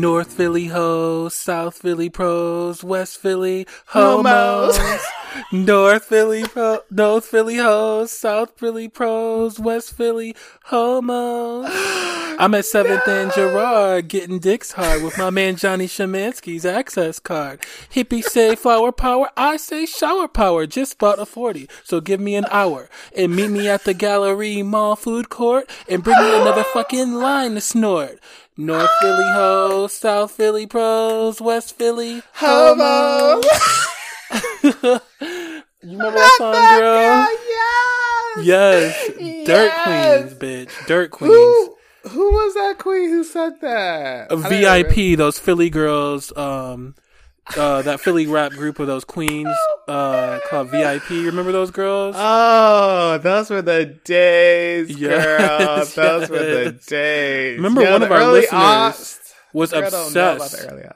North 0.00 0.32
Philly 0.32 0.66
hoes, 0.66 1.34
South 1.34 1.78
Philly 1.78 2.08
pros, 2.08 2.84
West 2.84 3.18
Philly 3.18 3.66
homos. 3.86 4.78
North 5.52 6.04
Philly 6.04 6.44
pro, 6.44 6.80
North 6.90 7.24
Philly 7.24 7.56
hoes, 7.56 8.10
South 8.10 8.52
Philly 8.56 8.88
pros, 8.88 9.58
West 9.58 9.96
Philly 9.96 10.34
homos. 10.64 11.66
I'm 12.40 12.54
at 12.54 12.66
Seventh 12.66 13.08
and 13.08 13.32
Girard 13.32 14.06
getting 14.06 14.38
dicks 14.38 14.70
hard 14.72 15.02
with 15.02 15.18
my 15.18 15.28
man 15.30 15.56
Johnny 15.56 15.86
Shemansky's 15.86 16.64
access 16.64 17.18
card. 17.18 17.60
Hippie 17.92 18.22
say 18.22 18.54
flower 18.54 18.92
power, 18.92 19.28
I 19.36 19.56
say 19.56 19.86
shower 19.86 20.28
power. 20.28 20.64
Just 20.64 20.98
bought 20.98 21.18
a 21.18 21.26
40, 21.26 21.68
so 21.82 22.00
give 22.00 22.20
me 22.20 22.36
an 22.36 22.46
hour. 22.50 22.88
And 23.16 23.34
meet 23.34 23.50
me 23.50 23.68
at 23.68 23.82
the 23.82 23.94
gallery 23.94 24.62
mall 24.62 24.94
food 24.94 25.30
court 25.30 25.68
and 25.88 26.04
bring 26.04 26.18
me 26.20 26.40
another 26.40 26.62
fucking 26.62 27.14
line 27.14 27.54
to 27.54 27.60
snort. 27.60 28.20
North 28.60 28.90
Philly 29.00 29.32
hoes, 29.34 29.92
South 29.92 30.32
Philly 30.32 30.66
pros, 30.66 31.40
West 31.40 31.78
Philly 31.78 32.22
homos. 32.34 33.44
you 34.62 35.00
remember 35.82 36.10
that 36.10 36.34
song, 36.38 36.52
girl? 36.78 37.26
yes. 38.44 38.44
Yes. 38.44 39.46
Dirt 39.46 39.72
Yes. 39.76 40.34
Queens, 40.34 40.34
bitch. 40.40 40.86
Dirt 40.88 41.10
Queens. 41.12 41.32
Who 41.32 41.76
who 42.08 42.32
was 42.32 42.54
that 42.54 42.78
queen 42.78 43.10
who 43.10 43.22
said 43.22 43.60
that? 43.60 44.32
A 44.32 44.36
I. 44.36 44.82
VIP, 44.82 45.16
those 45.16 45.38
Philly 45.38 45.70
girls, 45.70 46.36
um, 46.36 46.94
uh, 47.56 47.82
that 47.82 48.00
Philly 48.00 48.26
rap 48.26 48.52
group 48.52 48.78
of 48.78 48.86
those 48.86 49.04
queens, 49.04 49.48
uh, 49.88 50.38
called 50.48 50.70
VIP. 50.70 51.08
Remember 51.10 51.52
those 51.52 51.70
girls? 51.70 52.14
Oh, 52.18 53.18
those 53.18 53.50
were 53.50 53.62
the 53.62 53.86
days, 54.04 54.94
girl. 54.96 55.10
Yes, 55.10 55.94
those 55.96 56.28
were 56.28 56.38
the 56.38 56.72
days. 56.86 57.56
Remember 57.56 57.82
Yo, 57.82 57.92
one 57.92 58.02
of 58.02 58.12
our 58.12 58.32
listeners 58.32 58.52
aughts. 58.60 59.32
was 59.52 59.70
Girl, 59.72 59.84
I 59.84 59.90
don't 59.90 60.14
know 60.14 60.32
about 60.34 60.40
obsessed. 60.42 60.62
the 60.68 60.72
early 60.72 60.82
aughts. 60.82 60.94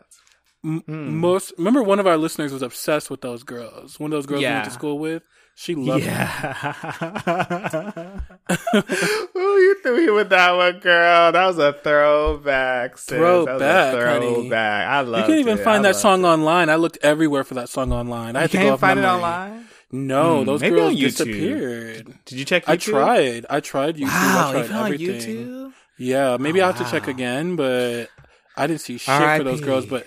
M- 0.64 1.18
Most 1.18 1.52
remember 1.58 1.82
one 1.82 1.98
of 1.98 2.06
our 2.06 2.16
listeners 2.16 2.52
was 2.52 2.62
obsessed 2.62 3.10
with 3.10 3.20
those 3.20 3.42
girls. 3.42 3.98
One 3.98 4.12
of 4.12 4.16
those 4.16 4.26
girls 4.26 4.40
we 4.42 4.46
went 4.46 4.64
to 4.66 4.70
school 4.70 4.98
with. 4.98 5.22
She 5.54 5.74
loved. 5.74 6.04
Yeah. 6.04 8.20
Ooh, 9.36 9.58
you 9.58 9.76
threw 9.82 10.06
me 10.06 10.10
with 10.10 10.30
that 10.30 10.52
one, 10.52 10.78
girl. 10.80 11.32
That 11.32 11.46
was 11.46 11.58
a 11.58 11.72
throwback. 11.72 12.98
Sis. 12.98 13.18
Throwback, 13.18 13.58
That 13.58 13.94
was 13.94 14.04
a 14.04 14.08
honey. 14.08 14.34
throwback. 14.34 14.88
I 14.88 15.00
love. 15.02 15.14
It. 15.14 15.18
You 15.20 15.26
can't 15.26 15.40
even 15.40 15.58
it. 15.58 15.64
find 15.64 15.86
I 15.86 15.92
that 15.92 15.96
song 15.98 16.24
it. 16.24 16.28
online. 16.28 16.70
I 16.70 16.76
looked 16.76 16.98
everywhere 17.02 17.44
for 17.44 17.54
that 17.54 17.68
song 17.68 17.92
online. 17.92 18.36
I 18.36 18.40
You 18.40 18.42
had 18.42 18.50
to 18.52 18.58
go 18.58 18.72
off 18.74 18.80
find 18.80 18.98
it 18.98 19.04
online. 19.04 19.66
No, 19.94 20.38
Hmm, 20.40 20.44
those 20.46 20.62
girls 20.62 20.94
on 20.94 20.96
disappeared. 20.96 22.14
Did 22.24 22.38
you 22.38 22.44
check? 22.46 22.64
YouTube? 22.64 22.72
I 22.72 22.76
tried. 22.76 23.46
I 23.50 23.60
tried 23.60 23.96
YouTube. 23.96 24.08
Wow, 24.08 24.48
I 24.48 24.52
tried 24.52 24.64
even 24.64 24.76
on 24.76 24.92
everything. 24.92 25.46
YouTube. 25.46 25.72
Yeah, 25.98 26.36
maybe 26.40 26.60
Oh, 26.62 26.66
I'll 26.66 26.72
have 26.72 26.84
to 26.86 26.90
check 26.90 27.08
again, 27.08 27.56
but 27.56 28.08
I 28.56 28.66
didn't 28.66 28.80
see 28.80 28.96
shit 28.98 29.36
for 29.38 29.44
those 29.44 29.60
girls. 29.60 29.84
But 29.86 30.06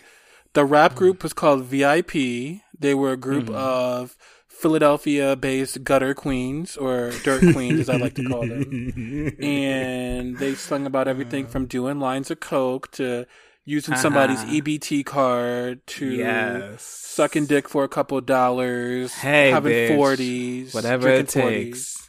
the 0.53 0.65
rap 0.65 0.95
group 0.95 1.21
was 1.21 1.33
called 1.33 1.63
VIP. 1.65 2.61
They 2.77 2.93
were 2.95 3.11
a 3.13 3.17
group 3.17 3.45
Mm-hmm. 3.45 3.55
of 3.55 4.17
Philadelphia 4.59 5.35
based 5.35 5.83
gutter 5.83 6.13
queens 6.13 6.77
or 6.77 7.11
dirt 7.23 7.41
queens, 7.53 7.81
as 7.81 7.89
I 7.89 7.97
like 7.97 8.15
to 8.15 8.23
call 8.23 8.41
them. 8.47 9.35
And 9.41 10.37
they 10.37 10.55
sung 10.55 10.85
about 10.85 11.07
everything 11.07 11.45
from 11.47 11.65
doing 11.65 11.99
lines 11.99 12.31
of 12.31 12.39
coke 12.39 12.91
to 12.93 13.25
using 13.65 13.95
somebody's 13.95 14.39
Uh-huh. 14.41 14.53
EBT 14.61 15.03
card 15.05 15.85
to 15.87 16.05
Yes. 16.05 16.81
sucking 16.83 17.45
dick 17.47 17.67
for 17.67 17.83
a 17.83 17.87
couple 17.89 18.19
dollars, 18.21 19.13
Hey, 19.15 19.51
having 19.51 19.71
bitch. 19.73 19.95
40s, 19.97 20.73
Whatever 20.73 21.09
it 21.09 21.27
40s, 21.27 21.31
takes. 21.33 21.97
I 22.01 22.04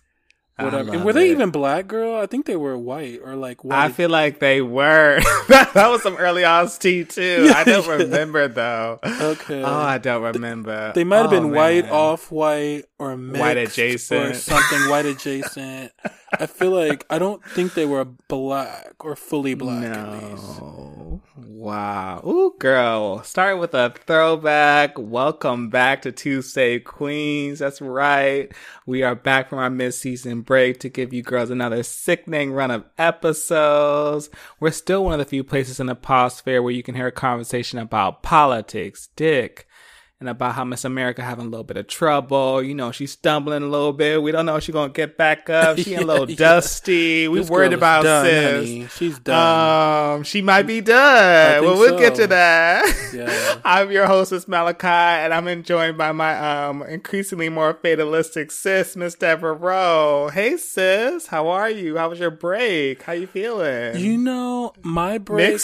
Whatever. 0.59 0.77
Uh-huh. 0.77 0.89
And 0.93 0.97
love 0.99 1.05
were 1.05 1.12
they 1.12 1.28
it. 1.28 1.33
even 1.33 1.50
black, 1.50 1.87
girl? 1.87 2.17
I 2.17 2.25
think 2.27 2.47
they 2.47 2.56
were 2.56 2.78
white 2.78 3.21
or 3.22 3.37
like 3.37 3.62
white. 3.62 3.78
I 3.78 3.89
feel 3.91 4.09
like 4.09 4.39
they 4.39 4.62
were. 4.62 5.21
that, 5.49 5.72
that 5.75 5.89
was 5.91 6.03
some 6.03 6.17
early 6.17 6.44
Oz 6.47 6.78
tea 6.78 7.05
too. 7.05 7.50
I 7.55 7.62
don't 7.65 7.87
Yeah. 7.87 7.93
remember 7.97 8.49
though. 8.49 8.99
Okay. 9.05 9.62
Oh, 9.62 9.66
I 9.75 9.99
don't 9.99 10.22
remember. 10.22 10.93
They 10.95 11.05
might 11.05 11.19
have 11.19 11.27
Oh, 11.27 11.31
been 11.31 11.50
white, 11.50 11.89
off 11.91 12.31
white, 12.33 12.84
or 12.99 13.16
mixed, 13.19 13.41
White 13.41 13.56
adjacent, 13.59 14.25
or 14.31 14.34
something 14.34 14.89
white 14.89 15.05
adjacent. 15.06 15.93
I 16.33 16.47
feel 16.47 16.73
like 16.73 17.07
I 17.09 17.19
don't 17.19 17.45
think 17.45 17.75
they 17.75 17.87
were 17.87 18.05
black 18.05 19.05
or 19.05 19.15
fully 19.15 19.55
black. 19.55 19.83
No. 19.83 21.23
Wow. 21.37 22.21
Ooh, 22.27 22.55
girl. 22.59 23.23
Start 23.23 23.59
with 23.59 23.75
a 23.75 23.95
throwback. 24.07 24.99
Welcome 24.99 25.71
back 25.71 26.03
to 26.03 26.11
Tuesday 26.11 26.81
Queens. 26.81 27.61
That's 27.61 27.81
right. 27.81 28.53
We 28.87 29.05
are 29.05 29.15
back 29.15 29.49
from 29.49 29.61
our 29.61 29.71
mid-season 29.71 30.43
break 30.43 30.81
to 30.81 30.89
give 30.89 31.13
you 31.13 31.23
girls 31.23 31.51
another 31.51 31.85
sickening 31.85 32.53
run 32.53 32.73
of 32.73 32.85
episodes. 32.99 34.29
We're 34.59 34.73
still 34.73 35.05
one 35.05 35.13
of 35.13 35.21
the 35.21 35.25
few 35.25 35.45
places 35.45 35.79
in 35.79 35.87
the 35.87 36.29
sphere 36.29 36.61
where 36.61 36.73
you 36.73 36.83
can 36.83 36.97
hear 36.97 37.07
a 37.07 37.13
conversation 37.13 37.79
about 37.79 38.25
politics, 38.25 39.09
dick, 39.15 39.69
and 40.19 40.31
about 40.31 40.54
how 40.54 40.65
Miss 40.65 40.84
America 40.87 41.22
having 41.22 41.44
a 41.47 41.49
little 41.49 41.62
bit 41.65 41.77
of 41.77 41.87
trouble. 41.88 42.62
You 42.62 42.75
know, 42.75 42.91
she's 42.91 43.12
stumbling 43.12 43.62
a 43.62 43.66
little 43.66 43.93
bit. 43.93 44.22
We 44.22 44.32
don't 44.32 44.47
know 44.47 44.56
if 44.56 44.65
she's 44.65 44.72
gonna 44.72 44.91
get 44.93 45.19
back 45.19 45.50
up. 45.50 45.78
She 45.78 45.94
a 45.94 46.00
little 46.06 46.25
Yeah, 46.31 46.37
yeah. 46.38 46.49
dusty. 46.54 47.28
We 47.28 47.41
This 47.41 47.50
worried 47.50 47.75
about 47.75 48.03
done, 48.04 48.25
sis. 48.25 48.54
honey. 48.69 48.88
She's 48.97 49.19
done. 49.19 50.16
Um, 50.16 50.22
she 50.25 50.41
might 50.41 50.62
be 50.66 50.81
done. 50.81 51.62
Well, 51.65 51.78
we'll 51.78 51.99
get 51.99 52.15
to 52.15 52.27
that. 52.28 53.10
Yeah. 53.12 53.60
I'm 53.65 53.91
your 53.91 54.06
hostess 54.06 54.49
Malachi, 54.49 54.87
and 54.87 55.34
I'm 55.34 55.62
joined 55.62 55.99
by 55.99 56.12
my 56.12 56.66
um 56.69 56.83
increasingly 56.83 57.50
more 57.50 57.75
fatalistic 57.75 58.50
sis, 58.53 58.97
Miss 58.97 59.15
Deborah 59.15 59.53
Rowe. 59.53 60.31
Hey, 60.33 60.56
sis, 60.56 61.27
how 61.27 61.48
are 61.48 61.69
you? 61.71 61.98
How 61.98 62.09
was 62.09 62.19
your 62.19 62.31
break? 62.31 63.03
How 63.03 63.12
you 63.12 63.27
feeling? 63.27 63.97
you 63.98 64.16
know, 64.16 64.72
my 64.83 65.19
break, 65.19 65.60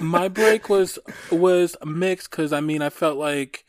my 0.00 0.28
break 0.28 0.68
was 0.68 0.98
was 1.30 1.76
mixed 1.84 2.30
because 2.30 2.52
I 2.52 2.60
mean 2.60 2.80
I 2.82 2.90
felt 2.90 3.16
like 3.18 3.64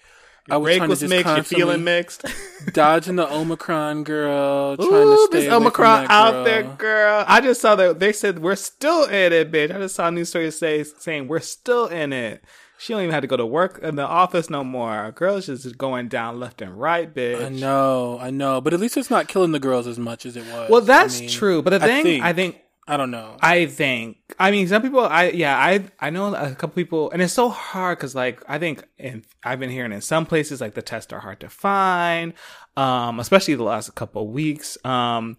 I 0.49 0.57
was 0.57 0.75
trying 0.77 0.89
was 0.89 0.99
to 0.99 1.07
just 1.07 1.25
mixed. 1.25 1.51
You 1.51 1.57
feeling 1.57 1.83
mixed? 1.83 2.25
dodging 2.73 3.15
the 3.17 3.31
Omicron 3.31 4.03
girl, 4.03 4.75
trying 4.77 4.89
to 4.89 4.95
Ooh, 4.95 5.27
stay 5.27 5.45
from 5.45 5.63
Omicron 5.63 6.07
out 6.09 6.43
there, 6.45 6.63
girl. 6.63 7.23
I 7.27 7.41
just 7.41 7.61
saw 7.61 7.75
that 7.75 7.99
they 7.99 8.13
said 8.13 8.39
we're 8.39 8.55
still 8.55 9.05
in 9.05 9.33
it, 9.33 9.51
bitch. 9.51 9.73
I 9.75 9.79
just 9.79 9.95
saw 9.95 10.07
a 10.07 10.11
news 10.11 10.29
story 10.29 10.49
say 10.51 10.83
saying 10.83 11.27
we're 11.27 11.39
still 11.39 11.87
in 11.87 12.13
it. 12.13 12.43
She 12.79 12.93
don't 12.93 13.01
even 13.01 13.13
have 13.13 13.21
to 13.21 13.27
go 13.27 13.37
to 13.37 13.45
work 13.45 13.79
in 13.81 13.95
the 13.95 14.05
office 14.05 14.51
no 14.51 14.63
more. 14.63 15.11
Girls 15.11 15.47
just 15.47 15.77
going 15.79 16.09
down 16.09 16.39
left 16.39 16.61
and 16.61 16.79
right, 16.79 17.11
bitch. 17.11 17.43
I 17.43 17.49
know, 17.49 18.19
I 18.21 18.29
know, 18.29 18.61
but 18.61 18.71
at 18.73 18.79
least 18.79 18.97
it's 18.97 19.09
not 19.09 19.27
killing 19.27 19.51
the 19.51 19.59
girls 19.59 19.87
as 19.87 19.97
much 19.97 20.27
as 20.27 20.37
it 20.37 20.45
was. 20.53 20.69
Well, 20.69 20.81
that's 20.81 21.17
I 21.17 21.21
mean, 21.21 21.29
true. 21.29 21.61
But 21.63 21.71
the 21.71 21.83
I 21.83 21.87
thing, 21.87 22.03
think- 22.03 22.23
I 22.23 22.33
think, 22.33 22.57
I 22.89 22.95
don't 22.95 23.11
know. 23.11 23.35
I 23.41 23.65
think, 23.65 24.17
I 24.39 24.49
mean, 24.49 24.67
some 24.67 24.81
people, 24.81 25.01
I 25.01 25.29
yeah, 25.29 25.57
I 25.57 25.83
I 25.99 26.09
know 26.09 26.33
a 26.33 26.55
couple 26.55 26.69
people, 26.69 27.11
and 27.11 27.21
it's 27.21 27.33
so 27.33 27.49
hard 27.49 27.97
because 27.97 28.15
like 28.15 28.41
I 28.47 28.59
think, 28.59 28.87
and 28.97 29.25
I've 29.43 29.59
been 29.59 29.69
hearing 29.69 29.91
in 29.91 29.99
some 29.99 30.25
places 30.25 30.61
like 30.61 30.73
the 30.73 30.81
tests 30.81 31.11
are 31.11 31.19
hard 31.19 31.41
to 31.41 31.49
find, 31.49 32.33
um, 32.77 33.19
especially 33.19 33.55
the 33.55 33.63
last 33.63 33.93
couple 33.95 34.29
weeks. 34.29 34.77
Um, 34.85 35.37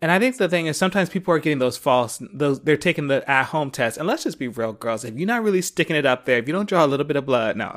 and 0.00 0.12
I 0.12 0.18
think 0.18 0.36
the 0.36 0.48
thing 0.48 0.66
is 0.66 0.76
sometimes 0.76 1.08
people 1.08 1.34
are 1.34 1.38
getting 1.38 1.58
those 1.58 1.78
false, 1.78 2.22
those 2.32 2.60
they're 2.60 2.76
taking 2.76 3.08
the 3.08 3.28
at 3.28 3.46
home 3.46 3.70
test. 3.70 3.96
And 3.96 4.06
let's 4.06 4.22
just 4.22 4.38
be 4.38 4.48
real, 4.48 4.72
girls. 4.72 5.02
If 5.02 5.16
you're 5.16 5.26
not 5.26 5.42
really 5.42 5.62
sticking 5.62 5.96
it 5.96 6.06
up 6.06 6.26
there, 6.26 6.38
if 6.38 6.46
you 6.46 6.52
don't 6.52 6.68
draw 6.68 6.84
a 6.84 6.86
little 6.86 7.06
bit 7.06 7.16
of 7.16 7.26
blood, 7.26 7.56
no, 7.56 7.72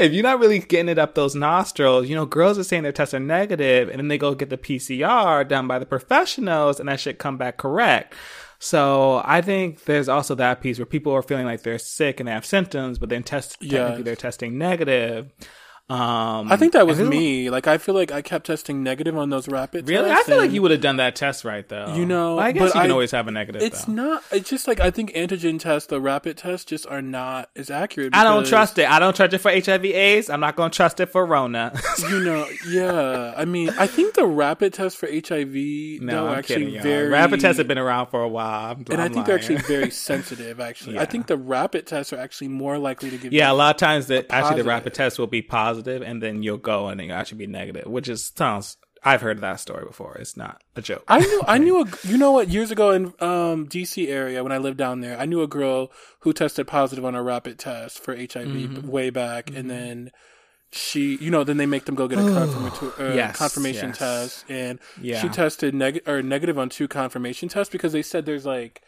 if 0.00 0.12
you're 0.12 0.24
not 0.24 0.40
really 0.40 0.58
getting 0.58 0.88
it 0.88 0.98
up 0.98 1.14
those 1.14 1.34
nostrils, 1.34 2.08
you 2.08 2.14
know, 2.14 2.26
girls 2.26 2.58
are 2.58 2.64
saying 2.64 2.82
their 2.82 2.92
tests 2.92 3.14
are 3.14 3.20
negative, 3.20 3.88
and 3.88 3.98
then 3.98 4.08
they 4.08 4.18
go 4.18 4.34
get 4.34 4.50
the 4.50 4.58
PCR 4.58 5.46
done 5.46 5.68
by 5.68 5.78
the 5.78 5.86
professionals, 5.86 6.80
and 6.80 6.88
that 6.88 7.00
should 7.00 7.18
come 7.18 7.38
back 7.38 7.56
correct. 7.56 8.12
So 8.60 9.22
I 9.24 9.40
think 9.40 9.84
there's 9.84 10.08
also 10.08 10.34
that 10.36 10.60
piece 10.60 10.78
where 10.78 10.86
people 10.86 11.12
are 11.12 11.22
feeling 11.22 11.46
like 11.46 11.62
they're 11.62 11.78
sick 11.78 12.18
and 12.20 12.26
they 12.28 12.32
have 12.32 12.44
symptoms, 12.44 12.98
but 12.98 13.08
then 13.08 13.22
test 13.22 13.52
technically 13.60 13.76
Yes. 13.76 14.04
they're 14.04 14.16
testing 14.16 14.58
negative. 14.58 15.30
Um, 15.90 16.52
I 16.52 16.56
think 16.58 16.74
that 16.74 16.86
was 16.86 17.00
me. 17.00 17.48
Like 17.48 17.66
I 17.66 17.78
feel 17.78 17.94
like 17.94 18.12
I 18.12 18.20
kept 18.20 18.46
testing 18.46 18.82
negative 18.82 19.16
on 19.16 19.30
those 19.30 19.48
rapid 19.48 19.86
tests. 19.86 19.90
Really, 19.90 20.10
I 20.10 20.14
tests. 20.16 20.28
feel 20.28 20.36
like 20.36 20.50
you 20.50 20.60
would 20.60 20.70
have 20.70 20.82
done 20.82 20.96
that 20.98 21.16
test 21.16 21.44
right 21.46 21.66
though. 21.66 21.94
You 21.94 22.04
know, 22.04 22.36
But 22.36 22.42
I 22.44 22.52
guess 22.52 22.74
you 22.74 22.80
can 22.80 22.90
I- 22.90 22.92
always 22.92 23.10
have 23.12 23.26
a 23.26 23.30
negative. 23.30 23.62
It's 23.62 23.86
though. 23.86 23.94
not. 23.94 24.22
It's 24.30 24.50
just 24.50 24.68
like 24.68 24.80
I 24.80 24.90
think 24.90 25.12
antigen 25.14 25.58
tests, 25.58 25.86
the 25.88 25.98
rapid 26.00 26.36
tests, 26.36 26.66
just 26.66 26.86
are 26.88 27.00
not 27.00 27.48
as 27.56 27.70
accurate. 27.70 28.14
I 28.14 28.22
don't 28.22 28.44
trust 28.46 28.78
it. 28.78 28.88
I 28.90 28.98
don't 28.98 29.16
trust 29.16 29.32
it 29.32 29.38
for 29.38 29.50
HIV/AIDS. 29.50 30.28
I'm 30.28 30.40
not 30.40 30.56
going 30.56 30.70
to 30.70 30.76
trust 30.76 31.00
it 31.00 31.06
for 31.06 31.24
Rona. 31.24 31.72
You 32.10 32.20
know, 32.20 32.46
yeah. 32.68 33.34
I 33.36 33.44
mean, 33.44 33.70
I 33.70 33.86
think 33.86 34.14
the 34.14 34.24
rapid 34.26 34.72
test 34.72 34.96
for 34.98 35.06
HIV, 35.08 36.00
no, 36.00 36.12
though, 36.12 36.28
I'm 36.28 36.38
actually 36.38 36.66
kidding. 36.66 36.82
very 36.82 37.08
Rapid 37.08 37.40
tests 37.40 37.58
have 37.58 37.66
been 37.68 37.76
around 37.78 38.06
for 38.06 38.22
a 38.22 38.28
while, 38.28 38.72
I'm, 38.72 38.84
and 38.90 39.00
i 39.00 39.06
I'm 39.06 39.12
think 39.12 39.26
they're 39.26 39.34
actually 39.34 39.56
very 39.58 39.90
sensitive. 40.08 40.60
Actually, 40.60 40.98
I 40.98 41.04
think 41.06 41.26
the 41.26 41.36
rapid 41.36 41.86
tests 41.86 42.12
are 42.12 42.18
actually 42.18 42.48
more 42.48 42.78
likely 42.78 43.10
to 43.10 43.18
give. 43.18 43.32
Yeah, 43.32 43.50
a 43.50 43.54
lot 43.54 43.74
of 43.74 43.78
times 43.80 44.06
that 44.08 44.26
actually 44.30 44.62
the 44.62 44.68
rapid 44.68 44.94
test 44.94 45.18
will 45.18 45.26
be 45.26 45.42
positive, 45.42 45.77
and 45.86 46.22
then 46.22 46.42
you'll 46.42 46.56
go 46.58 46.88
and 46.88 46.98
then 46.98 47.06
you'll 47.08 47.16
actually 47.16 47.38
be 47.38 47.46
negative, 47.46 47.86
which 47.86 48.08
is 48.08 48.32
sounds. 48.34 48.76
I've 49.04 49.20
heard 49.20 49.40
that 49.42 49.60
story 49.60 49.84
before. 49.86 50.16
It's 50.16 50.36
not 50.36 50.60
a 50.74 50.82
joke. 50.82 51.04
I 51.06 51.20
knew. 51.20 51.42
I 51.46 51.58
knew. 51.58 51.82
A, 51.82 51.86
you 52.02 52.18
know 52.18 52.32
what? 52.32 52.48
Years 52.48 52.72
ago 52.72 52.90
in 52.90 53.06
um, 53.20 53.68
DC 53.68 54.08
area, 54.08 54.42
when 54.42 54.50
I 54.50 54.58
lived 54.58 54.76
down 54.76 55.02
there, 55.02 55.16
I 55.16 55.24
knew 55.24 55.40
a 55.40 55.46
girl 55.46 55.92
who 56.20 56.32
tested 56.32 56.66
positive 56.66 57.04
on 57.04 57.14
a 57.14 57.22
rapid 57.22 57.60
test 57.60 58.00
for 58.00 58.16
HIV 58.16 58.28
Mm-hmm. 58.48 58.88
way 58.88 59.10
back, 59.10 59.54
and 59.54 59.70
then 59.70 60.10
she, 60.72 61.16
you 61.18 61.30
know, 61.30 61.44
then 61.44 61.58
they 61.58 61.64
make 61.66 61.84
them 61.84 61.94
go 61.94 62.08
get 62.08 62.18
a 62.18 62.22
confirmatu- 62.22 63.00
uh, 63.12 63.14
Yes, 63.14 63.36
confirmation 63.36 63.90
yes. 63.90 63.98
test, 63.98 64.44
and 64.48 64.80
Yeah. 65.00 65.20
she 65.22 65.28
tested 65.28 65.74
neg- 65.74 66.02
or 66.08 66.20
negative 66.20 66.58
on 66.58 66.68
two 66.68 66.88
confirmation 66.88 67.48
tests 67.48 67.70
because 67.70 67.92
they 67.92 68.02
said 68.02 68.26
there's 68.26 68.44
like 68.46 68.82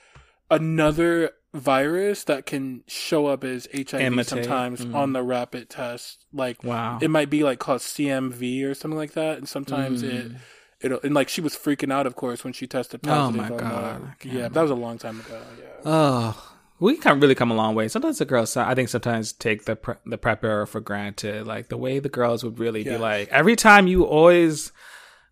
another 0.51 1.31
virus 1.53 2.25
that 2.25 2.47
can 2.47 2.83
show 2.87 3.27
up 3.27 3.43
as 3.45 3.67
HIV 3.75 4.01
Imitate. 4.01 4.45
sometimes 4.45 4.85
Mm. 4.85 4.95
on 4.95 5.13
the 5.13 5.23
rapid 5.23 5.69
test. 5.69 6.25
Like 6.33 6.63
Wow. 6.63 6.99
it 7.03 7.11
might 7.11 7.29
be 7.31 7.43
like 7.43 7.59
called 7.59 7.81
CMV 7.81 8.65
or 8.65 8.75
something 8.75 8.97
like 8.99 9.13
that, 9.13 9.39
and 9.39 9.49
sometimes 9.49 10.03
it. 10.03 10.33
It'll, 10.81 11.01
and 11.03 11.13
like 11.15 11.29
she 11.29 11.43
was 11.43 11.55
freaking 11.55 11.93
out, 11.93 12.07
of 12.07 12.17
course, 12.17 12.43
when 12.43 12.55
she 12.55 12.67
tested 12.67 13.03
Mm. 13.03 13.11
Oh, 13.11 13.15
positive. 13.15 13.37
my 13.51 13.57
on 13.57 13.59
God. 13.59 14.13
the- 14.21 14.29
yeah, 14.31 14.49
that 14.49 14.63
was 14.63 14.71
a 14.71 14.75
long 14.75 14.97
time 14.97 15.21
ago. 15.21 15.39
Yeah, 15.59 15.67
Oh, 15.85 16.53
we 16.79 16.97
can 16.97 17.21
really 17.21 17.35
come 17.35 17.51
a 17.51 17.55
long 17.55 17.75
way. 17.75 17.89
Sometimes 17.89 18.17
the 18.19 18.25
girls, 18.25 18.57
I 18.57 18.75
think, 18.75 18.89
sometimes 18.89 19.33
take 19.33 19.67
the 19.67 19.77
pre- 19.77 19.97
the 20.07 20.17
prep 20.17 20.43
era 20.43 20.67
for 20.67 20.81
granted. 20.81 21.47
Like 21.47 21.69
the 21.69 21.77
way 21.77 21.99
the 21.99 22.09
girls 22.09 22.43
would 22.45 22.59
really 22.59 22.83
be 22.85 22.97
like 22.97 23.29
every 23.31 23.57
time 23.57 23.87
you 23.89 24.05
always. 24.05 24.73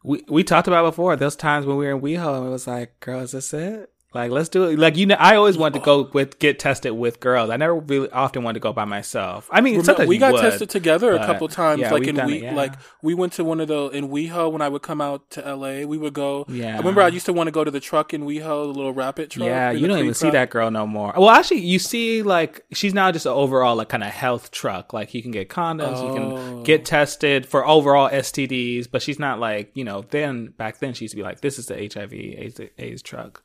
We 0.05 0.23
we 0.29 0.45
talked 0.45 0.69
about 0.69 0.85
before. 0.85 1.17
Those 1.17 1.35
times 1.37 1.65
when 1.67 1.77
we 1.77 1.87
were 1.87 1.93
in 1.93 2.01
WeHo, 2.03 2.39
and 2.39 2.47
it 2.47 2.51
was 2.51 2.67
like, 2.67 3.01
"Girls, 3.01 3.33
that's 3.33 3.53
it." 3.55 3.91
Like, 4.15 4.31
let's 4.31 4.49
do 4.49 4.65
it. 4.65 4.79
Like, 4.79 4.97
you 4.97 5.05
know, 5.05 5.17
I 5.19 5.37
always 5.37 5.59
wanted 5.59 5.81
to 5.81 5.85
go 5.85 6.09
with 6.15 6.39
get 6.39 6.59
tested 6.59 6.93
with 6.93 7.21
girls. 7.21 7.51
I 7.51 7.59
never 7.59 7.75
really 7.75 8.09
often 8.11 8.43
wanted 8.43 8.55
to 8.55 8.61
go 8.61 8.73
by 8.73 8.87
myself. 8.87 9.51
I 9.53 9.61
mean, 9.61 9.75
Remember, 9.75 9.85
sometimes 9.85 10.09
we 10.09 10.17
got 10.17 10.33
would. 10.33 10.41
tested 10.41 10.71
together 10.71 11.13
a 11.15 11.19
couple 11.19 11.47
times. 11.49 11.83
yeah, 11.83 11.93
like 11.93 12.07
in 12.07 12.17
we 12.25 12.39
it, 12.39 12.43
yeah. 12.45 12.55
like 12.55 12.73
we 13.03 13.13
went 13.13 13.35
to 13.35 13.45
one 13.45 13.61
of 13.61 13.69
the 13.69 13.89
in 13.91 14.09
WeHo 14.09 14.51
when 14.51 14.63
I 14.63 14.69
would 14.71 14.81
come 14.81 15.03
out 15.03 15.29
to 15.33 15.43
LA. 15.55 15.85
We 15.87 15.99
would 15.99 16.15
go. 16.15 16.47
Yeah. 16.49 16.75
I 16.77 16.79
remember 16.79 17.03
I 17.03 17.09
used 17.09 17.27
to 17.27 17.35
want 17.35 17.49
to 17.49 17.51
go 17.51 17.65
to 17.65 17.71
the 17.71 17.81
truck 17.81 18.15
in 18.15 18.23
WeHo, 18.23 18.73
the 18.73 18.79
little 18.79 18.95
rapid 18.95 19.31
truck. 19.31 19.45
Yeah, 19.47 19.73
you 19.73 19.87
don't 19.87 19.99
even 19.99 20.13
pre-prep. 20.13 20.17
see 20.17 20.31
that 20.31 20.49
girl 20.49 20.71
no 20.71 20.87
more. 20.87 21.13
Well, 21.15 21.29
actually, 21.29 21.61
you 21.61 21.79
see 21.79 22.23
like 22.23 22.65
she's 22.73 22.95
now 22.95 23.13
just 23.13 23.27
an 23.27 23.33
overall 23.33 23.77
like 23.77 23.91
kind 23.91 24.03
of 24.03 24.09
health 24.11 24.51
truck. 24.53 24.95
Like 24.95 25.13
you 25.13 25.21
can 25.21 25.33
get 25.33 25.51
condoms, 25.51 26.01
you 26.03 26.09
Oh. 26.09 26.15
can 26.55 26.63
get 26.63 26.87
tested 26.87 27.45
for 27.45 27.67
overall 27.67 28.09
STDs, 28.09 28.91
but 28.91 29.03
she's 29.03 29.19
not 29.19 29.39
like 29.39 29.71
you 29.75 29.85
know. 29.85 30.03
Then 30.09 30.47
back 30.57 30.79
then 30.79 30.95
she 30.95 31.05
used 31.05 31.13
to 31.13 31.17
be 31.17 31.23
like, 31.23 31.43
this 31.43 31.59
is 31.59 31.67
the 31.67 31.75
HIV 31.93 32.15
AIDS, 32.15 32.59
AIDS 32.79 33.03
truck. 33.03 33.43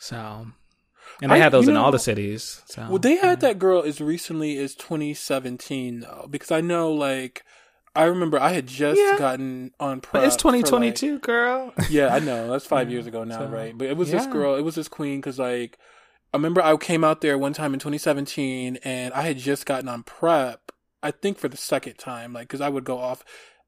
So, 0.00 0.46
and 1.22 1.30
they 1.30 1.36
I- 1.36 1.38
had 1.38 1.52
those 1.52 1.68
in 1.68 1.76
all 1.76 1.92
the 1.92 1.98
cities. 1.98 2.62
So 2.66 2.86
Well, 2.88 2.98
they 2.98 3.16
had 3.16 3.40
that 3.40 3.58
girl 3.58 3.82
as 3.82 4.00
recently 4.00 4.58
as 4.58 4.74
2017 4.74 6.00
though, 6.00 6.26
because 6.30 6.50
I 6.50 6.60
know 6.60 6.90
like 6.92 7.44
I 7.94 8.04
remember 8.04 8.38
I 8.40 8.50
had 8.52 8.66
just 8.68 9.00
Yeah. 9.00 9.16
gotten 9.18 9.72
on. 9.80 9.98
but 10.12 10.22
it's 10.24 10.36
prep 10.36 10.40
for, 10.42 10.52
like- 10.52 10.64
2022, 10.64 11.18
girl. 11.18 11.74
Yeah, 11.90 12.14
I 12.14 12.20
know. 12.20 12.48
That's 12.50 12.64
five 12.66 12.88
years 12.90 13.06
ago 13.06 13.24
now, 13.24 13.38
So, 13.40 13.46
right? 13.46 13.76
But 13.76 13.88
it 13.88 13.96
was 13.96 14.10
this 14.10 14.26
girl, 14.26 14.54
it 14.54 14.62
was 14.62 14.76
this 14.76 14.86
queen, 14.88 15.20
because 15.20 15.38
like, 15.40 15.76
I 16.32 16.36
remember 16.36 16.62
I 16.62 16.76
came 16.76 17.02
out 17.02 17.20
there 17.20 17.36
one 17.36 17.52
time 17.52 17.74
in 17.74 17.80
2017 17.80 18.78
and 18.84 19.12
I 19.12 19.22
had 19.22 19.38
just 19.38 19.66
gotten 19.66 19.88
on 19.88 20.04
prep, 20.04 20.70
I 21.02 21.10
think 21.10 21.38
for 21.38 21.48
the 21.48 21.56
second 21.56 21.98
time, 21.98 22.32
like, 22.32 22.46
because 22.46 22.60
I 22.60 22.68
would 22.68 22.84
go 22.84 22.98
off, 22.98 23.24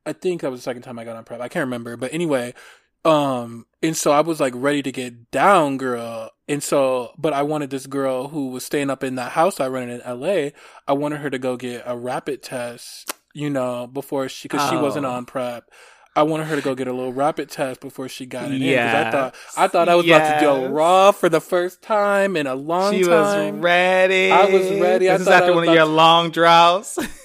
I 0.07 0.13
think 0.13 0.43
that 0.43 0.51
was 0.53 0.61
the 0.61 0.65
second 0.65 0.83
time 0.83 0.99
I 0.99 1.05
got 1.05 1.17
on 1.17 1.25
prep. 1.25 1.41
I 1.41 1.49
can't 1.49 1.65
remember. 1.65 1.97
But 1.97 2.15
anyway, 2.15 2.55
um, 3.05 3.67
and 3.83 3.97
so 3.97 4.13
I 4.13 4.21
was 4.21 4.41
like 4.41 4.53
ready 4.57 4.83
to 4.83 4.93
get 4.93 5.31
down, 5.31 5.77
girl. 5.77 6.31
And 6.49 6.63
so, 6.63 7.13
but 7.19 7.33
I 7.33 7.43
wanted 7.43 7.71
this 7.71 7.87
girl 7.87 8.29
who 8.29 8.49
was 8.49 8.65
staying 8.65 8.91
up 8.91 9.03
in 9.03 9.15
that 9.17 9.33
house 9.33 9.59
I 9.61 9.67
rented 9.69 10.03
in 10.05 10.21
LA, 10.21 10.51
I 10.87 10.93
wanted 10.93 11.21
her 11.21 11.31
to 11.31 11.39
go 11.39 11.57
get 11.57 11.83
a 11.87 11.97
rapid 11.97 12.43
test, 12.43 13.13
you 13.33 13.49
know, 13.51 13.87
before 13.87 14.29
she, 14.29 14.49
because 14.49 14.69
she 14.69 14.77
wasn't 14.77 15.07
Oh. 15.07 15.11
on 15.13 15.25
prep. 15.25 15.71
I 16.15 16.25
wanted 16.25 16.47
her 16.49 16.57
to 16.57 16.61
go 16.63 16.75
get 16.75 16.89
a 16.89 16.93
little 16.93 17.13
rapid 17.15 17.49
test 17.49 17.81
before 17.81 18.07
she 18.07 18.27
got 18.27 18.51
it 18.53 18.61
in. 18.61 18.77
'cause 18.79 18.95
I 18.95 19.11
thought 19.11 19.35
I 19.57 19.69
thought 19.69 19.89
I 19.89 19.95
was 19.95 20.05
about 20.05 20.35
to 20.39 20.45
go 20.45 20.61
Yes. 20.65 20.71
raw 20.71 21.11
for 21.13 21.31
the 21.31 21.41
first 21.41 21.81
time 21.81 22.37
in 22.37 22.47
a 22.47 22.55
long 22.55 22.93
She 22.93 23.07
was 23.07 23.51
ready. 23.53 24.31
I 24.31 24.45
was 24.45 24.71
ready. 24.79 25.09
I 25.09 25.15
This 25.15 25.23
is 25.23 25.29
I 25.29 25.37
after 25.39 25.53
was 25.53 25.55
one 25.61 25.69
of 25.69 25.75
your 25.75 25.85
about 25.85 25.95
long 25.95 26.31
droughts. 26.31 26.99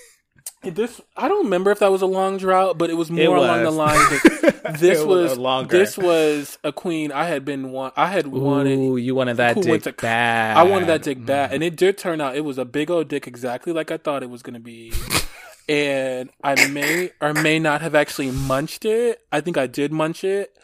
This 0.70 1.00
I 1.16 1.28
don't 1.28 1.46
remember 1.46 1.72
if 1.72 1.80
that 1.80 1.92
was 1.92 2.02
a 2.02 2.06
long 2.08 2.38
drought, 2.38 2.78
but 2.78 2.90
it 2.90 2.96
was 2.96 3.10
more 3.12 3.22
It 3.38 3.44
along 3.44 3.60
the 3.60 3.66
was. 3.66 3.76
lines 3.76 4.12
of 4.14 4.80
this 4.80 5.00
was 5.00 5.06
was, 5.30 5.38
a 5.38 5.42
longer. 5.42 5.78
this 5.78 5.98
was 5.98 6.58
a 6.64 6.72
queen 6.72 7.12
I 7.12 7.26
had 7.26 7.46
been 7.46 7.72
want 7.72 7.94
I 7.98 8.08
had 8.08 8.28
wanted 8.28 8.78
Ooh, 8.78 8.98
you 8.98 9.16
wanted 9.16 9.38
that 9.38 9.62
dick 9.62 9.84
to- 9.84 9.94
bad. 9.94 10.58
I 10.58 10.64
wanted 10.64 10.88
that 10.90 11.04
dick 11.04 11.26
bad, 11.26 11.54
and 11.54 11.64
it 11.64 11.76
did 11.76 11.98
turn 11.98 12.22
out 12.22 12.36
it 12.36 12.42
was 12.46 12.58
a 12.58 12.66
big 12.66 12.90
old 12.92 13.08
dick, 13.08 13.28
exactly 13.28 13.74
like 13.74 13.92
I 13.92 13.98
thought 13.98 14.24
it 14.24 14.30
was 14.30 14.42
gonna 14.44 14.60
be. 14.60 14.92
and 15.70 16.30
I 16.44 16.68
may 16.68 17.12
or 17.22 17.34
may 17.34 17.60
not 17.60 17.82
have 17.82 17.96
actually 17.96 18.32
munched 18.32 18.86
it. 18.86 19.22
I 19.32 19.42
think 19.42 19.58
I 19.58 19.68
did 19.68 19.92
munch 19.92 20.24
it, 20.24 20.56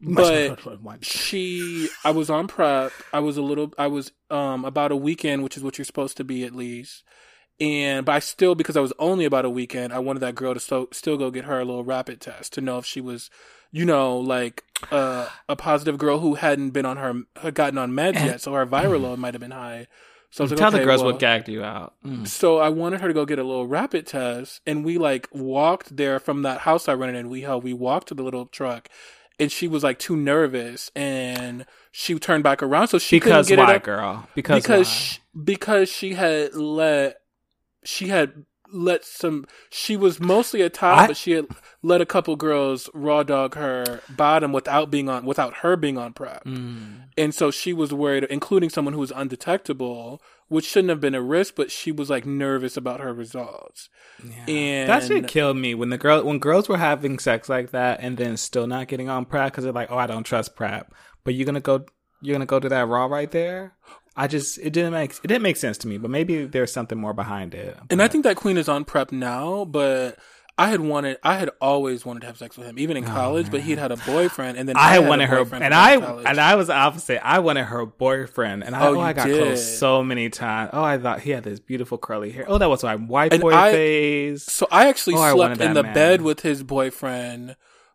but 0.00 0.58
she. 1.04 1.88
I 2.04 2.10
was 2.10 2.30
on 2.30 2.48
prep. 2.48 2.92
I 3.12 3.20
was 3.20 3.36
a 3.36 3.42
little. 3.42 3.72
I 3.78 3.86
was 3.88 4.12
um 4.30 4.64
about 4.64 4.92
a 4.92 4.96
weekend, 4.96 5.42
which 5.42 5.56
is 5.56 5.62
what 5.62 5.78
you're 5.78 5.84
supposed 5.84 6.16
to 6.18 6.24
be 6.24 6.44
at 6.44 6.54
least. 6.54 7.04
And 7.60 8.06
but 8.06 8.12
I 8.12 8.18
still, 8.20 8.54
because 8.54 8.76
I 8.76 8.80
was 8.80 8.92
only 8.98 9.24
about 9.24 9.44
a 9.44 9.50
weekend, 9.50 9.92
I 9.92 9.98
wanted 9.98 10.20
that 10.20 10.34
girl 10.36 10.54
to 10.54 10.60
so, 10.60 10.88
still 10.92 11.16
go 11.16 11.30
get 11.30 11.44
her 11.44 11.58
a 11.60 11.64
little 11.64 11.84
rapid 11.84 12.20
test 12.20 12.52
to 12.52 12.60
know 12.60 12.78
if 12.78 12.86
she 12.86 13.00
was, 13.00 13.30
you 13.72 13.84
know, 13.84 14.16
like 14.16 14.62
uh, 14.92 15.28
a 15.48 15.56
positive 15.56 15.98
girl 15.98 16.20
who 16.20 16.34
hadn't 16.34 16.70
been 16.70 16.86
on 16.86 16.96
her 16.98 17.22
had 17.42 17.54
gotten 17.54 17.78
on 17.78 17.92
meds 17.92 18.14
yet, 18.14 18.40
so 18.40 18.52
her 18.54 18.64
viral 18.66 19.02
load 19.02 19.18
might 19.18 19.34
have 19.34 19.40
been 19.40 19.50
high. 19.50 19.88
So 20.30 20.42
I 20.42 20.44
was 20.44 20.52
like, 20.52 20.60
Tell 20.60 20.70
the 20.70 20.84
girls 20.84 21.02
well- 21.02 21.12
what 21.12 21.20
gagged 21.20 21.48
you 21.48 21.64
out. 21.64 21.94
Mm. 22.06 22.28
so 22.28 22.58
I 22.58 22.68
wanted 22.68 23.00
her 23.00 23.08
to 23.08 23.14
go 23.14 23.24
get 23.24 23.38
a 23.38 23.44
little 23.44 23.66
rapid 23.66 24.06
test, 24.06 24.60
and 24.66 24.84
we 24.84 24.98
like 24.98 25.26
walked 25.32 25.96
there 25.96 26.20
from 26.20 26.42
that 26.42 26.60
house 26.60 26.88
I 26.88 26.92
rented 26.94 27.24
in 27.24 27.30
WeHo. 27.30 27.60
We 27.62 27.72
walked 27.72 28.08
to 28.08 28.14
the 28.14 28.22
little 28.22 28.46
truck, 28.46 28.88
and 29.40 29.50
she 29.50 29.66
was 29.66 29.82
like 29.82 29.98
too 29.98 30.16
nervous, 30.16 30.92
and 30.94 31.66
she 31.90 32.16
turned 32.20 32.44
back 32.44 32.62
around, 32.62 32.88
so 32.88 32.98
she 32.98 33.16
Because 33.16 33.48
couldn't 33.48 33.56
get 33.58 33.66
why, 33.66 33.72
it 33.72 33.76
up 33.76 33.82
girl? 33.82 34.28
Because 34.34 34.62
because 34.62 34.88
she, 34.88 35.18
because 35.42 35.88
she 35.88 36.14
had 36.14 36.54
let 36.54 37.20
she 37.90 38.08
had 38.08 38.44
let 38.70 39.02
some 39.02 39.46
she 39.70 39.96
was 39.96 40.20
mostly 40.20 40.60
a 40.60 40.68
top 40.68 40.98
I- 40.98 41.06
but 41.06 41.16
she 41.16 41.30
had 41.32 41.46
let 41.82 42.02
a 42.02 42.06
couple 42.06 42.36
girls 42.36 42.90
raw 42.92 43.22
dog 43.22 43.54
her 43.54 44.00
bottom 44.14 44.52
without 44.52 44.90
being 44.90 45.08
on 45.08 45.24
without 45.24 45.58
her 45.62 45.74
being 45.74 45.96
on 45.96 46.12
prep 46.12 46.44
Mm. 46.44 47.04
and 47.16 47.34
so 47.34 47.50
she 47.50 47.72
was 47.72 47.94
worried 47.94 48.24
including 48.24 48.68
someone 48.68 48.92
who 48.92 49.00
was 49.00 49.10
undetectable 49.10 50.20
which 50.48 50.66
shouldn't 50.66 50.90
have 50.90 51.00
been 51.00 51.14
a 51.14 51.22
risk 51.22 51.54
but 51.56 51.70
she 51.70 51.90
was 51.90 52.10
like 52.10 52.26
nervous 52.26 52.76
about 52.76 53.00
her 53.00 53.14
results 53.14 53.88
Yeah. 54.22 54.44
and 54.46 54.88
that 54.90 55.04
shit 55.04 55.26
killed 55.28 55.56
me 55.56 55.74
when 55.74 55.88
the 55.88 55.96
girl 55.96 56.22
when 56.22 56.38
girls 56.38 56.68
were 56.68 56.76
having 56.76 57.18
sex 57.18 57.48
like 57.48 57.70
that 57.70 58.00
and 58.02 58.18
then 58.18 58.36
still 58.36 58.66
not 58.66 58.88
getting 58.88 59.08
on 59.08 59.24
prep 59.24 59.52
because 59.52 59.64
they're 59.64 59.72
like, 59.72 59.90
oh, 59.90 59.96
I 59.96 60.06
don't 60.06 60.24
trust 60.24 60.56
prep. 60.56 60.92
But 61.24 61.34
you're 61.34 61.46
gonna 61.46 61.60
go, 61.60 61.86
you're 62.20 62.34
gonna 62.34 62.46
go 62.46 62.60
to 62.60 62.68
that 62.68 62.86
raw 62.88 63.06
right 63.06 63.30
there. 63.30 63.74
I 64.18 64.26
just 64.26 64.58
it 64.58 64.72
didn't 64.72 64.92
make 64.92 65.12
it 65.12 65.28
didn't 65.28 65.42
make 65.42 65.56
sense 65.56 65.78
to 65.78 65.88
me. 65.88 65.96
But 65.96 66.10
maybe 66.10 66.44
there's 66.44 66.72
something 66.72 66.98
more 66.98 67.14
behind 67.14 67.54
it. 67.54 67.76
and 67.90 68.02
I 68.02 68.08
think 68.08 68.24
that 68.24 68.36
queen 68.36 68.56
is 68.58 68.68
on 68.68 68.84
prep 68.84 69.12
now, 69.12 69.64
but 69.64 70.18
I 70.60 70.70
had 70.70 70.80
wanted, 70.80 71.18
I 71.22 71.34
had 71.36 71.50
always 71.60 72.04
wanted 72.04 72.22
to 72.22 72.26
have 72.26 72.36
sex 72.36 72.58
with 72.58 72.66
him, 72.66 72.80
even 72.80 72.96
in 72.96 73.04
oh, 73.04 73.06
college. 73.06 73.48
but 73.48 73.60
he'd 73.60 73.78
had 73.78 73.92
a 73.92 73.96
boyfriend, 73.98 74.58
and 74.58 74.68
then 74.68 74.76
Oh, 74.76 74.80
I 74.80 74.94
had 74.94 75.06
wanted 75.06 75.28
her, 75.28 75.46
and 75.54 75.72
I 75.72 76.00
college. 76.00 76.26
and 76.28 76.40
I 76.40 76.56
was 76.56 76.66
the 76.66 76.74
opposite. 76.74 77.24
I 77.24 77.38
wanted 77.38 77.66
her 77.66 77.86
boyfriend, 77.86 78.64
and 78.64 78.74
I, 78.74 78.86
Oh, 78.88 78.96
oh, 78.96 79.00
I 79.00 79.12
got 79.12 79.28
did. 79.28 79.40
close 79.40 79.78
so 79.78 80.02
many 80.02 80.30
times. 80.30 80.70
Oh, 80.72 80.82
I 80.82 80.98
thought 80.98 81.20
he 81.20 81.30
had 81.30 81.44
this 81.44 81.60
beautiful 81.60 81.96
curly 81.96 82.32
hair. 82.32 82.44
Oh, 82.48 82.58
that 82.58 82.68
was 82.68 82.82
my 82.82 82.96
white 82.96 83.32
And 83.34 83.40
boy 83.40 83.52
I- 83.54 83.70
face. 83.70 84.42
So 84.46 84.66
I 84.72 84.88
actually 84.88 85.14
Oh, 85.14 85.18
slept 85.32 85.38
wanted 85.38 85.60
in 85.60 85.74
the 85.74 85.84
man. 85.84 85.94
bed 85.94 86.22
with 86.22 86.40
his 86.40 86.64
boyfriend 86.64 87.54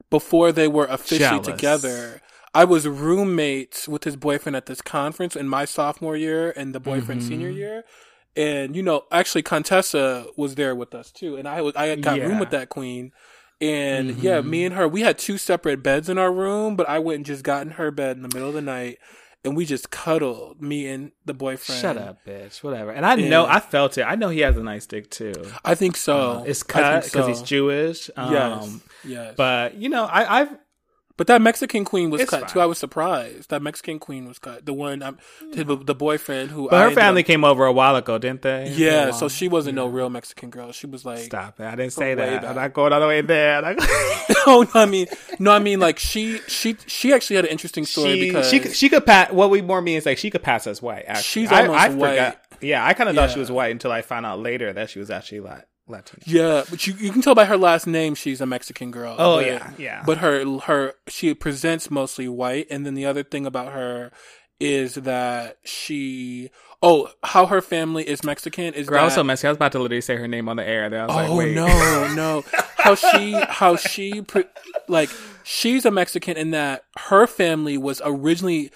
before 0.10 0.54
they 0.54 0.70
were 0.70 0.86
officially 0.86 1.20
Jealous. 1.20 1.48
together. 1.48 2.22
I 2.54 2.66
was 2.66 2.88
roommates 2.88 3.88
with 3.88 4.04
his 4.04 4.16
boyfriend 4.16 4.56
at 4.56 4.66
this 4.68 4.82
conference 4.82 5.36
in 5.36 5.48
my 5.50 5.66
sophomore 5.66 6.16
year 6.16 6.52
and 6.56 6.74
the 6.76 6.80
boyfriend 6.80 7.22
Mm-hmm. 7.22 7.30
senior 7.30 7.50
year. 7.50 7.84
And 8.36 8.76
you 8.76 8.84
know, 8.84 9.04
actually 9.12 9.44
Contessa 9.44 10.26
was 10.38 10.56
there 10.56 10.76
with 10.76 10.94
us 10.96 11.12
too. 11.12 11.36
And 11.36 11.48
I 11.48 11.62
was 11.62 11.76
I 11.76 11.96
got 11.96 12.20
room 12.20 12.40
with 12.40 12.50
that 12.52 12.70
queen. 12.70 13.12
And 13.62 14.18
yeah, 14.18 14.42
me 14.42 14.66
and 14.66 14.76
her, 14.76 14.88
we 14.88 15.02
had 15.02 15.18
two 15.18 15.38
separate 15.38 15.82
beds 15.84 16.10
in 16.10 16.18
our 16.18 16.34
room, 16.34 16.76
but 16.76 16.90
I 16.90 17.00
went 17.00 17.18
and 17.18 17.26
just 17.26 17.44
got 17.44 17.62
in 17.66 17.74
her 17.74 17.92
bed 17.92 18.18
in 18.18 18.24
the 18.24 18.28
middle 18.30 18.50
of 18.50 18.54
the 18.56 18.62
night 18.62 18.98
and 19.46 19.56
we 19.58 19.66
just 19.66 19.90
cuddled, 19.92 20.62
me 20.62 20.88
and 20.88 21.12
the 21.26 21.34
boyfriend. 21.34 21.80
Shut 21.82 21.98
up, 21.98 22.26
bitch. 22.26 22.64
Whatever. 22.64 22.92
And 22.92 23.06
I 23.06 23.16
know 23.16 23.46
I 23.46 23.60
felt 23.60 23.98
it. 23.98 24.04
I 24.04 24.16
know 24.16 24.30
he 24.30 24.40
has 24.42 24.58
a 24.58 24.64
nice 24.64 24.86
dick 24.86 25.10
too. 25.10 25.34
I 25.66 25.76
think 25.76 25.96
so. 25.98 26.32
Uh, 26.40 26.44
it's 26.48 26.64
cut 26.64 27.04
because 27.04 27.12
so. 27.24 27.28
he's 27.28 27.42
Jewish. 27.42 28.10
Um, 28.16 28.32
Yes. 28.34 28.80
yes. 29.06 29.34
But 29.38 29.76
you 29.76 29.90
know, 29.90 30.06
I, 30.06 30.42
I've 30.42 30.50
But 31.16 31.28
that 31.28 31.44
Mexican 31.44 31.86
queen 31.86 32.10
was 32.10 32.22
It's 32.22 32.30
cut 32.32 32.42
fine. 32.42 32.50
too. 32.50 32.60
I 32.60 32.66
was 32.66 32.80
surprised. 32.80 33.52
That 33.52 33.62
Mexican 33.62 34.00
queen 34.00 34.28
was 34.28 34.40
cut. 34.40 34.66
The 34.66 34.74
one, 34.74 35.04
um, 35.04 35.20
the, 35.52 35.64
the 35.76 35.94
boyfriend 35.94 36.50
who. 36.50 36.70
but 36.70 36.76
I 36.76 36.80
her 36.80 36.84
ended 36.86 36.98
family 36.98 37.22
up- 37.22 37.28
came 37.28 37.44
over 37.46 37.66
a 37.66 37.72
while 37.72 37.96
ago, 37.96 38.18
didn't 38.18 38.42
they? 38.42 38.70
yeah, 38.76 39.12
so 39.12 39.30
she 39.30 39.48
wasn't 39.48 39.76
no 39.76 39.86
real 39.86 40.10
Mexican 40.10 40.50
girl. 40.50 40.72
She 40.72 40.88
was 40.88 41.06
like, 41.06 41.20
Stop 41.20 41.60
it! 41.60 41.66
I 41.66 41.76
didn't 41.76 41.94
say 41.94 42.16
that. 42.16 42.42
back. 42.42 42.50
I'm 42.50 42.56
not 42.56 42.74
going 42.74 42.94
all 42.94 43.00
the 43.00 43.08
way 43.08 43.22
there. 43.22 43.64
I'm 43.64 43.76
not- 43.76 43.90
no, 44.48 44.62
no, 44.64 44.70
I 44.74 44.86
mean, 44.88 45.06
no, 45.38 45.52
I 45.52 45.60
mean, 45.60 45.80
like 45.80 46.00
she, 46.00 46.40
she, 46.48 46.78
she 46.88 47.14
actually 47.14 47.36
had 47.36 47.46
an 47.46 47.52
interesting 47.52 47.86
story 47.86 48.14
she 48.14 48.20
because 48.22 48.50
she 48.50 48.60
could- 48.60 48.76
she 48.76 48.90
could 48.90 49.06
pass. 49.06 49.32
What 49.32 49.52
we 49.52 49.62
more 49.62 49.82
mean 49.82 49.98
is 49.98 50.08
like 50.08 50.18
she 50.18 50.32
could 50.32 50.42
pass 50.44 50.66
as 50.66 50.82
white. 50.82 51.04
Actually, 51.08 51.22
She's 51.24 51.52
almost 51.52 51.80
I, 51.80 51.90
white. 51.90 52.10
forgot. 52.10 52.40
Yeah, 52.62 52.84
I 52.84 52.94
kind 52.96 53.10
of 53.10 53.16
thought 53.16 53.30
she 53.30 53.40
was 53.40 53.52
white 53.52 53.72
until 53.72 53.92
I 53.92 54.02
found 54.02 54.26
out 54.26 54.40
later 54.40 54.74
that 54.74 54.90
she 54.90 54.98
was 54.98 55.12
actually 55.12 55.42
Lat- 55.42 55.68
Latina. 55.88 56.22
yeah, 56.26 56.64
but 56.70 56.88
you, 56.88 56.94
you 56.94 57.12
can 57.12 57.22
tell 57.22 57.36
by 57.36 57.46
her 57.46 57.58
last 57.58 57.86
name 57.88 58.16
she's 58.16 58.40
a 58.42 58.46
Mexican 58.46 58.90
girl. 58.92 59.16
Oh, 59.20 59.38
but- 59.38 59.46
yeah, 59.46 59.72
yeah. 59.78 60.04
But 60.06 60.20
her, 60.20 60.46
her, 60.60 60.94
she 61.08 61.34
presents 61.34 61.92
mostly 61.92 62.28
white, 62.28 62.68
and 62.72 62.86
then 62.86 62.94
the 62.94 63.06
other 63.06 63.24
thing 63.24 63.46
about 63.46 63.74
her 63.74 64.12
is 64.60 64.96
that 64.96 65.58
she, 65.66 66.50
oh, 66.82 67.10
how 67.24 67.48
her 67.48 67.60
family 67.62 68.08
is 68.08 68.24
Mexican 68.24 68.74
is 68.74 68.88
Girl, 68.88 69.00
I 69.02 69.04
was 69.06 69.14
so 69.16 69.24
messy. 69.24 69.46
I 69.48 69.52
was 69.52 69.58
about 69.58 69.74
to 69.74 69.80
literally 69.80 70.00
say 70.00 70.16
her 70.16 70.28
name 70.28 70.48
on 70.48 70.56
the 70.56 70.66
air. 70.66 70.90
Then 70.90 71.02
I 71.02 71.06
was 71.08 71.16
like, 71.16 71.30
oh 71.30 71.36
wait. 71.36 71.54
no, 71.56 72.14
no. 72.14 72.44
How 72.78 72.96
she, 72.96 73.34
how 73.34 73.76
she, 73.76 74.22
pre- 74.22 74.46
like, 74.88 75.10
she's 75.44 75.86
a 75.86 75.92
Mexican 75.92 76.38
in 76.38 76.52
that 76.52 76.86
her 77.10 77.28
family 77.28 77.78
was 77.78 78.02
originally 78.06 78.72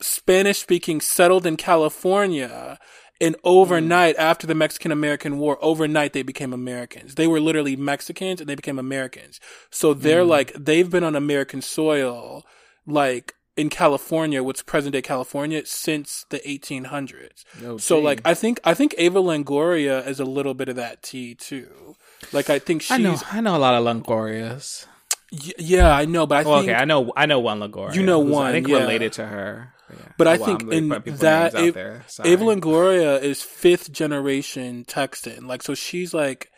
Spanish 0.00 0.58
speaking 0.60 1.00
settled 1.02 1.44
in 1.44 1.56
California. 1.58 2.78
And 3.20 3.36
mm. 3.36 3.40
overnight, 3.44 4.16
after 4.16 4.46
the 4.46 4.54
Mexican 4.54 4.92
American 4.92 5.38
War, 5.38 5.58
overnight 5.60 6.12
they 6.12 6.22
became 6.22 6.52
Americans. 6.52 7.16
They 7.16 7.26
were 7.26 7.40
literally 7.40 7.76
Mexicans 7.76 8.40
and 8.40 8.48
they 8.48 8.54
became 8.54 8.78
Americans. 8.78 9.40
So 9.70 9.94
they're 9.94 10.24
mm. 10.24 10.28
like, 10.28 10.52
they've 10.54 10.88
been 10.88 11.04
on 11.04 11.14
American 11.16 11.62
soil, 11.62 12.44
like 12.86 13.34
in 13.56 13.68
California, 13.68 14.42
what's 14.42 14.62
present 14.62 14.92
day 14.94 15.02
California, 15.02 15.66
since 15.66 16.24
the 16.30 16.38
1800s. 16.38 17.44
Oh, 17.62 17.76
so 17.76 17.98
gee. 17.98 18.04
like, 18.04 18.22
I 18.24 18.34
think, 18.34 18.58
I 18.64 18.74
think 18.74 18.94
Ava 18.96 19.20
Longoria 19.20 20.06
is 20.06 20.18
a 20.18 20.24
little 20.24 20.54
bit 20.54 20.68
of 20.68 20.76
that 20.76 21.02
tea 21.02 21.34
too. 21.34 21.96
Like, 22.32 22.48
I 22.48 22.58
think 22.58 22.82
she's, 22.82 22.92
I 22.92 22.96
know, 22.96 23.16
I 23.30 23.40
know 23.40 23.56
a 23.56 23.58
lot 23.58 23.74
of 23.74 23.84
Longorias. 23.84 24.86
Y- 25.32 25.52
yeah, 25.58 25.94
I 25.94 26.06
know, 26.06 26.26
but 26.26 26.38
I 26.38 26.48
Well, 26.48 26.58
think, 26.60 26.70
okay, 26.70 26.78
I 26.78 26.84
know, 26.86 27.12
I 27.16 27.26
know 27.26 27.38
one 27.38 27.60
Longoria. 27.60 27.94
You 27.94 28.02
know 28.02 28.18
one, 28.18 28.46
I 28.46 28.52
think 28.52 28.68
yeah. 28.68 28.78
related 28.78 29.12
to 29.14 29.26
her. 29.26 29.74
Yeah. 29.92 30.12
But 30.16 30.26
I 30.28 30.36
Well, 30.36 30.46
think 30.46 30.72
in 30.72 30.88
that 30.88 31.06
names 31.06 31.24
out 31.24 31.54
Ava, 31.54 31.72
there. 31.72 32.04
Sorry. 32.08 32.30
Ava 32.30 32.44
Longoria 32.44 33.22
is 33.22 33.42
fifth 33.42 33.90
generation 33.92 34.84
Texan. 34.84 35.46
Like, 35.46 35.62
so 35.62 35.74
she's 35.74 36.12
like, 36.14 36.50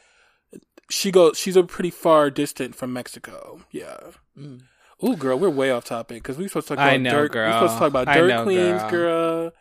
she 0.91 1.11
goes, 1.11 1.39
she's 1.39 1.57
a 1.57 1.63
pretty 1.63 1.91
far 1.91 2.31
distant 2.31 2.75
from 2.75 2.93
Mexico. 2.93 3.61
Yeah. 3.71 3.99
Mm. 4.39 4.63
Ooh, 5.05 5.17
girl, 5.17 5.39
we're 5.39 5.51
way 5.51 5.71
off 5.71 5.85
topic 5.85 6.23
because 6.23 6.37
we 6.37 6.47
supposed 6.49 6.69
to 6.69 6.75
talk 6.77 6.85
about 6.85 6.93
I 6.93 6.97
know, 6.97 7.11
dirt. 7.11 7.33
girl. 7.33 7.49
We're 7.49 7.55
supposed 7.69 7.73
to 7.75 7.79
talk 7.79 7.89
about 7.89 8.15
dirt 8.15 8.29
know, 8.29 8.45
queens, 8.45 8.83
girl. 8.83 8.91
girl. 8.91 9.53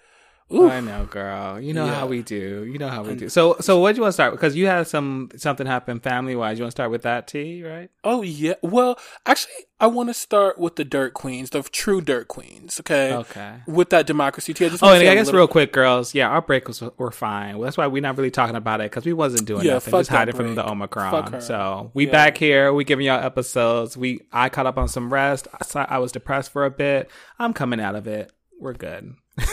Ooh, 0.54 0.70
I 0.70 0.82
know, 0.82 1.06
girl. 1.06 1.60
You 1.60 1.74
know 1.74 1.86
Yeah. 1.86 1.96
how 1.96 2.08
we 2.08 2.22
do. 2.22 2.66
You 2.66 2.78
know 2.78 2.90
how 2.90 3.04
we 3.04 3.16
do. 3.16 3.30
So, 3.30 3.56
so 3.62 3.80
what 3.80 3.94
do 3.94 3.98
you 3.98 4.02
want 4.02 4.10
to 4.12 4.14
start? 4.14 4.32
Because 4.34 4.56
you 4.56 4.68
had 4.68 4.88
some 4.88 5.30
something 5.38 5.66
happen 5.68 6.00
family 6.00 6.36
wise. 6.36 6.58
You 6.60 6.64
want 6.64 6.72
to 6.72 6.76
start 6.76 6.92
with 6.92 7.04
that, 7.04 7.28
T? 7.28 7.64
Right? 7.64 7.90
oh 8.04 8.22
yeah. 8.22 8.56
Well, 8.62 8.98
actually, 9.26 9.54
I 9.80 9.88
want 9.88 10.10
to 10.10 10.14
start 10.14 10.58
with 10.60 10.76
the 10.76 10.84
dirt 10.84 11.14
queens, 11.14 11.50
the 11.52 11.62
true 11.64 12.02
dirt 12.02 12.28
queens. 12.28 12.80
Okay. 12.80 13.14
Okay. 13.14 13.56
With 13.68 13.90
that 13.92 14.06
democracy 14.08 14.54
tea. 14.54 14.66
I 14.66 14.70
just 14.70 14.84
Oh, 14.84 14.90
and 14.94 15.08
I 15.08 15.16
guess 15.16 15.32
real 15.32 15.48
quick, 15.48 15.72
girls. 15.72 16.14
Yeah, 16.14 16.28
our 16.30 16.42
break 16.42 16.68
was 16.68 16.82
were 16.98 17.12
fine. 17.12 17.58
Well, 17.58 17.66
that's 17.66 17.78
why 17.78 17.88
we're 17.88 18.02
not 18.02 18.18
really 18.18 18.32
talking 18.32 18.56
about 18.56 18.82
it 18.82 18.92
because 18.92 19.06
we 19.06 19.14
wasn't 19.14 19.46
doing 19.48 19.66
Yeah, 19.66 19.74
nothing, 19.74 19.92
just 19.92 20.10
hiding 20.10 20.36
from 20.36 20.46
break. 20.48 20.56
the 20.56 20.64
Fuck 20.64 20.72
Omicron. 20.72 21.42
So 21.42 21.92
we 21.94 22.06
Yeah. 22.08 22.12
back 22.12 22.38
here. 22.38 22.74
We 22.74 22.84
giving 22.84 23.06
y'all 23.06 23.24
episodes. 23.24 23.96
We 23.96 24.22
I 24.32 24.50
caught 24.50 24.66
up 24.66 24.78
on 24.78 24.88
some 24.88 25.12
rest. 25.12 25.48
I, 25.76 25.86
I 25.90 25.98
was 26.00 26.12
depressed 26.12 26.52
for 26.52 26.66
a 26.66 26.72
bit. 26.72 27.10
I'm 27.40 27.54
coming 27.54 27.80
out 27.80 27.96
of 27.96 28.06
it. 28.08 28.32
We're 28.60 28.74
good. 28.74 29.16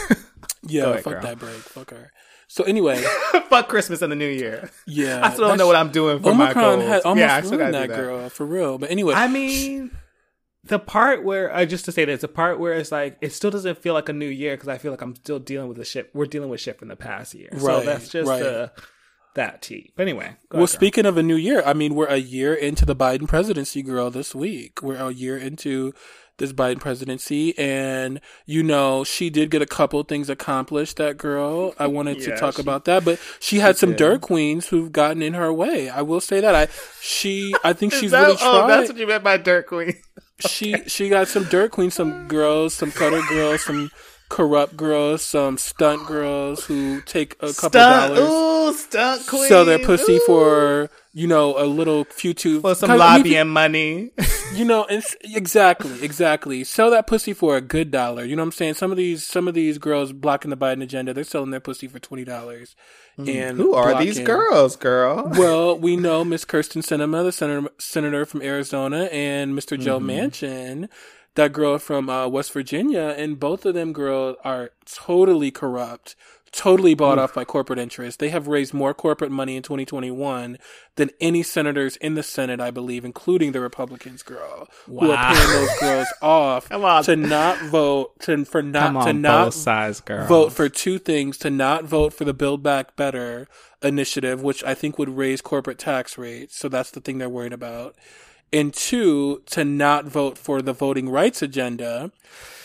Yeah, 0.69 0.91
ahead, 0.91 1.05
fuck 1.05 1.13
girl. 1.15 1.23
that 1.23 1.39
break. 1.39 1.57
Fuck 1.57 1.91
her. 1.91 2.13
So 2.49 2.65
anyway, 2.65 3.03
Fuck 3.49 3.69
Christmas 3.69 4.03
and 4.03 4.11
the 4.11 4.17
New 4.17 4.29
Year. 4.29 4.71
yeah. 4.87 5.21
I 5.25 5.33
still 5.33 5.49
don't 5.49 5.59
know 5.59 5.67
what 5.67 5.77
I'm 5.77 5.91
doing 5.91 6.21
for 6.21 6.35
my 6.35 6.53
goals. 6.53 6.83
had 6.83 7.03
almost 7.03 7.21
yeah, 7.21 7.35
I 7.35 7.41
still 7.43 7.59
ruined 7.59 7.75
that, 7.75 7.89
that 7.89 7.97
girl 7.97 8.29
for 8.29 8.47
real. 8.47 8.79
But 8.79 8.91
anyway, 8.91 9.15
I 9.15 9.29
mean, 9.29 9.91
the 10.65 10.79
part 10.79 11.25
where 11.25 11.55
uh, 11.55 11.65
just 11.65 11.85
to 11.87 11.93
say 11.93 12.05
this, 12.05 12.23
the 12.23 12.29
part 12.29 12.59
where 12.59 12.75
it's 12.75 12.93
like 12.93 13.19
it 13.21 13.33
still 13.33 13.51
doesn't 13.51 13.79
feel 13.79 13.95
like 13.95 14.09
a 14.09 14.13
new 14.13 14.29
year 14.29 14.57
because 14.57 14.69
I 14.69 14.79
feel 14.79 14.91
like 14.91 15.03
I'm 15.03 15.15
still 15.17 15.39
dealing 15.39 15.69
with 15.69 15.77
the 15.77 15.85
shit. 15.85 16.11
We're 16.15 16.27
dealing 16.27 16.49
with 16.49 16.61
shit 16.61 16.79
from 16.79 16.89
the 16.89 16.97
past 16.97 17.35
year, 17.35 17.51
so 17.59 17.81
that's 17.83 18.09
just 18.09 18.29
right. 18.29 18.43
uh, 18.43 18.69
that 19.35 19.61
tea. 19.63 19.93
But 19.95 20.03
anyway, 20.05 20.37
go 20.49 20.59
well, 20.59 20.65
ahead, 20.65 20.69
girl. 20.71 20.79
speaking 20.79 21.07
of 21.07 21.17
a 21.17 21.23
new 21.23 21.37
year, 21.37 21.63
I 21.65 21.75
mean, 21.75 21.95
we're 21.95 22.07
a 22.07 22.17
year 22.17 22.55
into 22.55 22.87
the 22.87 22.97
Biden 22.97 23.29
presidency, 23.29 23.83
girl. 23.83 24.11
This 24.11 24.35
week, 24.35 24.83
we're 24.83 24.97
a 24.97 25.13
year 25.13 25.37
into 25.37 25.93
this 26.39 26.53
Biden 26.53 26.81
presidency, 26.81 27.57
and 27.59 28.21
you 28.47 28.63
know, 28.63 29.05
she 29.05 29.29
did 29.31 29.51
get 29.51 29.61
a 29.63 29.67
couple 29.67 30.03
things 30.05 30.31
accomplished. 30.31 30.97
That 30.97 31.19
girl, 31.19 31.75
I 31.79 31.87
wanted 31.87 32.21
to 32.23 32.37
talk 32.39 32.55
she- 32.57 32.63
about 32.63 32.85
that, 32.87 33.05
but 33.05 33.21
she 33.41 33.59
had 33.59 33.77
some 33.77 33.91
did. 33.91 33.99
dirt 33.99 34.21
queens 34.23 34.69
who've 34.69 34.91
gotten 34.91 35.23
in 35.23 35.35
her 35.35 35.53
way. 35.53 35.89
I 35.89 36.03
will 36.03 36.21
say 36.21 36.41
that. 36.41 36.55
I 36.55 36.69
she, 37.01 37.55
I 37.63 37.73
think 37.73 37.93
she's 37.99 38.11
that- 38.13 38.23
really 38.27 38.39
oh, 38.41 38.59
tried. 38.61 38.69
that's 38.69 38.89
what 38.91 38.99
you 38.99 39.07
meant 39.07 39.23
by 39.25 39.37
dirt 39.37 39.67
queen. 39.67 39.95
she 40.41 40.77
she 40.87 41.09
got 41.09 41.29
some 41.29 41.45
dirt 41.45 41.71
queens, 41.73 41.95
some 41.95 42.27
girls, 42.29 42.73
some 42.75 42.93
cutter 42.93 43.21
girls, 43.29 43.65
some 43.65 43.91
corrupt 44.29 44.77
girls, 44.77 45.23
some 45.23 45.57
stunt 45.59 46.07
girls 46.07 46.67
who 46.67 47.01
take 47.03 47.33
a 47.41 47.53
couple 47.53 47.71
Stunt, 47.71 48.15
dollars, 48.15 48.31
ooh, 48.31 48.79
stunt 48.79 49.27
queen. 49.27 49.49
sell 49.49 49.65
their 49.65 49.79
pussy 49.79 50.17
ooh. 50.17 50.21
for 50.27 50.91
you 51.13 51.27
know 51.27 51.59
a 51.59 51.65
little 51.67 52.05
few 52.05 52.35
two 52.35 52.61
for 52.61 52.75
some 52.75 52.97
lobbying 52.97 53.49
money. 53.49 54.11
You 54.55 54.65
know, 54.65 54.87
exactly, 55.23 56.03
exactly. 56.03 56.65
Sell 56.65 56.91
that 56.93 57.07
pussy 57.07 57.35
for 57.35 57.59
a 57.59 57.61
good 57.61 57.91
dollar. 57.91 58.25
You 58.25 58.35
know 58.35 58.41
what 58.43 58.47
I'm 58.47 58.53
saying? 58.53 58.75
Some 58.75 58.91
of 58.91 58.97
these 58.97 59.27
some 59.27 59.47
of 59.47 59.53
these 59.53 59.77
girls 59.77 60.15
blocking 60.15 60.49
the 60.51 60.57
Biden 60.57 60.83
agenda, 60.83 61.13
they're 61.13 61.23
selling 61.23 61.51
their 61.51 61.61
pussy 61.61 61.87
for 61.87 61.99
twenty 61.99 62.25
dollars. 62.25 62.75
And 63.19 63.57
Hmm. 63.59 63.63
Who 63.63 63.75
are 63.75 64.03
these 64.03 64.19
girls, 64.21 64.75
girl? 64.77 65.31
well, 65.37 65.79
we 65.87 65.97
know 65.97 66.25
Miss 66.25 66.47
Kyrsten 66.47 66.83
Sinema, 66.83 67.23
the 67.25 67.31
senator, 67.31 67.69
senator 67.79 68.25
from 68.25 68.41
Arizona, 68.41 69.05
and 69.13 69.53
Mr. 69.53 69.79
Joe 69.79 70.01
Mm-hmm. 70.01 70.11
Manchin, 70.11 70.89
that 71.35 71.53
girl 71.53 71.79
from 71.79 72.09
uh, 72.09 72.27
West 72.27 72.51
Virginia, 72.53 73.15
and 73.19 73.39
both 73.39 73.67
of 73.67 73.75
them 73.75 73.93
girls 73.93 74.37
are 74.45 74.71
totally 74.87 75.51
corrupt, 75.51 76.17
totally 76.53 76.95
bought 76.95 77.19
off 77.19 77.35
by 77.35 77.45
corporate 77.45 77.79
interests. 77.79 78.17
They 78.17 78.31
have 78.31 78.49
raised 78.49 78.75
more 78.75 78.95
corporate 78.95 79.31
money 79.31 79.57
in 79.57 79.63
2021 79.63 80.59
than 80.97 81.11
any 81.21 81.43
senators 81.43 81.97
in 81.97 82.15
the 82.15 82.23
Senate, 82.23 82.61
I 82.61 82.71
believe, 82.71 83.05
including 83.05 83.53
the 83.53 83.61
Republicans, 83.61 84.23
girl, 84.23 84.69
who 84.87 85.11
are 85.11 85.35
paying 85.35 85.49
those 85.49 85.79
girls 85.79 86.09
off 86.23 86.69
to 86.69 87.17
not 87.17 87.59
vote, 87.63 88.19
to 88.21 88.45
for 88.45 88.63
not 88.63 88.93
Come 88.93 89.07
to 89.07 89.13
not 89.13 89.55
sides, 89.55 90.01
vote 90.29 90.53
for 90.53 90.69
two 90.69 90.99
things 90.99 91.39
to 91.39 91.51
not 91.51 91.85
vote 91.85 92.13
for 92.13 92.25
the 92.25 92.35
Build 92.35 92.63
Back 92.63 92.97
Better 92.97 93.49
initiative, 93.83 94.43
which 94.43 94.65
I 94.65 94.75
think 94.75 94.99
would 94.99 95.11
raise 95.17 95.41
corporate 95.41 95.79
tax 95.79 96.19
rates. 96.19 96.57
So 96.57 96.69
that's 96.69 96.91
the 96.91 97.01
thing 97.01 97.19
they're 97.19 97.29
worried 97.29 97.53
about. 97.53 97.95
And 98.53 98.73
two, 98.73 99.43
to 99.47 99.65
not 99.65 100.07
vote 100.07 100.39
for 100.39 100.63
the 100.63 100.73
voting 100.73 101.09
rights 101.09 101.43
agenda 101.43 102.11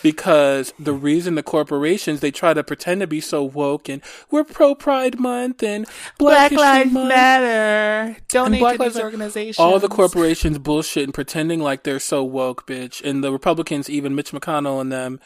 because 0.01 0.73
the 0.77 0.93
reason 0.93 1.35
the 1.35 1.43
corporations 1.43 2.19
they 2.19 2.31
try 2.31 2.53
to 2.53 2.63
pretend 2.63 3.01
to 3.01 3.07
be 3.07 3.21
so 3.21 3.43
woke 3.43 3.89
and 3.89 4.01
we're 4.29 4.43
pro 4.43 4.75
Pride 4.75 5.19
Month 5.19 5.63
and 5.63 5.87
Black, 6.17 6.51
History 6.51 6.91
Month. 6.91 7.07
Matter. 7.09 8.17
Donate 8.29 8.59
Black 8.59 8.77
to 8.77 8.83
Lives 8.83 8.95
these 8.95 9.03
organizations. 9.03 9.59
All 9.59 9.79
the 9.79 9.87
corporations 9.87 10.57
bullshit 10.59 11.03
and 11.05 11.13
pretending 11.13 11.61
like 11.61 11.83
they're 11.83 11.99
so 11.99 12.23
woke, 12.23 12.67
bitch. 12.67 13.03
And 13.03 13.23
the 13.23 13.31
Republicans, 13.31 13.89
even 13.89 14.15
Mitch 14.15 14.31
McConnell 14.31 14.81
and 14.81 14.91
them, 14.91 15.19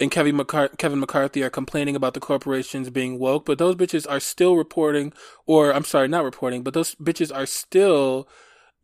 and 0.00 0.10
Kevin, 0.10 0.36
McCart- 0.36 0.76
Kevin 0.78 0.98
McCarthy 0.98 1.42
are 1.42 1.50
complaining 1.50 1.94
about 1.94 2.14
the 2.14 2.20
corporations 2.20 2.90
being 2.90 3.18
woke, 3.18 3.44
but 3.46 3.58
those 3.58 3.76
bitches 3.76 4.10
are 4.10 4.20
still 4.20 4.56
reporting, 4.56 5.12
or 5.46 5.72
I'm 5.72 5.84
sorry, 5.84 6.08
not 6.08 6.24
reporting, 6.24 6.62
but 6.62 6.74
those 6.74 6.96
bitches 6.96 7.34
are 7.34 7.46
still, 7.46 8.28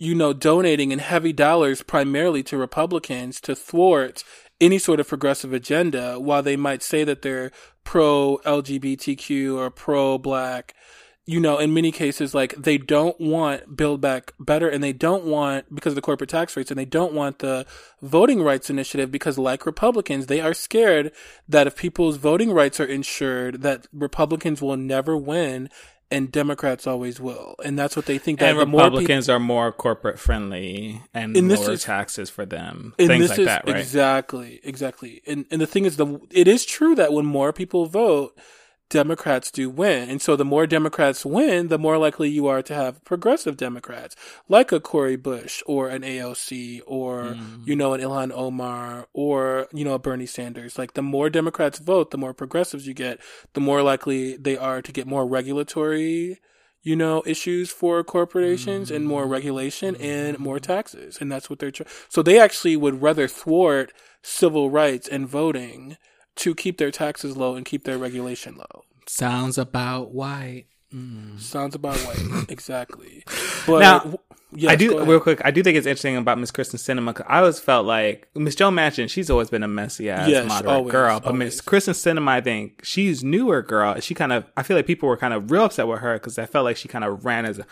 you 0.01 0.15
know, 0.15 0.33
donating 0.33 0.91
in 0.91 0.99
heavy 0.99 1.33
dollars 1.33 1.83
primarily 1.83 2.43
to 2.43 2.57
Republicans 2.57 3.39
to 3.43 3.55
thwart 3.55 4.25
any 4.59 4.79
sort 4.79 4.99
of 4.99 5.07
progressive 5.07 5.53
agenda 5.53 6.19
while 6.19 6.43
they 6.43 6.57
might 6.57 6.83
say 6.83 7.05
that 7.05 7.23
they're 7.23 7.53
pro 7.85 8.41
LGBTQ 8.45 9.57
or 9.57 9.71
pro 9.71 10.19
black 10.19 10.75
you 11.31 11.39
know, 11.39 11.59
in 11.59 11.73
many 11.73 11.93
cases, 11.93 12.35
like 12.35 12.57
they 12.57 12.77
don't 12.77 13.21
want 13.21 13.77
Build 13.77 14.01
Back 14.01 14.33
Better 14.41 14.69
and 14.69 14.83
they 14.83 14.93
don't 14.93 15.25
want, 15.25 15.73
because 15.73 15.93
of 15.93 15.95
the 15.95 16.03
corporate 16.03 16.29
tax 16.29 16.57
rates, 16.57 16.73
and 16.73 16.79
they 16.79 16.85
don't 16.85 17.13
want 17.13 17.39
the 17.39 17.67
voting 18.03 18.43
rights 18.43 18.69
initiative 18.69 19.13
because, 19.13 19.39
like 19.39 19.65
Republicans, 19.65 20.27
they 20.27 20.41
are 20.41 20.55
scared 20.55 21.13
that 21.49 21.69
if 21.69 21.77
people's 21.77 22.17
voting 22.17 22.51
rights 22.51 22.81
are 22.81 22.85
insured, 22.85 23.63
that 23.63 23.87
Republicans 23.93 24.61
will 24.61 24.77
never 24.77 25.17
win 25.17 25.69
and 26.11 26.31
Democrats 26.33 26.87
always 26.87 27.21
will. 27.21 27.55
And 27.65 27.79
that's 27.79 27.95
what 27.97 28.07
they 28.07 28.19
think 28.19 28.41
that 28.41 28.51
and 28.51 28.59
the 28.59 28.67
more 28.67 28.81
people. 28.83 28.99
Republicans 28.99 29.29
are 29.29 29.39
more 29.39 29.71
corporate 29.73 30.19
friendly 30.19 31.03
and 31.15 31.37
And 31.37 31.49
lower 31.49 31.73
is- 31.73 31.83
taxes 31.85 32.31
for 32.31 32.45
them. 32.45 32.95
Things 32.97 33.31
like 33.31 33.39
is 33.39 33.47
that, 33.47 33.67
right? 33.67 33.77
exactly, 33.77 34.61
exactly. 34.65 35.23
And 35.27 35.45
and 35.51 35.61
the 35.61 35.67
thing 35.67 35.85
is, 35.85 35.97
the 35.97 36.21
it 36.31 36.49
is 36.49 36.65
true 36.65 36.95
that 36.97 37.13
when 37.13 37.27
more 37.27 37.53
people 37.53 37.87
vote, 37.87 38.37
Democrats 38.91 39.51
do 39.51 39.71
win. 39.71 40.11
And 40.11 40.21
so 40.21 40.37
the 40.37 40.45
more 40.45 40.67
Democrats 40.67 41.25
win, 41.25 41.69
the 41.69 41.79
more 41.79 41.97
likely 41.97 42.29
you 42.29 42.47
are 42.49 42.61
to 42.63 42.75
have 42.75 43.03
progressive 43.05 43.57
Democrats, 43.57 44.15
like 44.49 44.73
a 44.73 44.81
Cori 44.81 45.17
Bush 45.17 45.63
or 45.65 45.89
an 45.89 46.03
AOC 46.03 46.83
or, 46.87 47.23
Mm. 47.37 47.67
you 47.67 47.75
know, 47.77 47.95
an 47.95 48.01
Ilhan 48.01 48.33
Omar 48.35 49.07
or, 49.13 49.69
you 49.73 49.85
know, 49.85 49.95
a 49.95 49.99
Bernie 49.99 50.27
Sanders. 50.27 50.77
Like 50.77 50.95
the 50.95 51.03
more 51.03 51.31
Democrats 51.31 51.79
vote, 51.79 52.11
the 52.11 52.19
more 52.19 52.35
progressives 52.35 52.87
you 52.87 52.93
get, 52.95 53.21
the 53.55 53.61
more 53.61 53.83
likely 53.83 54.37
they 54.37 54.57
are 54.57 54.83
to 54.83 54.93
get 54.93 55.07
more 55.07 55.27
regulatory, 55.27 56.39
you 56.83 56.97
know, 56.97 57.23
issues 57.27 57.71
for 57.71 58.03
corporations 58.03 58.91
and 58.91 59.07
more 59.07 59.27
regulation 59.27 59.95
and 59.97 60.39
more 60.39 60.59
taxes. 60.59 61.19
And 61.21 61.31
that's 61.31 61.49
what 61.49 61.59
they're 61.59 61.71
trying. 61.71 61.89
So 62.09 62.23
they 62.23 62.39
actually 62.41 62.77
would 62.77 63.01
rather 63.03 63.29
thwart 63.29 63.93
civil 64.23 64.69
rights 64.71 65.07
and 65.07 65.29
voting 65.29 65.97
to 66.37 66.55
keep 66.55 66.79
their 66.79 66.91
taxes 66.91 67.37
low 67.37 67.55
and 67.55 67.65
keep 67.67 67.85
their 67.85 67.99
regulation 67.99 68.57
low. 68.57 68.85
Sounds 69.07 69.59
about 69.59 70.13
white. 70.13 70.67
Mm. 70.95 71.39
Sounds 71.39 71.75
about 71.75 71.97
white. 71.99 72.47
exactly. 72.49 73.25
But 73.67 73.79
Now, 73.81 73.99
w- 74.01 74.19
yes, 74.53 74.73
I 74.73 74.77
do 74.77 75.05
real 75.05 75.21
quick. 75.21 75.41
I 75.45 75.51
do 75.53 75.63
think 75.63 75.77
it's 75.77 75.87
interesting 75.87 76.17
about 76.17 76.39
Miss 76.39 76.51
Kristen 76.51 76.79
Sinema. 76.79 77.15
Cause 77.15 77.27
I 77.29 77.39
always 77.39 77.61
felt 77.61 77.87
like 77.87 78.29
Miss 78.35 78.55
Joe 78.57 78.71
Manchin. 78.71 79.09
She's 79.09 79.31
always 79.31 79.51
been 79.51 79.63
a 79.63 79.69
messy 79.69 80.11
ass 80.11 80.29
Yes, 80.29 80.49
moderate 80.49 80.75
always, 80.75 80.93
girl, 80.93 81.21
but. 81.21 81.35
Miss 81.35 81.61
Kristen 81.61 81.95
Sinema, 81.95 82.29
I 82.29 82.41
think 82.41 82.85
she's 82.85 83.23
newer 83.23 83.63
girl. 83.63 84.01
She 84.01 84.15
kind 84.15 84.33
of. 84.33 84.45
I 84.57 84.63
feel 84.65 84.77
like 84.77 84.87
people 84.87 85.09
were 85.09 85.17
kind 85.17 85.33
of 85.35 85.51
real 85.51 85.65
upset 85.65 85.87
with 85.87 86.01
her 86.01 86.15
because 86.15 86.39
I 86.39 86.47
felt 86.47 86.65
like 86.65 86.77
she 86.77 86.89
kind 86.89 87.05
of 87.05 87.25
ran 87.25 87.47
as 87.47 87.61
a, 87.61 87.67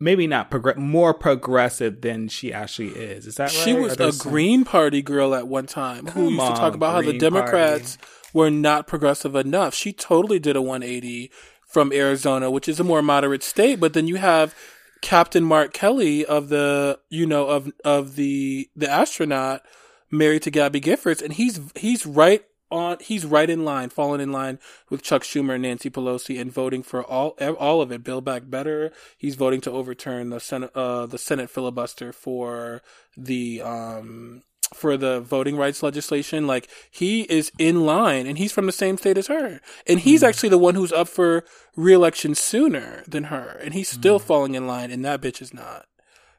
maybe 0.00 0.26
not 0.26 0.50
progress 0.50 0.78
more 0.78 1.12
progressive 1.12 2.00
than 2.00 2.26
she 2.28 2.52
actually 2.52 2.88
is. 2.88 3.26
Is 3.26 3.36
that 3.36 3.44
right? 3.44 3.52
She 3.52 3.74
was 3.74 4.00
a 4.00 4.12
some- 4.12 4.30
Green 4.30 4.64
Party 4.64 5.02
girl 5.02 5.34
at 5.34 5.46
one 5.46 5.66
time 5.66 6.06
who 6.06 6.24
Come 6.26 6.34
used 6.34 6.40
to 6.40 6.52
talk 6.52 6.60
on, 6.62 6.74
about 6.74 6.92
how 6.92 7.00
the 7.02 7.08
Green 7.08 7.18
Democrats 7.18 7.98
were 8.32 8.50
not 8.50 8.86
progressive 8.86 9.34
enough. 9.36 9.74
She 9.74 9.92
totally 9.92 10.38
did 10.38 10.56
a 10.56 10.62
180 10.62 11.30
from 11.66 11.92
Arizona, 11.92 12.50
which 12.50 12.68
is 12.68 12.80
a 12.80 12.84
more 12.84 13.02
moderate 13.02 13.42
state, 13.42 13.78
but 13.78 13.92
then 13.92 14.08
you 14.08 14.16
have 14.16 14.54
Captain 15.02 15.44
Mark 15.44 15.72
Kelly 15.72 16.24
of 16.24 16.48
the, 16.48 16.98
you 17.10 17.26
know, 17.26 17.46
of, 17.46 17.70
of 17.84 18.16
the, 18.16 18.68
the 18.74 18.90
astronaut 18.90 19.62
married 20.10 20.42
to 20.42 20.50
Gabby 20.50 20.80
Giffords, 20.80 21.22
and 21.22 21.32
he's, 21.32 21.60
he's 21.76 22.06
right 22.06 22.44
on, 22.70 22.98
he's 23.00 23.24
right 23.24 23.48
in 23.48 23.64
line, 23.64 23.90
falling 23.90 24.20
in 24.20 24.32
line 24.32 24.58
with 24.88 25.02
Chuck 25.02 25.22
Schumer 25.22 25.54
and 25.54 25.62
Nancy 25.62 25.90
Pelosi 25.90 26.40
and 26.40 26.52
voting 26.52 26.82
for 26.82 27.04
all, 27.04 27.30
all 27.58 27.82
of 27.82 27.90
it. 27.92 28.04
Bill 28.04 28.20
back 28.20 28.42
better. 28.46 28.92
He's 29.16 29.34
voting 29.34 29.60
to 29.62 29.70
overturn 29.70 30.30
the 30.30 30.40
Senate, 30.40 30.70
uh, 30.74 31.06
the 31.06 31.18
Senate 31.18 31.50
filibuster 31.50 32.12
for 32.12 32.82
the, 33.16 33.62
um, 33.62 34.42
for 34.72 34.96
the 34.96 35.20
voting 35.20 35.56
rights 35.56 35.82
legislation. 35.82 36.46
Like 36.46 36.68
he 36.90 37.22
is 37.22 37.50
in 37.58 37.84
line 37.84 38.26
and 38.26 38.38
he's 38.38 38.52
from 38.52 38.66
the 38.66 38.72
same 38.72 38.96
state 38.96 39.18
as 39.18 39.26
her. 39.26 39.60
And 39.86 40.00
he's 40.00 40.22
mm. 40.22 40.28
actually 40.28 40.50
the 40.50 40.58
one 40.58 40.74
who's 40.74 40.92
up 40.92 41.08
for 41.08 41.44
reelection 41.76 42.34
sooner 42.34 43.02
than 43.06 43.24
her. 43.24 43.58
And 43.62 43.74
he's 43.74 43.88
still 43.88 44.20
mm. 44.20 44.22
falling 44.22 44.54
in 44.54 44.66
line 44.66 44.90
and 44.90 45.04
that 45.04 45.20
bitch 45.20 45.42
is 45.42 45.52
not. 45.52 45.86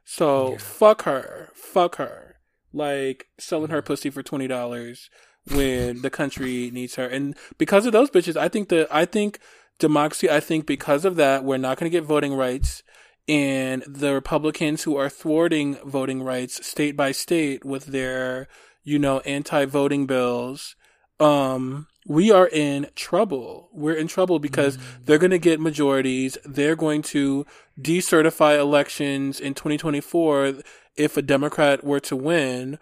So 0.05 0.51
yeah. 0.51 0.57
fuck 0.57 1.03
her. 1.03 1.49
Fuck 1.53 1.95
her. 1.95 2.37
Like 2.73 3.27
selling 3.37 3.69
her 3.69 3.81
pussy 3.81 4.09
for 4.09 4.23
twenty 4.23 4.47
dollars 4.47 5.09
when 5.49 6.01
the 6.01 6.09
country 6.09 6.69
needs 6.71 6.95
her. 6.95 7.07
And 7.07 7.35
because 7.57 7.85
of 7.85 7.93
those 7.93 8.09
bitches, 8.09 8.35
I 8.35 8.47
think 8.47 8.69
that 8.69 8.87
I 8.93 9.05
think 9.05 9.39
democracy, 9.79 10.29
I 10.29 10.39
think 10.39 10.65
because 10.65 11.05
of 11.05 11.15
that, 11.15 11.43
we're 11.43 11.57
not 11.57 11.77
gonna 11.77 11.89
get 11.89 12.03
voting 12.03 12.33
rights 12.33 12.83
and 13.27 13.83
the 13.87 14.13
Republicans 14.13 14.83
who 14.83 14.97
are 14.97 15.09
thwarting 15.09 15.75
voting 15.85 16.23
rights 16.23 16.65
state 16.65 16.97
by 16.97 17.11
state 17.11 17.63
with 17.63 17.85
their, 17.85 18.47
you 18.83 18.99
know, 18.99 19.19
anti-voting 19.21 20.05
bills, 20.05 20.75
um, 21.19 21.87
we 22.07 22.31
are 22.31 22.47
in 22.47 22.87
trouble. 22.95 23.69
We're 23.71 23.95
in 23.95 24.07
trouble 24.07 24.39
because 24.39 24.75
mm-hmm. 24.75 25.03
they're 25.05 25.19
going 25.19 25.31
to 25.31 25.39
get 25.39 25.59
majorities. 25.59 26.37
They're 26.43 26.75
going 26.75 27.03
to 27.03 27.45
decertify 27.79 28.59
elections 28.59 29.39
in 29.39 29.53
2024 29.53 30.55
if 30.95 31.15
a 31.15 31.21
Democrat 31.21 31.83
were 31.83 31.99
to 32.01 32.15
win. 32.15 32.79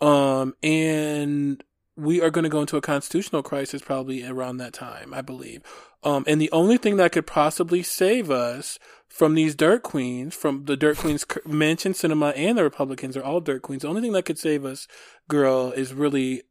Um, 0.00 0.54
and 0.62 1.62
we 2.00 2.20
are 2.20 2.30
going 2.30 2.44
to 2.44 2.50
go 2.50 2.60
into 2.60 2.76
a 2.76 2.80
constitutional 2.80 3.42
crisis 3.42 3.82
probably 3.82 4.24
around 4.24 4.56
that 4.56 4.72
time, 4.72 5.12
I 5.12 5.20
believe. 5.22 5.62
Um, 6.02 6.24
and 6.26 6.40
the 6.40 6.50
only 6.50 6.78
thing 6.78 6.96
that 6.96 7.12
could 7.12 7.26
possibly 7.26 7.82
save 7.82 8.30
us 8.30 8.78
from 9.08 9.34
these 9.34 9.54
dirt 9.54 9.82
queens, 9.82 10.34
from 10.34 10.64
the 10.64 10.76
dirt 10.76 10.96
queens, 10.96 11.24
Manchin 11.24 11.92
Sinema 11.92 12.32
and 12.36 12.56
the 12.56 12.64
Republicans 12.64 13.16
are 13.16 13.22
all 13.22 13.40
dirt 13.40 13.62
queens. 13.62 13.82
The 13.82 13.88
only 13.88 14.00
thing 14.00 14.12
that 14.12 14.24
could 14.24 14.38
save 14.38 14.64
us, 14.64 14.88
girl, 15.28 15.72
is 15.72 15.92
really 15.92 16.42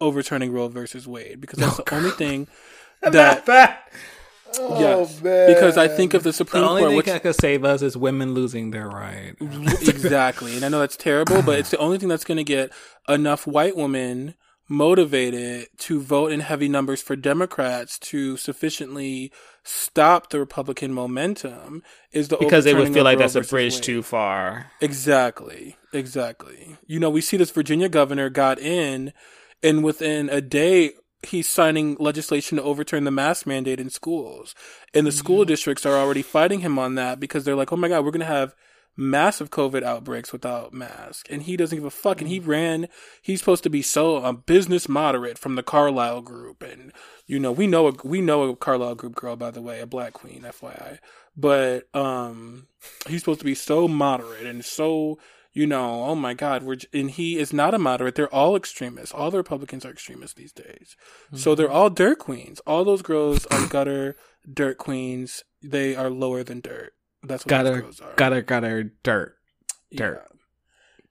overturning 0.00 0.52
Roe 0.52 0.68
versus 0.68 1.06
Wade 1.06 1.40
because 1.40 1.58
that's 1.58 1.78
oh, 1.78 1.84
the 1.84 1.94
only 1.94 2.10
thing 2.10 2.48
that. 3.02 3.46
that. 3.46 3.88
Oh, 4.58 4.80
yes, 4.80 5.20
man. 5.22 5.48
because 5.52 5.76
I 5.76 5.88
think 5.88 6.14
of 6.14 6.22
the 6.22 6.32
Supreme 6.32 6.62
Court. 6.62 6.68
the 6.68 6.70
only 6.70 6.82
Court. 6.82 6.90
thing 6.90 6.96
which, 6.96 7.06
that 7.06 7.22
could 7.22 7.34
save 7.34 7.64
us 7.64 7.82
is 7.82 7.96
women 7.96 8.32
losing 8.32 8.70
their 8.70 8.88
right. 8.88 9.34
exactly, 9.40 10.54
and 10.54 10.64
I 10.64 10.68
know 10.68 10.78
that's 10.78 10.96
terrible, 10.96 11.42
but 11.42 11.58
it's 11.58 11.70
the 11.70 11.78
only 11.78 11.98
thing 11.98 12.08
that's 12.08 12.24
going 12.24 12.38
to 12.38 12.44
get 12.44 12.72
enough 13.08 13.46
white 13.46 13.76
women 13.76 14.34
motivated 14.68 15.68
to 15.78 16.00
vote 16.00 16.32
in 16.32 16.40
heavy 16.40 16.68
numbers 16.68 17.00
for 17.00 17.14
Democrats 17.14 17.98
to 17.98 18.36
sufficiently 18.36 19.32
stop 19.62 20.30
the 20.30 20.38
Republican 20.38 20.92
momentum 20.92 21.82
is 22.12 22.28
the 22.28 22.36
because 22.36 22.64
they 22.64 22.74
would 22.74 22.92
feel 22.92 23.04
like 23.04 23.18
that's 23.18 23.34
a 23.34 23.42
bridge 23.42 23.80
too 23.80 24.02
far. 24.02 24.70
Exactly, 24.80 25.76
exactly. 25.92 26.76
You 26.86 27.00
know, 27.00 27.10
we 27.10 27.20
see 27.20 27.36
this 27.36 27.50
Virginia 27.50 27.88
governor 27.88 28.28
got 28.28 28.58
in, 28.58 29.12
and 29.62 29.84
within 29.84 30.28
a 30.28 30.40
day 30.40 30.92
he's 31.22 31.48
signing 31.48 31.96
legislation 31.98 32.56
to 32.56 32.62
overturn 32.62 33.04
the 33.04 33.10
mask 33.10 33.46
mandate 33.46 33.80
in 33.80 33.90
schools, 33.90 34.54
and 34.94 35.06
the 35.06 35.12
school 35.12 35.40
mm-hmm. 35.40 35.48
districts 35.48 35.86
are 35.86 35.96
already 35.96 36.22
fighting 36.22 36.60
him 36.60 36.78
on 36.78 36.96
that 36.96 37.20
because 37.20 37.44
they're 37.44 37.56
like, 37.56 37.72
oh 37.72 37.76
my 37.76 37.88
god, 37.88 38.04
we're 38.04 38.10
gonna 38.10 38.24
have 38.24 38.54
massive 38.96 39.50
COVID 39.50 39.82
outbreaks 39.82 40.32
without 40.32 40.72
mask, 40.72 41.26
and 41.30 41.42
he 41.42 41.56
doesn't 41.56 41.76
give 41.76 41.84
a 41.84 41.90
fuck. 41.90 42.20
And 42.20 42.28
he 42.28 42.40
ran. 42.40 42.88
He's 43.20 43.40
supposed 43.40 43.62
to 43.64 43.70
be 43.70 43.82
so 43.82 44.16
a 44.16 44.32
business 44.32 44.88
moderate 44.88 45.38
from 45.38 45.54
the 45.54 45.62
Carlyle 45.62 46.22
Group, 46.22 46.62
and 46.62 46.92
you 47.26 47.38
know 47.38 47.52
we 47.52 47.66
know 47.66 47.88
a, 47.88 47.92
we 48.04 48.20
know 48.20 48.44
a 48.44 48.56
Carlyle 48.56 48.94
Group 48.94 49.14
girl 49.14 49.36
by 49.36 49.50
the 49.50 49.62
way, 49.62 49.80
a 49.80 49.86
black 49.86 50.12
queen, 50.12 50.42
FYI. 50.42 50.98
But 51.36 51.94
um, 51.94 52.68
he's 53.06 53.20
supposed 53.20 53.40
to 53.40 53.44
be 53.44 53.54
so 53.54 53.86
moderate 53.86 54.46
and 54.46 54.64
so 54.64 55.18
you 55.56 55.66
know, 55.66 56.04
oh 56.04 56.14
my 56.14 56.34
God, 56.34 56.64
we're 56.64 56.76
and 56.92 57.10
he 57.10 57.38
is 57.38 57.50
not 57.50 57.72
a 57.72 57.78
moderate. 57.78 58.14
They're 58.14 58.32
all 58.32 58.56
extremists. 58.56 59.14
All 59.14 59.30
the 59.30 59.38
Republicans 59.38 59.86
are 59.86 59.90
extremists 59.90 60.34
these 60.34 60.52
days. 60.52 60.96
Mm-hmm. 61.28 61.38
So 61.38 61.54
they're 61.54 61.70
all 61.70 61.88
dirt 61.88 62.18
queens. 62.18 62.60
All 62.66 62.84
those 62.84 63.00
girls 63.00 63.46
are 63.46 63.66
gutter 63.66 64.16
dirt 64.52 64.76
queens. 64.76 65.44
They 65.62 65.96
are 65.96 66.10
lower 66.10 66.42
than 66.42 66.60
dirt. 66.60 66.92
That's 67.26 67.44
what 67.44 67.50
got 67.50 67.66
her, 67.66 67.84
got 68.16 68.32
her, 68.32 68.42
got 68.42 68.62
her 68.62 68.84
dirt, 69.02 69.36
dirt. 69.94 70.22
Yeah. 70.22 70.32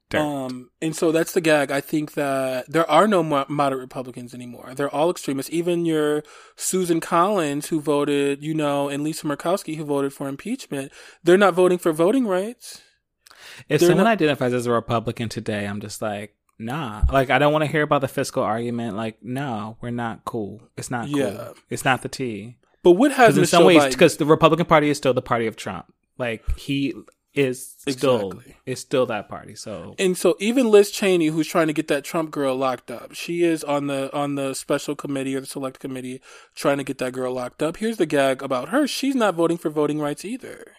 Dirt. 0.08 0.20
Um, 0.20 0.70
and 0.80 0.94
so 0.94 1.10
that's 1.10 1.32
the 1.32 1.40
gag. 1.40 1.72
I 1.72 1.80
think 1.80 2.14
that 2.14 2.70
there 2.70 2.88
are 2.88 3.08
no 3.08 3.24
mo- 3.24 3.44
moderate 3.48 3.80
Republicans 3.80 4.34
anymore. 4.34 4.72
They're 4.76 4.94
all 4.94 5.10
extremists. 5.10 5.52
Even 5.52 5.84
your 5.84 6.22
Susan 6.54 7.00
Collins, 7.00 7.68
who 7.68 7.80
voted, 7.80 8.40
you 8.40 8.54
know, 8.54 8.88
and 8.88 9.02
Lisa 9.02 9.26
Murkowski, 9.26 9.76
who 9.76 9.84
voted 9.84 10.12
for 10.12 10.28
impeachment, 10.28 10.92
they're 11.24 11.36
not 11.36 11.54
voting 11.54 11.78
for 11.78 11.92
voting 11.92 12.24
rights. 12.26 12.82
If 13.68 13.80
they're 13.80 13.88
someone 13.88 14.04
not- 14.04 14.12
identifies 14.12 14.52
as 14.52 14.66
a 14.66 14.70
Republican 14.72 15.28
today, 15.28 15.66
I'm 15.66 15.80
just 15.80 16.00
like, 16.00 16.36
nah. 16.56 17.02
Like, 17.12 17.30
I 17.30 17.40
don't 17.40 17.52
want 17.52 17.64
to 17.64 17.70
hear 17.70 17.82
about 17.82 18.00
the 18.00 18.08
fiscal 18.08 18.44
argument. 18.44 18.96
Like, 18.96 19.18
no, 19.22 19.76
we're 19.80 19.90
not 19.90 20.24
cool. 20.24 20.62
It's 20.76 20.90
not 20.90 21.06
cool. 21.06 21.18
Yeah. 21.18 21.48
It's 21.68 21.84
not 21.84 22.02
the 22.02 22.08
T. 22.08 22.58
But 22.84 22.92
what 22.92 23.10
has 23.10 23.36
in 23.36 23.44
some 23.46 23.64
ways, 23.64 23.84
because 23.86 24.18
the 24.18 24.24
Republican 24.24 24.66
Party 24.66 24.88
is 24.88 24.96
still 24.96 25.12
the 25.12 25.20
party 25.20 25.48
of 25.48 25.56
Trump. 25.56 25.92
Like 26.18 26.58
he 26.58 26.94
is 27.36 27.74
still 27.86 28.30
exactly. 28.30 28.56
is 28.64 28.80
still 28.80 29.06
that 29.06 29.28
party. 29.28 29.54
So 29.54 29.94
and 29.98 30.16
so 30.16 30.36
even 30.40 30.70
Liz 30.70 30.90
Cheney, 30.90 31.26
who's 31.26 31.46
trying 31.46 31.66
to 31.66 31.72
get 31.72 31.88
that 31.88 32.02
Trump 32.02 32.30
girl 32.30 32.56
locked 32.56 32.90
up, 32.90 33.14
she 33.14 33.44
is 33.44 33.62
on 33.62 33.86
the 33.86 34.14
on 34.16 34.34
the 34.34 34.54
special 34.54 34.96
committee 34.96 35.36
or 35.36 35.40
the 35.40 35.46
select 35.46 35.78
committee 35.78 36.20
trying 36.54 36.78
to 36.78 36.84
get 36.84 36.98
that 36.98 37.12
girl 37.12 37.32
locked 37.32 37.62
up. 37.62 37.76
Here's 37.76 37.98
the 37.98 38.06
gag 38.06 38.42
about 38.42 38.70
her: 38.70 38.88
she's 38.88 39.14
not 39.14 39.34
voting 39.34 39.58
for 39.58 39.68
voting 39.68 40.00
rights 40.00 40.24
either. 40.24 40.72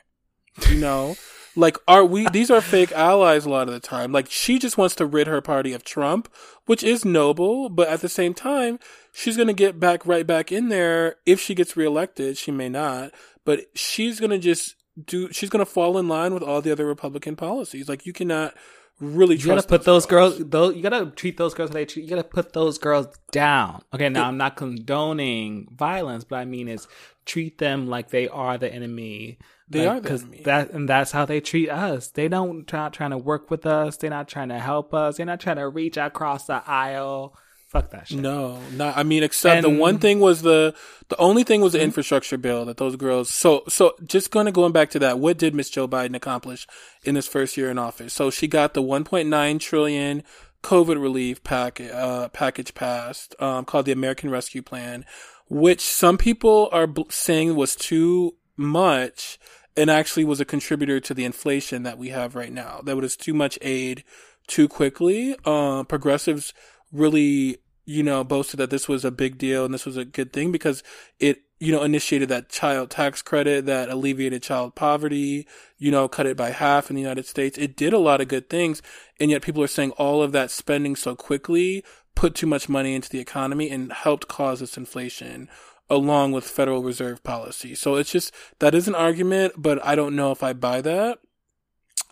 You 0.69 0.79
know. 0.79 1.15
like 1.57 1.77
are 1.87 2.05
we 2.05 2.29
these 2.29 2.51
are 2.51 2.61
fake 2.61 2.91
allies 2.91 3.45
a 3.45 3.49
lot 3.49 3.67
of 3.67 3.73
the 3.73 3.79
time 3.79 4.11
like 4.11 4.29
she 4.29 4.59
just 4.59 4.77
wants 4.77 4.93
to 4.93 5.07
rid 5.07 5.25
her 5.25 5.41
party 5.41 5.73
of 5.73 5.83
trump 5.83 6.31
which 6.67 6.83
is 6.83 7.03
noble 7.03 7.67
but 7.67 7.87
at 7.87 8.01
the 8.01 8.07
same 8.07 8.31
time 8.31 8.77
she's 9.11 9.35
going 9.35 9.47
to 9.47 9.53
get 9.53 9.79
back 9.79 10.05
right 10.05 10.27
back 10.27 10.51
in 10.51 10.69
there 10.69 11.15
if 11.25 11.41
she 11.41 11.55
gets 11.55 11.75
reelected 11.75 12.37
she 12.37 12.51
may 12.51 12.69
not 12.69 13.11
but 13.43 13.61
she's 13.73 14.19
going 14.19 14.29
to 14.29 14.37
just 14.37 14.75
do 15.05 15.31
she's 15.31 15.49
going 15.49 15.65
to 15.65 15.71
fall 15.71 15.97
in 15.97 16.07
line 16.07 16.33
with 16.33 16.43
all 16.43 16.61
the 16.61 16.71
other 16.71 16.85
Republican 16.85 17.35
policies. 17.35 17.87
Like 17.87 18.05
you 18.05 18.13
cannot 18.13 18.53
really 18.99 19.35
you 19.35 19.45
gotta 19.45 19.67
put 19.67 19.83
those, 19.83 20.05
girls. 20.05 20.37
girls. 20.37 20.49
Those 20.49 20.75
you 20.75 20.81
gotta 20.81 21.07
treat 21.11 21.37
those 21.37 21.53
girls. 21.53 21.71
They 21.71 21.85
treat, 21.85 22.03
you 22.03 22.09
gotta 22.09 22.23
put 22.23 22.53
those 22.53 22.77
girls 22.77 23.07
down. 23.31 23.83
Okay, 23.93 24.09
now 24.09 24.27
I'm 24.27 24.37
not 24.37 24.55
condoning 24.55 25.67
violence, 25.71 26.23
but 26.23 26.37
I 26.37 26.45
mean 26.45 26.67
is 26.67 26.87
treat 27.25 27.57
them 27.57 27.87
like 27.87 28.09
they 28.09 28.27
are 28.27 28.57
the 28.57 28.73
enemy. 28.73 29.37
They 29.69 29.87
like, 29.87 29.97
are 29.97 30.01
the 30.01 30.13
enemy. 30.13 30.41
That 30.45 30.71
and 30.71 30.89
that's 30.89 31.11
how 31.11 31.25
they 31.25 31.39
treat 31.39 31.69
us. 31.69 32.07
They 32.07 32.27
don't 32.27 32.71
not 32.71 32.93
trying 32.93 33.11
to 33.11 33.17
work 33.17 33.51
with 33.51 33.65
us. 33.65 33.97
They're 33.97 34.09
not 34.09 34.27
trying 34.27 34.49
to 34.49 34.59
help 34.59 34.93
us. 34.93 35.17
They're 35.17 35.25
not 35.25 35.39
trying 35.39 35.57
to 35.57 35.69
reach 35.69 35.97
across 35.97 36.45
the 36.45 36.63
aisle. 36.65 37.37
Fuck 37.67 37.89
that 37.89 38.07
shit. 38.07 38.19
No, 38.19 38.61
not. 38.71 38.95
I 38.95 39.03
mean, 39.03 39.23
except 39.23 39.57
and, 39.57 39.63
the 39.65 39.79
one 39.79 39.99
thing 39.99 40.21
was 40.21 40.41
the 40.41 40.73
the 41.09 41.17
only 41.17 41.43
thing 41.43 41.59
was 41.59 41.73
the 41.73 41.81
infrastructure 41.81 42.37
bill 42.37 42.63
that 42.63 42.77
those 42.77 42.95
girls. 42.95 43.29
So 43.29 43.63
so 43.67 43.93
just 44.05 44.31
going 44.31 44.45
to 44.45 44.53
going 44.53 44.71
back 44.71 44.89
to 44.91 44.99
that. 44.99 45.19
What 45.19 45.37
did 45.37 45.53
Miss 45.53 45.69
Joe 45.69 45.85
Biden 45.85 46.15
accomplish 46.15 46.65
in 47.03 47.15
his 47.15 47.27
first 47.27 47.57
year 47.57 47.69
in 47.69 47.77
office? 47.77 48.13
So 48.13 48.29
she 48.29 48.47
got 48.47 48.73
the 48.73 48.81
1.9 48.81 49.59
trillion 49.59 50.23
COVID 50.63 51.01
relief 51.01 51.43
pack, 51.43 51.81
uh, 51.81 52.29
package 52.29 52.73
passed, 52.73 53.35
um, 53.39 53.65
called 53.65 53.85
the 53.85 53.91
American 53.91 54.29
Rescue 54.29 54.61
Plan, 54.61 55.05
which 55.49 55.81
some 55.81 56.17
people 56.17 56.69
are 56.71 56.87
saying 57.09 57.55
was 57.55 57.75
too 57.75 58.35
much 58.55 59.39
and 59.75 59.91
actually 59.91 60.23
was 60.23 60.39
a 60.39 60.45
contributor 60.45 60.99
to 61.01 61.13
the 61.13 61.25
inflation 61.25 61.83
that 61.83 61.97
we 61.97 62.09
have 62.09 62.33
right 62.33 62.51
now. 62.51 62.81
That 62.83 62.95
was 62.95 63.17
too 63.17 63.33
much 63.33 63.59
aid 63.61 64.05
too 64.47 64.67
quickly. 64.67 65.35
Uh, 65.45 65.83
progressives 65.83 66.53
really, 66.91 67.57
you 67.85 68.03
know, 68.03 68.23
boasted 68.23 68.59
that 68.59 68.69
this 68.69 68.87
was 68.87 69.05
a 69.05 69.11
big 69.11 69.37
deal 69.37 69.65
and 69.65 69.73
this 69.73 69.85
was 69.85 69.97
a 69.97 70.05
good 70.05 70.33
thing 70.33 70.51
because 70.51 70.83
it, 71.19 71.43
you 71.59 71.71
know, 71.71 71.83
initiated 71.83 72.29
that 72.29 72.49
child 72.49 72.89
tax 72.89 73.21
credit 73.21 73.65
that 73.65 73.89
alleviated 73.89 74.43
child 74.43 74.75
poverty, 74.75 75.47
you 75.77 75.89
know, 75.89 76.07
cut 76.07 76.27
it 76.27 76.37
by 76.37 76.51
half 76.51 76.89
in 76.89 76.95
the 76.95 77.01
United 77.01 77.25
States. 77.25 77.57
It 77.57 77.75
did 77.75 77.93
a 77.93 77.97
lot 77.97 78.21
of 78.21 78.27
good 78.27 78.49
things. 78.49 78.81
And 79.19 79.31
yet 79.31 79.41
people 79.41 79.63
are 79.63 79.67
saying 79.67 79.91
all 79.91 80.21
of 80.21 80.31
that 80.33 80.51
spending 80.51 80.95
so 80.95 81.15
quickly 81.15 81.83
put 82.13 82.35
too 82.35 82.47
much 82.47 82.69
money 82.69 82.93
into 82.93 83.09
the 83.09 83.19
economy 83.19 83.69
and 83.69 83.91
helped 83.91 84.27
cause 84.27 84.59
this 84.59 84.77
inflation 84.77 85.49
along 85.89 86.31
with 86.31 86.43
Federal 86.43 86.83
Reserve 86.83 87.23
policy. 87.23 87.73
So 87.73 87.95
it's 87.95 88.11
just, 88.11 88.33
that 88.59 88.75
is 88.75 88.87
an 88.87 88.95
argument, 88.95 89.53
but 89.57 89.83
I 89.85 89.95
don't 89.95 90.15
know 90.15 90.31
if 90.31 90.43
I 90.43 90.53
buy 90.53 90.81
that. 90.81 91.19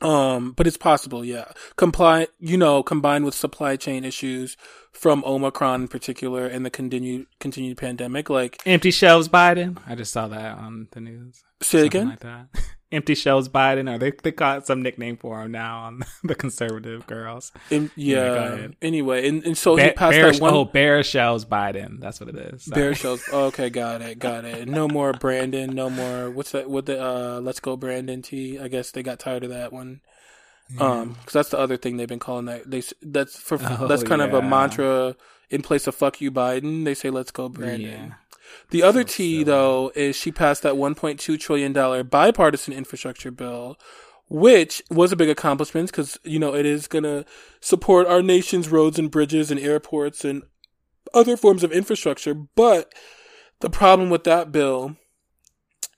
Um, 0.02 0.52
but 0.52 0.68
it's 0.68 0.78
possible, 0.78 1.24
yeah. 1.24 1.46
Comply, 1.78 2.28
you 2.40 2.58
know, 2.58 2.84
combined 2.84 3.26
with 3.26 3.34
supply 3.34 3.76
chain 3.78 4.04
issues 4.04 4.58
from 4.92 5.24
Omicron 5.26 5.84
in 5.84 5.88
particular 5.88 6.46
and 6.48 6.66
the 6.66 6.70
continued 6.70 7.28
continued 7.40 7.78
pandemic, 7.78 8.30
like 8.30 8.62
Empty 8.66 8.92
shelves 8.92 9.30
Biden. 9.30 9.78
I 9.88 9.96
just 9.96 10.12
saw 10.12 10.28
that 10.28 10.58
on 10.58 10.88
the 10.92 11.00
news. 11.02 11.44
say 11.62 11.80
Something 11.84 11.88
again. 11.88 12.10
like 12.10 12.20
that. 12.20 12.48
Empty 12.92 13.16
shells 13.16 13.50
Biden, 13.50 13.94
or 13.94 13.98
they 13.98 14.12
they 14.12 14.32
got 14.32 14.68
some 14.68 14.82
nickname 14.84 15.18
for 15.18 15.42
him 15.42 15.52
now 15.52 15.80
on 15.86 16.02
the 16.24 16.36
conservative 16.36 17.06
girls. 17.08 17.52
In- 17.72 17.92
Yeah, 17.96 18.56
yeah. 18.56 18.68
anyway, 18.82 19.28
and, 19.28 19.44
and 19.44 19.58
so 19.58 19.76
he 19.76 19.84
Bear, 19.84 19.94
passed 19.94 20.12
bear, 20.12 20.32
that 20.32 20.42
one 20.42 20.54
oh, 20.54 20.66
bear 20.66 21.04
shells 21.04 21.46
Biden. 21.46 22.00
That's 22.00 22.20
what 22.20 22.30
it 22.30 22.36
is. 22.36 22.64
Sorry. 22.66 22.82
bear 22.82 22.96
shows. 22.96 23.24
okay, 23.34 23.70
got 23.70 24.02
it, 24.02 24.20
got 24.20 24.46
it. 24.46 24.68
No 24.68 24.88
more 24.88 25.14
Brandon. 25.14 25.74
No 25.74 25.90
more. 25.90 26.30
What's 26.30 26.52
that? 26.52 26.70
What 26.70 26.86
the? 26.86 27.04
Uh, 27.04 27.40
let's 27.42 27.60
go 27.60 27.76
Brandon 27.76 28.22
T. 28.22 28.60
I 28.60 28.68
guess 28.68 28.92
they 28.92 29.02
got 29.04 29.20
tired 29.20 29.44
of 29.44 29.50
that 29.50 29.74
one. 29.74 30.02
Um, 30.80 31.10
because 31.14 31.34
that's 31.34 31.50
the 31.50 31.60
other 31.60 31.78
thing 31.78 31.98
they've 31.98 32.08
been 32.08 32.20
calling 32.20 32.46
that. 32.46 32.70
They 32.70 32.82
that's 33.02 33.38
for 33.38 33.58
Oh, 33.62 33.88
that's 33.88 34.04
kind 34.04 34.22
of 34.22 34.34
a 34.34 34.42
mantra 34.42 35.16
in 35.50 35.62
place 35.62 35.86
of 35.88 35.96
"fuck 35.96 36.22
you, 36.22 36.32
Biden." 36.32 36.86
They 36.86 36.94
say 36.96 37.10
"let's 37.10 37.32
go, 37.32 37.50
Brandon." 37.50 38.16
The 38.70 38.84
other 38.84 39.02
So 39.02 39.08
T 39.08 39.44
though 39.44 39.92
is 39.96 40.16
she 40.16 40.32
passed 40.32 40.64
that 40.64 40.76
1.2 40.76 41.40
trillion 41.40 41.74
dollar 41.74 42.04
bipartisan 42.04 42.74
infrastructure 42.74 43.32
bill, 43.32 43.78
which 44.30 44.82
was 44.90 45.12
a 45.12 45.16
big 45.16 45.30
accomplishment 45.30 45.92
because 45.92 46.18
you 46.24 46.40
know 46.40 46.56
it 46.56 46.66
is 46.66 46.88
gonna 46.88 47.26
support 47.60 48.08
our 48.08 48.22
nation's 48.22 48.70
roads 48.70 49.00
and 49.00 49.12
bridges 49.12 49.52
and 49.52 49.60
airports 49.60 50.26
and 50.26 50.44
other 51.14 51.38
forms 51.38 51.64
of 51.64 51.72
infrastructure. 51.72 52.34
But 52.34 52.94
the 53.60 53.70
problem 53.70 54.10
with 54.10 54.24
that 54.26 54.52
bill 54.52 54.98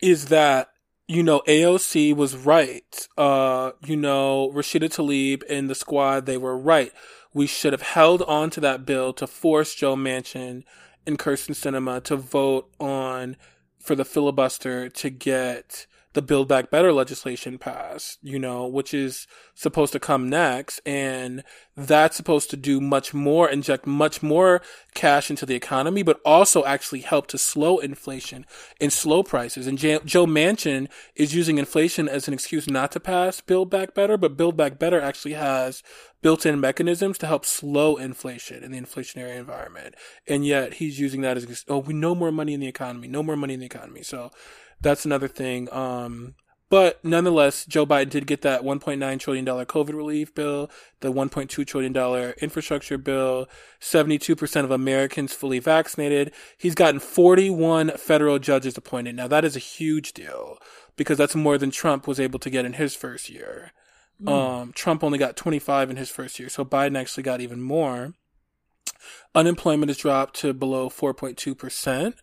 is 0.01 0.25
that 0.25 0.69
you 1.07 1.23
know 1.23 1.41
AOC 1.47 2.15
was 2.15 2.35
right. 2.35 3.07
Uh, 3.17 3.71
you 3.85 3.95
know 3.95 4.51
Rashida 4.53 4.89
Tlaib 4.89 5.43
and 5.49 5.69
the 5.69 5.75
squad 5.75 6.25
they 6.25 6.37
were 6.37 6.57
right. 6.57 6.91
We 7.33 7.47
should 7.47 7.73
have 7.73 7.81
held 7.81 8.23
on 8.23 8.49
to 8.51 8.59
that 8.61 8.85
bill 8.85 9.13
to 9.13 9.27
force 9.27 9.75
Joe 9.75 9.95
Manchin 9.95 10.63
and 11.07 11.17
Kyrsten 11.17 11.55
Sinema 11.55 12.03
to 12.03 12.17
vote 12.17 12.69
on 12.79 13.37
for 13.79 13.95
the 13.95 14.05
filibuster 14.05 14.89
to 14.89 15.09
get 15.09 15.87
the 16.17 16.21
Build 16.23 16.47
Back 16.47 16.71
Better 16.71 16.91
legislation 16.91 17.59
passed, 17.59 18.17
you 18.23 18.39
know, 18.39 18.65
which 18.65 18.91
is 18.91 19.27
supposed 19.53 19.93
to 19.93 19.99
come 19.99 20.27
next. 20.27 20.79
And 20.83 21.43
that's 21.75 22.17
supposed 22.17 22.49
to 22.49 22.57
do 22.57 22.81
much 22.81 23.13
more, 23.13 23.47
inject 23.47 23.85
much 23.85 24.23
more 24.23 24.63
cash 24.95 25.29
into 25.29 25.45
the 25.45 25.53
economy, 25.53 26.01
but 26.01 26.19
also 26.25 26.65
actually 26.65 27.01
help 27.01 27.27
to 27.27 27.37
slow 27.37 27.77
inflation 27.77 28.47
and 28.81 28.91
slow 28.91 29.21
prices. 29.21 29.67
And 29.67 29.77
J- 29.77 29.99
Joe 30.05 30.25
Manchin 30.25 30.87
is 31.15 31.35
using 31.35 31.59
inflation 31.59 32.09
as 32.09 32.27
an 32.27 32.33
excuse 32.33 32.67
not 32.67 32.91
to 32.93 32.99
pass 32.99 33.39
Build 33.39 33.69
Back 33.69 33.93
Better, 33.93 34.17
but 34.17 34.35
Build 34.35 34.57
Back 34.57 34.79
Better 34.79 34.99
actually 34.99 35.33
has 35.33 35.83
built-in 36.23 36.59
mechanisms 36.59 37.19
to 37.19 37.27
help 37.27 37.45
slow 37.45 37.95
inflation 37.95 38.63
in 38.63 38.71
the 38.71 38.81
inflationary 38.81 39.37
environment. 39.37 39.93
And 40.27 40.43
yet 40.43 40.73
he's 40.73 40.99
using 40.99 41.21
that 41.21 41.37
as, 41.37 41.63
oh, 41.67 41.77
we 41.77 41.93
no 41.93 42.15
more 42.15 42.31
money 42.31 42.55
in 42.55 42.59
the 42.59 42.67
economy, 42.67 43.07
no 43.07 43.21
more 43.21 43.35
money 43.35 43.53
in 43.53 43.59
the 43.59 43.67
economy. 43.67 44.01
So 44.01 44.31
that's 44.81 45.05
another 45.05 45.27
thing. 45.27 45.71
Um, 45.71 46.35
but 46.69 47.03
nonetheless, 47.03 47.65
Joe 47.65 47.85
Biden 47.85 48.09
did 48.09 48.27
get 48.27 48.41
that 48.41 48.61
$1.9 48.61 49.19
trillion 49.19 49.45
COVID 49.45 49.93
relief 49.93 50.35
bill, 50.35 50.69
the 50.99 51.13
$1.2 51.13 51.65
trillion 51.65 52.33
infrastructure 52.41 52.97
bill, 52.97 53.47
72% 53.79 54.63
of 54.63 54.71
Americans 54.71 55.33
fully 55.33 55.59
vaccinated. 55.59 56.33
He's 56.57 56.75
gotten 56.75 56.99
41 56.99 57.91
federal 57.91 58.37
judges 58.39 58.77
appointed. 58.77 59.15
Now 59.15 59.29
that 59.29 59.45
is 59.45 59.55
a 59.55 59.59
huge 59.59 60.11
deal 60.11 60.57
because 60.97 61.17
that's 61.17 61.35
more 61.35 61.57
than 61.57 61.71
Trump 61.71 62.05
was 62.05 62.19
able 62.19 62.39
to 62.39 62.49
get 62.49 62.65
in 62.65 62.73
his 62.73 62.95
first 62.95 63.29
year. 63.29 63.71
Um, 64.25 64.73
Trump 64.73 65.03
only 65.03 65.19
got 65.19 65.35
25 65.37 65.91
in 65.91 65.95
his 65.95 66.09
first 66.09 66.39
year, 66.39 66.49
so 66.49 66.65
Biden 66.65 66.97
actually 66.97 67.23
got 67.23 67.39
even 67.39 67.61
more. 67.61 68.13
Unemployment 69.35 69.89
has 69.89 69.97
dropped 69.97 70.35
to 70.37 70.53
below 70.53 70.89
4.2%. 70.89 72.13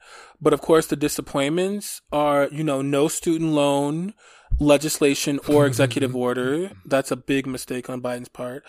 But 0.40 0.52
of 0.52 0.60
course, 0.60 0.86
the 0.86 0.96
disappointments 0.96 2.02
are, 2.12 2.48
you 2.50 2.64
know, 2.64 2.82
no 2.82 3.08
student 3.08 3.52
loan 3.52 4.14
legislation 4.58 5.40
or 5.48 5.66
executive 5.66 6.14
order. 6.26 6.70
That's 6.84 7.10
a 7.10 7.16
big 7.16 7.46
mistake 7.46 7.88
on 7.88 8.00
Biden's 8.00 8.28
part. 8.28 8.64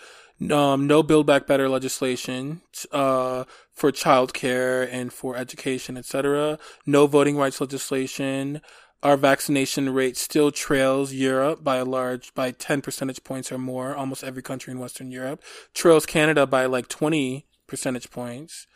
Um, 0.51 0.85
no 0.85 1.01
Build 1.01 1.25
Back 1.25 1.47
Better 1.47 1.69
legislation 1.69 2.61
uh, 2.91 3.45
for 3.71 3.91
childcare 3.91 4.87
and 4.91 5.13
for 5.13 5.37
education, 5.37 5.97
etc. 5.97 6.59
No 6.85 7.07
voting 7.07 7.37
rights 7.37 7.61
legislation. 7.61 8.61
Our 9.01 9.17
vaccination 9.17 9.93
rate 9.93 10.17
still 10.17 10.51
trails 10.51 11.13
Europe 11.13 11.63
by 11.63 11.77
a 11.77 11.85
large, 11.85 12.33
by 12.33 12.51
10 12.51 12.81
percentage 12.81 13.23
points 13.23 13.51
or 13.51 13.57
more. 13.57 13.95
Almost 13.95 14.23
every 14.23 14.41
country 14.41 14.71
in 14.71 14.79
Western 14.79 15.11
Europe 15.11 15.41
trails 15.73 16.05
Canada 16.05 16.45
by 16.45 16.65
like 16.65 16.89
20 16.89 17.45
percentage 17.67 18.11
points. 18.11 18.67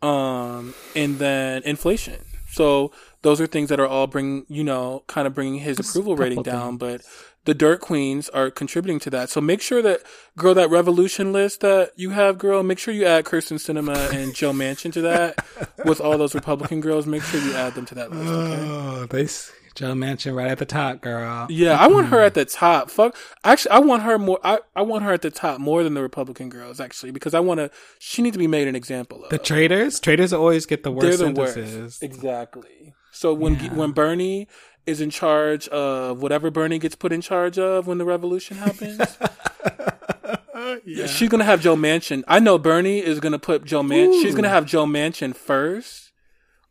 Um, 0.00 0.74
and 0.94 1.18
then 1.18 1.62
inflation. 1.64 2.24
So 2.50 2.92
those 3.22 3.40
are 3.40 3.46
things 3.46 3.68
that 3.68 3.80
are 3.80 3.86
all 3.86 4.06
bring, 4.06 4.46
you 4.48 4.64
know, 4.64 5.04
kind 5.06 5.26
of 5.26 5.34
bringing 5.34 5.60
his 5.60 5.76
Just 5.76 5.90
approval 5.90 6.16
rating 6.16 6.42
down. 6.42 6.76
But 6.76 7.02
the 7.44 7.54
dirt 7.54 7.80
queens 7.80 8.28
are 8.28 8.50
contributing 8.50 8.98
to 9.00 9.10
that. 9.10 9.30
So 9.30 9.40
make 9.40 9.60
sure 9.60 9.82
that, 9.82 10.02
girl, 10.36 10.54
that 10.54 10.70
revolution 10.70 11.32
list 11.32 11.60
that 11.60 11.92
you 11.96 12.10
have, 12.10 12.38
girl, 12.38 12.62
make 12.62 12.78
sure 12.78 12.92
you 12.94 13.06
add 13.06 13.24
Kyrsten 13.24 13.56
Sinema 13.58 14.12
and 14.12 14.34
Joe 14.34 14.52
Manchin 14.52 14.92
to 14.92 15.00
that 15.02 15.44
with 15.84 16.00
all 16.00 16.16
those 16.18 16.34
Republican 16.34 16.80
girls. 16.80 17.06
Make 17.06 17.22
sure 17.22 17.40
you 17.40 17.54
add 17.54 17.74
them 17.74 17.86
to 17.86 17.94
that 17.96 18.10
list. 18.10 18.30
Okay. 18.30 18.62
Oh, 18.68 19.06
they 19.06 19.26
Joe 19.74 19.92
Manchin 19.94 20.34
right 20.34 20.48
at 20.50 20.58
the 20.58 20.64
top, 20.66 21.00
girl. 21.00 21.46
Yeah, 21.50 21.78
I 21.78 21.86
want 21.86 22.08
her 22.08 22.16
mm-hmm. 22.16 22.26
at 22.26 22.34
the 22.34 22.44
top. 22.44 22.90
Fuck. 22.90 23.16
Actually, 23.44 23.70
I 23.72 23.78
want 23.78 24.02
her 24.02 24.18
more. 24.18 24.40
I, 24.42 24.58
I 24.74 24.82
want 24.82 25.04
her 25.04 25.12
at 25.12 25.22
the 25.22 25.30
top 25.30 25.60
more 25.60 25.82
than 25.82 25.94
the 25.94 26.02
Republican 26.02 26.48
girls, 26.48 26.80
actually, 26.80 27.12
because 27.12 27.34
I 27.34 27.40
want 27.40 27.58
to. 27.58 27.70
She 27.98 28.22
needs 28.22 28.34
to 28.34 28.38
be 28.38 28.46
made 28.46 28.68
an 28.68 28.74
example 28.76 29.24
of. 29.24 29.30
The 29.30 29.38
traitors, 29.38 30.00
traitors 30.00 30.32
always 30.32 30.66
get 30.66 30.82
the 30.82 30.90
They're 30.90 30.96
worst 30.96 31.18
the 31.18 31.24
sentences. 31.26 31.76
worst. 31.76 32.02
Exactly. 32.02 32.94
So 33.12 33.32
when 33.34 33.54
Yeah. 33.54 33.74
when 33.74 33.92
Bernie 33.92 34.48
is 34.86 35.00
in 35.00 35.10
charge 35.10 35.68
of 35.68 36.22
whatever 36.22 36.50
Bernie 36.50 36.78
gets 36.78 36.94
put 36.94 37.12
in 37.12 37.20
charge 37.20 37.58
of 37.58 37.86
when 37.86 37.98
the 37.98 38.04
revolution 38.04 38.56
happens, 38.56 38.98
yeah. 40.84 41.06
she's 41.06 41.28
gonna 41.28 41.44
have 41.44 41.60
Joe 41.60 41.76
Manchin. 41.76 42.24
I 42.26 42.38
know 42.38 42.58
Bernie 42.58 42.98
is 42.98 43.20
gonna 43.20 43.38
put 43.38 43.64
Joe 43.64 43.82
Man. 43.82 44.12
She's 44.22 44.34
gonna 44.34 44.48
have 44.48 44.66
Joe 44.66 44.86
Manchin 44.86 45.34
first 45.34 46.12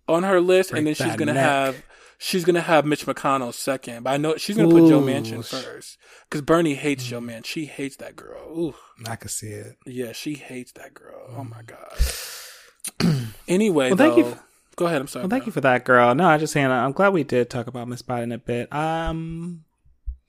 on 0.08 0.24
her 0.24 0.40
list, 0.40 0.72
and 0.72 0.88
then 0.88 0.94
she's 0.94 1.16
gonna 1.16 1.34
neck. 1.34 1.44
have 1.44 1.84
she's 2.18 2.44
gonna 2.46 2.62
have 2.62 2.86
Mitch 2.86 3.06
McConnell 3.06 3.54
second. 3.54 4.04
But 4.04 4.12
I 4.12 4.18
know 4.18 4.36
she's 4.38 4.58
gonna 4.58 4.70
put 4.70 4.90
Joe 4.90 5.00
Ooh. 5.02 5.06
Manchin 5.06 5.46
first 5.46 5.98
because 6.30 6.42
Bernie 6.42 6.76
hates 6.76 7.06
Joe 7.06 7.20
Manchin. 7.22 7.46
She 7.46 7.66
hates 7.66 7.98
that 7.98 8.16
girl. 8.16 8.44
Ooh. 8.58 8.76
I 9.08 9.16
can 9.16 9.30
see 9.30 9.48
it. 9.50 9.78
Yeah, 9.86 10.12
she 10.12 10.34
hates 10.36 10.72
that 10.74 10.94
girl. 10.94 11.34
Oh 11.38 11.44
my 11.44 11.62
god. 11.64 13.28
anyway, 13.48 13.90
Well, 13.90 13.98
thank 13.98 14.18
you 14.18 14.26
f- 14.26 14.44
go 14.76 14.86
ahead. 14.88 15.02
I'm 15.02 15.08
sorry. 15.08 15.24
Well, 15.24 15.30
thank 15.30 15.44
bro. 15.44 15.48
you 15.48 15.52
for 15.52 15.62
that, 15.62 15.86
girl. 15.86 16.16
No, 16.16 16.28
I 16.28 16.38
just 16.38 16.54
saying. 16.54 16.68
I'm 16.68 16.94
glad 16.94 17.14
we 17.14 17.24
did 17.24 17.50
talk 17.50 17.68
about 17.68 17.88
Miss 17.88 18.02
Biden 18.02 18.34
a 18.34 18.38
bit. 18.38 18.72
Um, 18.74 19.64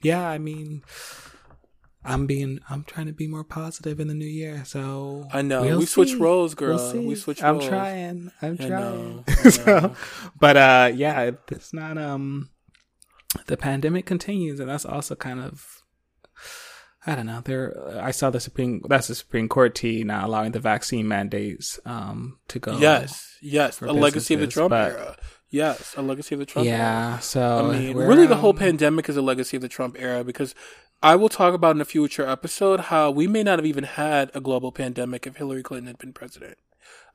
yeah, 0.02 0.28
I 0.28 0.38
mean, 0.38 0.82
I'm 2.08 2.26
being, 2.26 2.60
I'm 2.70 2.84
trying 2.84 3.06
to 3.06 3.12
be 3.12 3.26
more 3.26 3.44
positive 3.44 4.00
in 4.00 4.08
the 4.08 4.14
new 4.14 4.26
year. 4.26 4.64
So 4.64 5.28
I 5.32 5.42
know. 5.42 5.62
we'll 5.62 5.78
we 5.80 5.86
switched 5.86 6.12
see. 6.12 6.18
roles, 6.18 6.54
girl. 6.54 6.76
We'll 6.76 7.02
we 7.02 7.14
switched 7.14 7.44
I'm 7.44 7.58
roles. 7.58 7.68
trying. 7.68 8.32
I'm 8.42 8.56
I 8.60 8.68
know, 8.68 9.24
trying. 9.26 9.38
I 9.44 9.50
so, 9.50 9.94
but 10.40 10.56
uh, 10.56 10.90
yeah, 10.94 11.30
it's 11.50 11.72
not. 11.72 11.98
Um, 11.98 12.50
the 13.46 13.56
pandemic 13.56 14.06
continues, 14.06 14.60
and 14.60 14.68
that's 14.68 14.86
also 14.86 15.14
kind 15.14 15.40
of. 15.40 15.82
I 17.06 17.14
don't 17.14 17.26
know. 17.26 17.40
There, 17.42 18.00
I 18.02 18.10
saw 18.10 18.28
the 18.30 18.40
Supreme. 18.40 18.82
That's 18.88 19.08
the 19.08 19.14
Supreme 19.14 19.48
Court 19.48 19.74
T 19.74 20.02
not 20.04 20.24
allowing 20.24 20.52
the 20.52 20.60
vaccine 20.60 21.06
mandates 21.08 21.78
um 21.86 22.38
to 22.48 22.58
go. 22.58 22.76
Yes, 22.78 23.36
yes. 23.40 23.80
A 23.80 23.92
legacy 23.92 24.34
of 24.34 24.40
the 24.40 24.46
Trump 24.46 24.70
but- 24.70 24.92
era. 24.92 25.16
Yes, 25.50 25.94
a 25.96 26.02
legacy 26.02 26.34
of 26.34 26.40
the 26.40 26.46
Trump 26.46 26.68
era. 26.68 26.76
Yeah. 26.78 27.18
So 27.20 27.70
I 27.70 27.78
mean, 27.78 27.96
really, 27.96 28.26
the 28.26 28.36
whole 28.36 28.50
um, 28.50 28.58
pandemic 28.58 29.08
is 29.08 29.16
a 29.16 29.22
legacy 29.22 29.56
of 29.56 29.62
the 29.62 29.68
Trump 29.68 29.96
era 29.98 30.22
because 30.22 30.54
I 31.02 31.14
will 31.16 31.28
talk 31.28 31.54
about 31.54 31.76
in 31.76 31.80
a 31.80 31.84
future 31.84 32.26
episode 32.26 32.80
how 32.80 33.10
we 33.10 33.26
may 33.26 33.42
not 33.42 33.58
have 33.58 33.66
even 33.66 33.84
had 33.84 34.30
a 34.34 34.40
global 34.40 34.72
pandemic 34.72 35.26
if 35.26 35.36
Hillary 35.36 35.62
Clinton 35.62 35.86
had 35.86 35.98
been 35.98 36.12
president. 36.12 36.58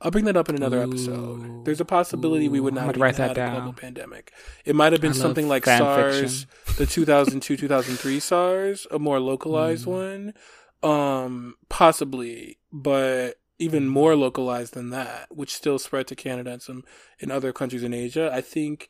I'll 0.00 0.10
bring 0.10 0.24
that 0.24 0.36
up 0.36 0.48
in 0.48 0.54
another 0.56 0.78
Ooh. 0.78 0.84
episode. 0.88 1.64
There's 1.64 1.80
a 1.80 1.84
possibility 1.84 2.48
we 2.48 2.60
would 2.60 2.74
not 2.74 2.86
have 2.86 2.96
write 2.96 3.16
had 3.16 3.34
that 3.34 3.48
a 3.48 3.56
global 3.56 3.72
pandemic. 3.72 4.32
It 4.64 4.74
might 4.74 4.92
have 4.92 5.00
been 5.02 5.12
I 5.12 5.16
something 5.16 5.48
like 5.48 5.64
SARS, 5.66 6.44
fiction. 6.44 6.76
the 6.78 6.86
2002 6.86 7.56
2003 7.56 8.20
SARS, 8.20 8.86
a 8.90 8.98
more 8.98 9.20
localized 9.20 9.86
Mm. 9.86 10.32
one. 10.82 10.90
Um, 10.90 11.54
possibly, 11.68 12.58
but 12.72 13.34
even 13.58 13.88
more 13.88 14.16
localized 14.16 14.74
than 14.74 14.90
that, 14.90 15.26
which 15.30 15.54
still 15.54 15.78
spread 15.78 16.06
to 16.08 16.16
Canada 16.16 16.52
and 16.52 16.62
some 16.62 16.84
in 17.18 17.30
other 17.30 17.52
countries 17.52 17.82
in 17.82 17.94
Asia. 17.94 18.30
I 18.32 18.40
think, 18.40 18.88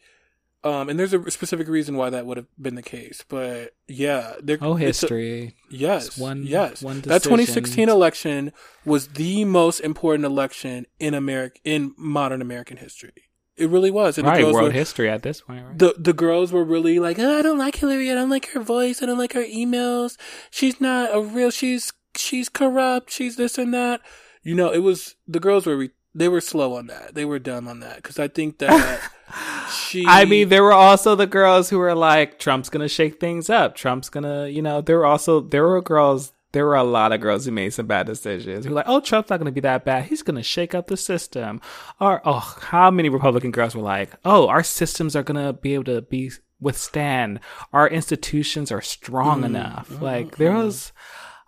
um, 0.64 0.88
and 0.88 0.98
there's 0.98 1.12
a 1.12 1.30
specific 1.30 1.68
reason 1.68 1.96
why 1.96 2.10
that 2.10 2.26
would 2.26 2.36
have 2.36 2.46
been 2.60 2.74
the 2.74 2.82
case. 2.82 3.24
But 3.28 3.74
yeah, 3.86 4.34
there, 4.42 4.58
Oh, 4.60 4.72
it's 4.74 4.80
a- 4.80 5.06
history. 5.06 5.56
yes, 5.70 6.06
It's 6.08 6.18
one- 6.18 6.44
yes. 6.44 6.82
one 6.82 7.00
that 7.02 7.22
2016 7.22 7.88
election 7.88 8.52
was 8.84 9.08
the 9.08 9.44
most 9.44 9.80
important 9.80 10.24
election 10.24 10.86
in 10.98 11.14
America 11.14 11.60
in 11.64 11.92
modern 11.96 12.40
American 12.42 12.78
history. 12.78 13.12
It 13.56 13.68
really 13.68 13.90
was. 13.92 14.18
And 14.18 14.26
the 14.26 14.32
Right, 14.32 14.40
girls 14.40 14.54
world 14.54 14.66
were, 14.68 14.72
history 14.72 15.08
at 15.08 15.22
this 15.22 15.40
point, 15.42 15.64
right? 15.64 15.78
the 15.78 15.94
the 15.96 16.12
girls 16.12 16.50
were 16.50 16.64
really 16.64 16.98
like, 16.98 17.20
oh, 17.20 17.38
I 17.38 17.42
don't 17.42 17.58
like 17.58 17.76
Hillary. 17.76 18.10
I 18.10 18.14
don't 18.14 18.28
like 18.30 18.46
her 18.50 18.60
voice. 18.60 19.00
I 19.00 19.06
don't 19.06 19.18
like 19.18 19.34
her 19.34 19.44
emails. 19.44 20.16
She's 20.50 20.80
not 20.80 21.14
a 21.14 21.20
real. 21.20 21.50
She's 21.52 21.92
she's 22.16 22.48
corrupt. 22.48 23.12
She's 23.12 23.36
this 23.36 23.56
and 23.56 23.72
that. 23.72 24.00
You 24.42 24.56
know, 24.56 24.72
it 24.72 24.80
was 24.80 25.14
the 25.28 25.38
girls 25.38 25.66
were 25.66 25.76
re- 25.76 25.90
they 26.14 26.28
were 26.28 26.40
slow 26.40 26.76
on 26.76 26.86
that. 26.88 27.14
They 27.14 27.24
were 27.24 27.38
dumb 27.38 27.66
on 27.68 27.80
that 27.80 27.96
because 27.96 28.18
I 28.18 28.28
think 28.28 28.58
that 28.58 29.00
she. 29.70 30.04
I 30.06 30.24
mean, 30.24 30.48
there 30.48 30.62
were 30.62 30.72
also 30.72 31.14
the 31.14 31.26
girls 31.26 31.70
who 31.70 31.78
were 31.78 31.94
like, 31.94 32.38
Trump's 32.38 32.68
gonna 32.68 32.88
shake 32.88 33.20
things 33.20 33.50
up. 33.50 33.74
Trump's 33.74 34.08
gonna, 34.08 34.48
you 34.48 34.62
know, 34.62 34.80
there 34.80 34.98
were 34.98 35.06
also 35.06 35.40
there 35.40 35.66
were 35.66 35.82
girls. 35.82 36.32
There 36.52 36.66
were 36.66 36.76
a 36.76 36.84
lot 36.84 37.10
of 37.10 37.20
girls 37.20 37.44
who 37.46 37.50
made 37.50 37.74
some 37.74 37.88
bad 37.88 38.06
decisions. 38.06 38.64
Who 38.64 38.70
were 38.70 38.76
like, 38.76 38.84
oh, 38.88 39.00
Trump's 39.00 39.28
not 39.28 39.38
gonna 39.38 39.50
be 39.50 39.60
that 39.62 39.84
bad. 39.84 40.04
He's 40.04 40.22
gonna 40.22 40.44
shake 40.44 40.72
up 40.72 40.86
the 40.86 40.96
system. 40.96 41.60
Or 42.00 42.22
oh, 42.24 42.56
how 42.60 42.92
many 42.92 43.08
Republican 43.08 43.50
girls 43.50 43.74
were 43.74 43.82
like, 43.82 44.10
oh, 44.24 44.46
our 44.46 44.62
systems 44.62 45.16
are 45.16 45.24
gonna 45.24 45.52
be 45.52 45.74
able 45.74 45.84
to 45.84 46.02
be 46.02 46.30
withstand. 46.60 47.40
Our 47.72 47.88
institutions 47.88 48.70
are 48.70 48.80
strong 48.80 49.42
Mm, 49.42 49.46
enough. 49.46 50.00
Like 50.00 50.36
there 50.36 50.52
was 50.52 50.92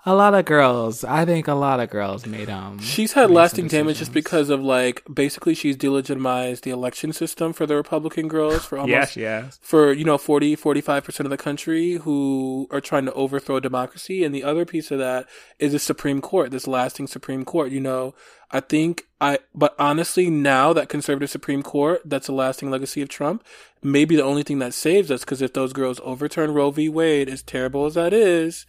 a 0.09 0.15
lot 0.15 0.35
of 0.35 0.45
girls. 0.45 1.03
I 1.03 1.25
think 1.25 1.49
a 1.49 1.55
lot 1.55 1.81
of 1.81 1.91
girls 1.91 2.25
made 2.27 2.49
um. 2.49 2.79
She's 2.79 3.13
had 3.13 3.29
lasting 3.31 3.67
damage 3.67 3.99
just 3.99 4.13
because 4.13 4.49
of 4.51 4.63
like 4.63 5.03
basically 5.13 5.55
she's 5.55 5.77
delegitimized 5.77 6.61
the 6.61 6.71
election 6.71 7.13
system 7.13 7.53
for 7.53 7.67
the 7.67 7.75
Republican 7.75 8.29
girls 8.29 8.65
for 8.65 8.79
almost 8.79 9.17
Yes, 9.17 9.17
yes. 9.17 9.59
for 9.61 9.93
you 9.93 10.05
know 10.05 10.17
40 10.17 10.57
45% 10.57 11.21
of 11.21 11.31
the 11.31 11.37
country 11.37 11.95
who 11.95 12.69
are 12.71 12.81
trying 12.81 13.05
to 13.07 13.13
overthrow 13.15 13.59
democracy 13.59 14.23
and 14.25 14.33
the 14.35 14.45
other 14.45 14.65
piece 14.65 14.91
of 14.93 14.99
that 15.01 15.27
is 15.59 15.73
the 15.73 15.79
supreme 15.79 16.21
court 16.21 16.51
this 16.53 16.67
lasting 16.67 17.07
supreme 17.07 17.45
court 17.45 17.71
you 17.73 17.81
know 17.81 18.15
i 18.51 18.61
think 18.61 19.03
i 19.21 19.39
but 19.55 19.75
honestly 19.79 20.31
now 20.31 20.73
that 20.73 20.89
conservative 20.89 21.31
supreme 21.31 21.63
court 21.63 22.01
that's 22.05 22.29
a 22.29 22.33
lasting 22.33 22.71
legacy 22.71 23.03
of 23.03 23.09
trump 23.09 23.45
maybe 23.83 24.15
the 24.17 24.23
only 24.23 24.43
thing 24.43 24.59
that 24.61 24.75
saves 24.75 25.11
us 25.11 25.21
because 25.21 25.43
if 25.43 25.53
those 25.53 25.73
girls 25.73 26.01
overturn 26.05 26.53
roe 26.53 26.71
v 26.71 26.89
wade 26.89 27.29
as 27.29 27.43
terrible 27.43 27.87
as 27.87 27.95
that 27.95 28.13
is 28.13 28.67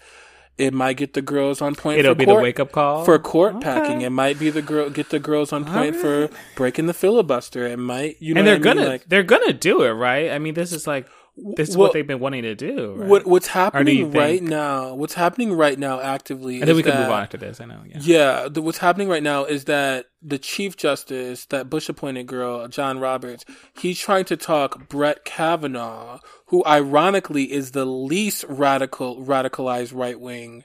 it 0.58 0.74
might 0.74 0.98
get 0.98 1.14
the 1.14 1.22
girls 1.22 1.62
on 1.62 1.76
point 1.76 2.00
It'll 2.00 2.14
for 2.14 2.20
be 2.20 2.26
court, 2.26 2.38
the 2.38 2.44
wake 2.44 2.60
up 2.60 2.72
call 2.72 3.06
for 3.06 3.20
court 3.20 3.56
Okay. 3.56 3.64
packing. 3.64 4.02
It 4.02 4.10
might 4.10 4.40
be 4.40 4.50
the 4.50 4.62
girl 4.62 4.90
get 4.90 5.10
the 5.10 5.20
girls 5.20 5.54
on 5.54 5.66
point 5.66 5.96
for 5.96 6.30
breaking 6.56 6.88
the 6.88 6.94
filibuster. 6.94 7.66
It 7.68 7.78
might 7.78 8.18
you 8.20 8.34
know 8.34 8.40
and 8.40 8.48
they're 8.48 8.58
what 8.58 8.68
I 8.68 8.70
mean? 8.74 8.78
gonna 8.78 8.90
like 8.90 9.10
they're 9.10 9.24
gonna 9.24 9.54
do 9.54 9.84
it 9.84 9.92
right 9.92 10.32
i 10.32 10.40
mean 10.40 10.54
this 10.54 10.72
is 10.72 10.88
like 10.88 11.08
this 11.56 11.70
is 11.70 11.78
well, 11.78 11.88
what 11.88 11.94
they've 11.94 12.08
been 12.08 12.20
wanting 12.20 12.42
to 12.42 12.56
do 12.56 12.96
right? 12.96 13.08
what 13.08 13.26
what's 13.28 13.48
happening 13.48 14.12
right 14.12 14.42
now 14.42 14.96
what's 14.96 15.14
happening 15.14 15.54
right 15.54 15.78
now 15.78 16.02
actively 16.02 16.60
and 16.60 16.68
then 16.68 16.76
we 16.76 16.82
can 16.82 16.92
that, 16.94 17.02
move 17.02 17.12
on 17.12 17.22
after 17.22 17.38
this 17.38 17.62
i 17.62 17.66
know 17.66 17.80
yeah 17.86 17.98
yeah 18.02 18.48
the, 18.50 18.60
what's 18.62 18.80
happening 18.80 19.08
right 19.08 19.22
now 19.22 19.46
is 19.46 19.66
that 19.66 20.08
the 20.24 20.40
chief 20.40 20.76
justice 20.78 21.46
that 21.46 21.70
bush 21.70 21.90
appointed 21.90 22.26
girl 22.26 22.68
john 22.68 22.98
roberts 23.00 23.46
he's 23.80 24.00
trying 24.00 24.26
to 24.26 24.36
talk 24.36 24.90
brett 24.90 25.24
kavanaugh 25.26 26.18
who 26.48 26.64
ironically 26.66 27.52
is 27.52 27.72
the 27.72 27.86
least 27.86 28.46
radical 28.48 29.24
radicalized 29.24 29.94
right 29.96 30.20
wing 30.20 30.64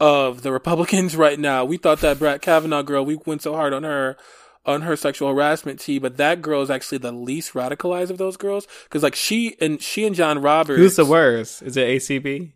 of 0.00 0.42
the 0.42 0.52
republicans 0.52 1.16
right 1.24 1.38
now. 1.38 1.64
We 1.64 1.76
thought 1.76 2.00
that 2.00 2.18
brett 2.18 2.42
kavanaugh 2.42 2.82
girl 2.82 3.04
we 3.04 3.16
went 3.26 3.42
so 3.42 3.54
hard 3.54 3.72
on 3.72 3.82
her 3.84 4.16
on 4.64 4.82
her 4.82 4.96
sexual 4.96 5.28
harassment 5.28 5.80
tea, 5.80 5.98
but 5.98 6.16
that 6.18 6.40
girl 6.40 6.62
is 6.62 6.70
actually 6.70 6.98
the 6.98 7.12
least 7.12 7.52
radicalized 7.52 8.10
of 8.10 8.18
those 8.18 8.36
girls. 8.36 8.68
Because 8.84 9.02
like 9.02 9.16
she 9.16 9.56
and 9.60 9.82
she 9.82 10.06
and 10.06 10.14
John 10.14 10.40
Roberts. 10.40 10.78
who's 10.78 10.96
the 10.96 11.04
worst? 11.04 11.62
Is 11.62 11.76
it 11.76 11.88
acb 11.88 12.52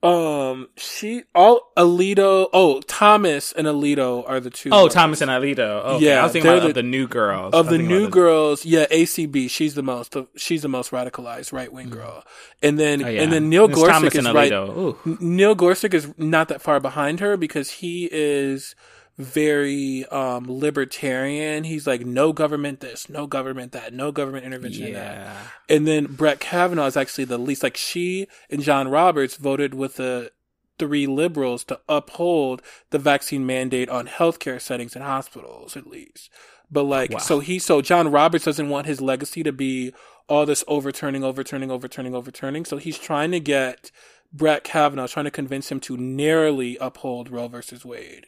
Um, 0.00 0.68
she 0.76 1.24
all 1.34 1.72
Alito. 1.76 2.48
Oh, 2.52 2.80
Thomas 2.82 3.50
and 3.52 3.66
Alito 3.66 4.22
are 4.28 4.38
the 4.38 4.50
two. 4.50 4.70
oh 4.72 4.86
thomas 4.88 5.20
and 5.20 5.28
alito 5.30 5.84
okay. 5.84 6.04
Yeah, 6.04 6.20
i 6.20 6.22
was 6.22 6.32
thinking 6.32 6.48
they're 6.48 6.58
about 6.58 6.64
the- 6.64 6.68
of 6.70 6.74
the 6.76 6.82
new 6.84 7.08
girls 7.08 7.52
of 7.52 7.66
the 7.68 7.78
new 7.78 8.08
girls. 8.08 8.64
Yeah, 8.64 8.86
ACB. 8.86 9.50
She's 9.50 9.74
the 9.74 9.82
most. 9.82 10.14
She's 10.36 10.62
the 10.62 10.68
most 10.68 10.92
radicalized 10.92 11.52
right 11.52 11.72
wing 11.72 11.90
girl. 11.90 12.22
And 12.62 12.78
then 12.78 13.04
oh, 13.04 13.08
yeah. 13.08 13.22
and 13.22 13.32
then 13.32 13.48
Neil 13.48 13.64
It's 13.64 13.74
thomas 13.74 14.14
Gorsuch 14.14 14.18
and 14.18 14.28
is 14.28 14.34
right. 14.34 14.52
Ooh. 14.52 14.96
Neil 15.20 15.56
Gorsuch 15.56 15.94
is 15.94 16.14
not 16.16 16.46
that 16.48 16.62
far 16.62 16.78
behind 16.78 17.18
her 17.18 17.36
because 17.36 17.70
he 17.70 18.08
is 18.12 18.76
very 19.18 20.06
um 20.06 20.46
libertarian. 20.48 21.64
He's 21.64 21.86
like 21.86 22.06
no 22.06 22.32
government 22.32 22.80
this, 22.80 23.08
no 23.08 23.26
government 23.26 23.72
that, 23.72 23.92
no 23.92 24.12
government 24.12 24.46
intervention 24.46 24.86
in 24.86 24.92
that. 24.94 25.14
yeah 25.16 25.36
And 25.68 25.86
then 25.86 26.06
Brett 26.06 26.40
Kavanaugh 26.40 26.86
is 26.86 26.96
actually 26.96 27.24
the 27.24 27.38
least. 27.38 27.62
Like 27.62 27.76
she 27.76 28.28
and 28.48 28.62
John 28.62 28.88
Roberts 28.88 29.36
voted 29.36 29.74
with 29.74 29.96
the 29.96 30.30
three 30.78 31.08
liberals 31.08 31.64
to 31.64 31.80
uphold 31.88 32.62
the 32.90 32.98
vaccine 33.00 33.44
mandate 33.44 33.88
on 33.88 34.06
healthcare 34.06 34.60
settings 34.60 34.94
and 34.94 35.04
hospitals, 35.04 35.76
at 35.76 35.88
least. 35.88 36.30
But 36.70 36.84
like, 36.84 37.10
Wow. 37.10 37.18
so 37.18 37.40
he, 37.40 37.58
so 37.58 37.80
John 37.82 38.12
Roberts 38.12 38.44
doesn't 38.44 38.68
want 38.68 38.86
his 38.86 39.00
legacy 39.00 39.42
to 39.42 39.50
be 39.52 39.92
all 40.28 40.46
this 40.46 40.62
overturning, 40.68 41.24
overturning, 41.24 41.72
overturning, 41.72 42.14
overturning. 42.14 42.64
So 42.64 42.76
he's 42.76 42.98
trying 42.98 43.32
to 43.32 43.40
get 43.40 43.90
Brett 44.32 44.62
Kavanaugh, 44.62 45.08
trying 45.08 45.24
to 45.24 45.30
convince 45.32 45.72
him 45.72 45.80
to 45.80 45.96
narrowly 45.96 46.76
uphold 46.80 47.30
Roe 47.30 47.48
versus 47.48 47.84
Wade 47.84 48.26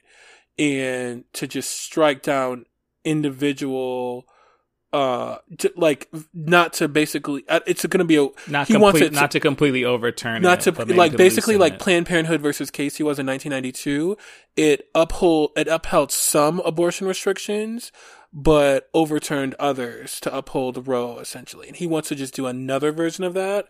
and 0.59 1.25
to 1.33 1.47
just 1.47 1.81
strike 1.81 2.23
down 2.23 2.67
individual 3.05 4.27
uh 4.93 5.37
to, 5.57 5.73
like 5.77 6.11
not 6.35 6.73
to 6.73 6.89
basically 6.89 7.45
uh, 7.49 7.61
it's 7.65 7.87
going 7.87 8.01
to 8.01 8.05
be 8.05 8.17
a 8.17 8.27
not 8.49 8.67
he 8.67 8.75
complete, 8.75 8.81
wants 8.81 9.01
it 9.01 9.09
to- 9.11 9.15
not 9.15 9.31
to 9.31 9.39
completely 9.39 9.85
overturn 9.85 10.43
not 10.43 10.67
it, 10.67 10.75
to 10.75 10.95
like 10.95 11.17
basically 11.17 11.57
like 11.57 11.75
it. 11.75 11.79
Planned 11.79 12.07
Parenthood 12.07 12.41
versus 12.41 12.73
Casey 12.73 13.05
was 13.05 13.19
in 13.19 13.27
1992. 13.27 14.17
It 14.57 14.89
uphold 14.95 15.53
it 15.57 15.69
upheld 15.69 16.11
some 16.11 16.59
abortion 16.65 17.07
restrictions, 17.07 17.93
but 18.33 18.89
overturned 18.93 19.55
others 19.61 20.19
to 20.21 20.37
uphold 20.37 20.89
Roe 20.89 21.19
essentially. 21.19 21.69
And 21.69 21.77
he 21.77 21.87
wants 21.87 22.09
to 22.09 22.17
just 22.17 22.35
do 22.35 22.47
another 22.47 22.91
version 22.91 23.23
of 23.23 23.35
that. 23.35 23.67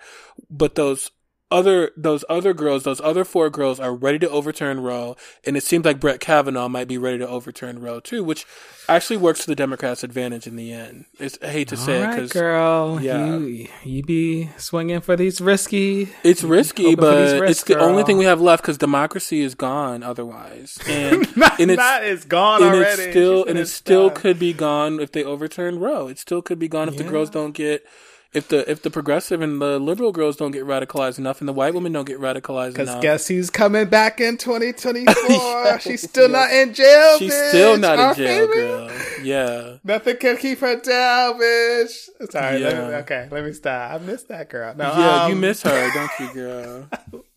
But 0.49 0.75
those 0.75 1.11
other 1.51 1.91
those 1.97 2.25
other 2.29 2.55
girls, 2.55 2.85
those 2.85 3.01
other 3.01 3.25
four 3.25 3.51
girls 3.51 3.81
are 3.81 3.95
ready 3.95 4.19
to 4.21 4.31
overturn 4.31 4.81
Roe, 4.81 5.17
and 5.45 5.57
it 5.57 5.63
seems 5.65 5.85
like 5.85 5.99
Brett 6.01 6.21
Kavanaugh 6.21 6.69
might 6.69 6.89
be 6.89 6.99
ready 6.99 7.19
to 7.19 7.29
overturn 7.29 7.81
Roe 7.81 8.01
too, 8.01 8.23
which 8.23 8.47
actually 8.89 9.17
works 9.17 9.41
to 9.41 9.47
the 9.47 9.55
Democrats' 9.57 10.03
advantage 10.05 10.47
in 10.47 10.57
the 10.57 10.73
end. 10.73 11.05
It's, 11.19 11.39
I 11.43 11.49
hate 11.49 11.69
to 11.69 11.77
say 11.77 11.97
All 11.99 12.03
it 12.03 12.07
right, 12.07 12.15
because 12.17 12.33
girl. 12.33 13.01
yeah. 13.01 13.37
You, 13.37 13.69
you 13.85 14.03
be 14.03 14.51
swinging 14.59 15.01
for 15.01 15.17
these 15.17 15.41
risky. 15.41 16.09
It's 16.25 16.43
risky, 16.43 16.85
Hoping 16.85 16.97
for 16.99 17.17
these 17.21 17.33
but 17.33 17.41
risks, 17.41 17.61
it's 17.63 17.69
the 17.69 17.79
only 17.79 18.03
thing 18.05 18.19
we 18.19 18.25
have 18.27 18.41
left 18.41 18.63
because 18.63 18.79
democracy 18.79 19.43
is 19.43 19.55
gone 19.55 20.03
otherwise, 20.03 20.79
and 20.89 21.37
not, 21.37 21.59
and 21.61 21.71
it's 21.71 21.83
is 22.03 22.25
gone 22.25 22.63
and 22.63 22.75
already. 22.75 23.03
it's 23.03 23.11
still 23.11 23.45
and 23.45 23.59
it 23.59 23.67
still 23.67 24.09
done. 24.09 24.17
could 24.17 24.39
be 24.39 24.53
gone 24.53 25.01
if 25.01 25.13
they 25.13 25.25
overturn 25.25 25.79
Roe. 25.81 26.09
It 26.09 26.19
still 26.19 26.43
could 26.43 26.59
be 26.59 26.69
gone 26.69 26.89
if 26.89 26.97
the 26.97 27.05
girls 27.05 27.31
don't 27.31 27.53
get 27.53 27.85
if 28.33 28.47
the 28.49 28.69
if 28.71 28.83
the 28.83 28.91
progressive 28.91 29.41
and 29.43 29.61
the 29.61 29.79
liberal 29.81 30.13
girls 30.13 30.37
don't 30.37 30.53
get 30.53 30.65
radicalized 30.65 31.19
enough, 31.19 31.41
and 31.41 31.49
the 31.49 31.53
white 31.53 31.75
women 31.75 31.93
don't 31.93 32.05
get 32.07 32.19
radicalized 32.21 32.73
Because 32.73 32.89
enough. 32.89 33.03
guess 33.03 33.27
who's 33.29 33.51
coming 33.51 33.87
back 33.89 34.21
in 34.21 34.37
2024? 34.37 35.15
Yeah. 35.71 35.79
She's 35.79 36.03
still 36.03 36.29
not 36.29 36.51
in 36.53 36.73
jail. 36.75 37.19
She's 37.19 37.33
bitch. 37.33 37.49
still 37.51 37.77
not 37.77 37.99
Our 37.99 38.11
in 38.13 38.17
jail, 38.17 38.47
girl. 38.47 38.91
Yeah. 39.23 39.77
Nothing 39.85 40.17
can 40.17 40.37
keep 40.37 40.59
her 40.61 40.77
down, 40.77 41.35
bitch. 41.41 42.09
Sorry. 42.31 42.59
let 42.59 42.77
me- 42.89 42.95
okay, 42.97 43.29
let 43.31 43.45
me 43.45 43.53
stop. 43.53 43.93
I 43.93 43.99
miss 44.05 44.23
that 44.25 44.49
girl. 44.49 44.75
No, 44.77 44.85
Yeah, 44.85 45.27
you 45.29 45.35
um, 45.35 45.41
miss 45.41 45.63
her, 45.63 45.91
don't 45.93 46.11
you, 46.21 46.33
girl? 46.35 46.89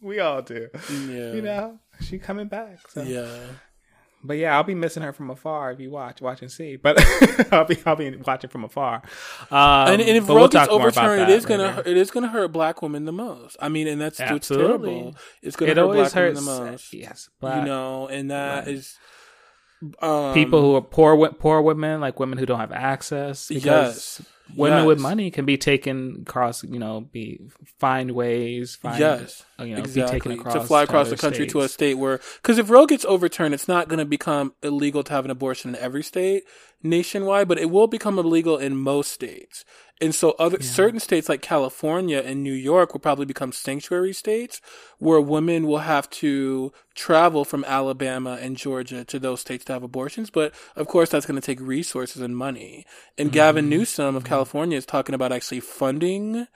We 0.01 0.19
all 0.19 0.41
do. 0.41 0.69
Yeah. 0.89 1.33
You 1.33 1.41
know, 1.41 1.79
she 2.01 2.17
coming 2.19 2.47
back. 2.47 2.79
So. 2.89 3.03
Yeah. 3.03 3.27
But 4.23 4.37
yeah, 4.37 4.55
I'll 4.55 4.63
be 4.63 4.75
missing 4.75 5.03
her 5.03 5.11
from 5.11 5.29
afar 5.29 5.71
if 5.71 5.79
you 5.79 5.91
watch, 5.91 6.21
watch 6.21 6.41
and 6.41 6.51
see. 6.51 6.77
But 6.77 6.97
I'll 7.53 7.65
be, 7.65 7.77
I'll 7.85 7.95
be 7.95 8.15
watching 8.15 8.49
from 8.49 8.63
afar. 8.63 9.01
Um, 9.51 9.93
and, 9.93 10.01
and 10.01 10.17
if 10.17 10.29
Roe 10.29 10.35
we'll 10.35 10.47
gets 10.47 10.67
talk 10.67 10.79
more 10.79 10.87
about 10.87 11.03
overturned, 11.05 11.29
it 11.29 11.35
is 11.35 11.45
gonna 11.45 11.83
it 11.85 11.97
is 11.97 12.09
gonna 12.09 12.29
hurt 12.29 12.51
black 12.53 12.81
women 12.81 13.05
the 13.05 13.11
most. 13.11 13.57
I 13.59 13.69
mean, 13.69 13.87
and 13.87 13.99
that's 13.99 14.19
Absolutely. 14.19 14.65
terrible. 14.91 15.15
It's 15.41 15.55
gonna 15.55 15.71
It 15.71 15.77
hurt 15.77 15.93
black 15.93 16.15
women 16.15 16.35
the 16.35 16.41
most. 16.41 16.93
Yes, 16.93 17.29
you 17.41 17.49
know, 17.49 18.07
and 18.07 18.31
that 18.31 18.65
Right. 18.65 18.73
is 18.73 18.97
um, 20.01 20.33
people 20.33 20.61
who 20.61 20.75
are 20.75 20.81
poor, 20.81 21.29
poor 21.33 21.61
women, 21.61 22.01
like 22.01 22.19
women 22.19 22.37
who 22.37 22.45
don't 22.45 22.59
have 22.59 22.71
access. 22.71 23.47
Because 23.47 24.19
Yes. 24.19 24.21
women 24.55 24.85
with 24.85 24.99
money 24.99 25.31
can 25.31 25.45
be 25.45 25.57
taken 25.57 26.23
across. 26.27 26.63
You 26.63 26.79
know, 26.79 27.01
be 27.01 27.39
find 27.79 28.11
ways. 28.11 28.75
Find, 28.75 28.99
yes, 28.99 29.45
you 29.59 29.67
know, 29.67 29.75
be 29.75 29.81
exactly. 29.81 30.19
taken 30.19 30.31
across 30.33 30.53
to 30.53 30.61
fly 30.61 30.83
across 30.83 31.09
the 31.09 31.17
country 31.17 31.47
to 31.47 31.61
a 31.61 31.69
state 31.69 31.95
where, 31.95 32.19
because 32.41 32.57
if 32.57 32.69
Roe 32.69 32.85
gets 32.85 33.05
overturned, 33.05 33.53
it's 33.53 33.67
not 33.67 33.87
going 33.87 33.99
to 33.99 34.05
become 34.05 34.53
illegal 34.61 35.03
to 35.03 35.11
have 35.13 35.25
an 35.25 35.31
abortion 35.31 35.75
in 35.75 35.81
every 35.81 36.03
state 36.03 36.43
nationwide, 36.83 37.47
but 37.47 37.57
it 37.57 37.71
will 37.71 37.87
become 37.87 38.19
illegal 38.19 38.57
in 38.57 38.75
most 38.75 39.11
states. 39.11 39.63
And 40.01 40.13
so, 40.13 40.31
other 40.39 40.61
certain 40.61 40.99
states 40.99 41.29
like 41.29 41.41
California 41.41 42.19
and 42.19 42.43
New 42.43 42.53
York 42.53 42.93
will 42.93 42.99
probably 42.99 43.25
become 43.25 43.51
sanctuary 43.51 44.11
states, 44.11 44.59
where 44.97 45.21
women 45.21 45.65
will 45.67 45.79
have 45.79 46.09
to 46.11 46.73
travel 46.95 47.45
from 47.45 47.63
Alabama 47.63 48.37
and 48.41 48.57
Georgia 48.57 49.05
to 49.05 49.19
those 49.19 49.41
states 49.41 49.65
to 49.65 49.73
have 49.73 49.83
abortions. 49.83 50.29
But 50.29 50.53
of 50.75 50.87
course, 50.87 51.09
that's 51.09 51.25
going 51.25 51.39
to 51.39 51.45
take 51.45 51.61
resources 51.61 52.21
and 52.21 52.35
money. 52.35 52.85
And 53.17 53.29
mm-hmm. 53.29 53.35
Gavin 53.35 53.69
Newsom 53.69 54.15
of 54.15 54.23
mm-hmm. 54.23 54.29
California 54.29 54.77
is 54.77 54.85
talking 54.85 55.15
about 55.15 55.31
actually 55.31 55.61
funding 55.61 56.47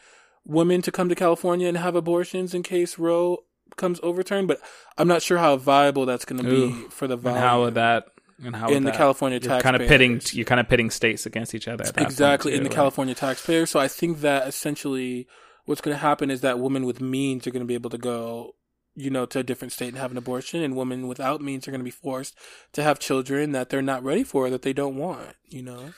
women 0.44 0.82
to 0.82 0.92
come 0.92 1.10
to 1.10 1.16
California 1.16 1.68
and 1.68 1.78
have 1.78 1.96
abortions 1.96 2.54
in 2.54 2.64
case 2.64 2.98
Roe 2.98 3.44
comes 3.76 4.00
overturned, 4.02 4.48
but 4.48 4.60
I'm 4.98 5.08
not 5.08 5.22
sure 5.22 5.38
how 5.38 5.56
viable 5.58 6.06
that's 6.06 6.26
going 6.26 6.44
to 6.44 6.50
be 6.50 6.64
Ooh. 6.64 6.90
for 6.90 7.08
the 7.08 7.18
And 7.18 7.38
how 7.38 7.62
would 7.62 7.76
that? 7.76 8.08
And 8.44 8.56
how 8.56 8.70
in 8.70 8.84
the 8.84 8.92
that- 8.92 8.98
California 8.98 9.40
you're 9.42 9.60
kind 9.62 9.76
of 9.76 9.88
pitting 9.88 10.22
you're 10.32 10.46
kind 10.46 10.60
of 10.60 10.70
pitting 10.70 10.90
states 10.92 11.26
against 11.26 11.56
each 11.56 11.68
other 11.68 11.84
at 11.84 11.94
that 11.96 12.00
point, 12.02 12.12
exactly 12.12 12.54
in 12.54 12.64
the 12.64 12.70
right? 12.70 12.76
California 12.76 13.16
taxpayer. 13.16 13.66
So 13.66 13.80
I 13.80 13.88
think 13.88 14.22
that 14.22 14.48
essentially 14.48 15.28
what's 15.66 15.82
going 15.82 15.96
to 15.96 16.02
happen 16.02 16.30
is 16.30 16.42
that 16.42 16.60
women 16.60 16.86
with 16.86 17.02
means 17.02 17.48
are 17.48 17.52
going 17.52 17.64
to 17.64 17.68
be 17.68 17.74
able 17.74 17.90
to 17.90 17.98
go, 17.98 18.54
you 18.96 19.10
know, 19.10 19.26
to 19.26 19.40
a 19.40 19.44
different 19.44 19.72
state 19.74 19.90
and 19.90 19.98
have 19.98 20.12
an 20.12 20.18
abortion, 20.18 20.62
and 20.62 20.76
women 20.76 21.08
without 21.08 21.42
means 21.42 21.68
are 21.68 21.72
going 21.72 21.82
to 21.82 21.86
be 21.86 21.92
forced 21.92 22.38
to 22.74 22.84
have 22.84 23.00
children 23.00 23.52
that 23.54 23.70
they're 23.70 23.82
not 23.82 24.04
ready 24.04 24.24
for, 24.24 24.50
that 24.50 24.62
they 24.62 24.74
don't 24.74 24.96
want. 24.98 25.36
You 25.46 25.64
know, 25.64 25.94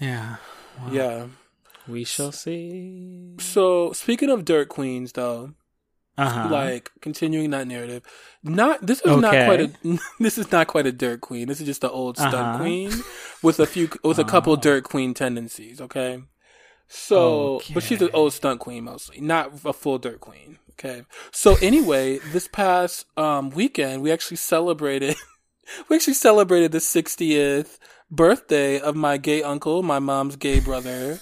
Yeah. 0.00 0.36
Wow. 0.80 0.92
yeah. 0.92 1.26
We 1.86 2.04
shall 2.04 2.32
see. 2.32 3.34
So 3.38 3.92
speaking 3.92 4.30
of 4.30 4.44
dirt 4.44 4.68
queens, 4.68 5.12
though, 5.12 5.52
Uh-huh. 6.16 6.48
like 6.48 6.92
continuing 7.00 7.50
that 7.50 7.66
narrative, 7.66 8.02
not 8.44 8.86
this 8.86 9.00
is 9.00 9.16
not 9.16 9.32
quite 9.46 9.60
a 9.60 9.98
this 10.20 10.38
is 10.38 10.52
not 10.52 10.68
quite 10.68 10.86
a 10.86 10.92
dirt 10.92 11.20
queen. 11.20 11.48
This 11.48 11.60
is 11.60 11.66
just 11.66 11.82
an 11.82 11.90
old 11.90 12.16
stunt 12.16 12.34
Uh-huh. 12.34 12.58
queen 12.58 12.92
with 13.42 13.58
a 13.58 13.66
few 13.66 13.88
with 14.04 14.18
a 14.20 14.24
couple 14.24 14.52
Oh. 14.52 14.56
dirt 14.56 14.84
queen 14.84 15.12
tendencies. 15.14 15.80
Okay, 15.80 16.22
so 16.88 17.60
but 17.72 17.82
she's 17.82 18.02
an 18.02 18.10
old 18.12 18.32
stunt 18.32 18.60
queen 18.60 18.84
mostly, 18.84 19.20
not 19.20 19.52
a 19.64 19.72
full 19.72 19.98
dirt 19.98 20.20
queen. 20.20 20.58
Okay, 20.72 21.02
so 21.32 21.56
anyway, 21.62 22.18
this 22.32 22.48
past 22.48 23.06
um 23.16 23.50
weekend 23.50 24.02
we 24.02 24.12
actually 24.12 24.36
celebrated 24.36 25.16
we 25.88 25.96
actually 25.96 26.14
celebrated 26.14 26.72
the 26.72 26.78
60th 26.78 27.78
birthday 28.10 28.78
of 28.80 28.94
my 28.94 29.16
gay 29.16 29.42
uncle, 29.42 29.82
my 29.82 29.98
mom's 29.98 30.36
gay 30.36 30.60
brother. 30.60 31.18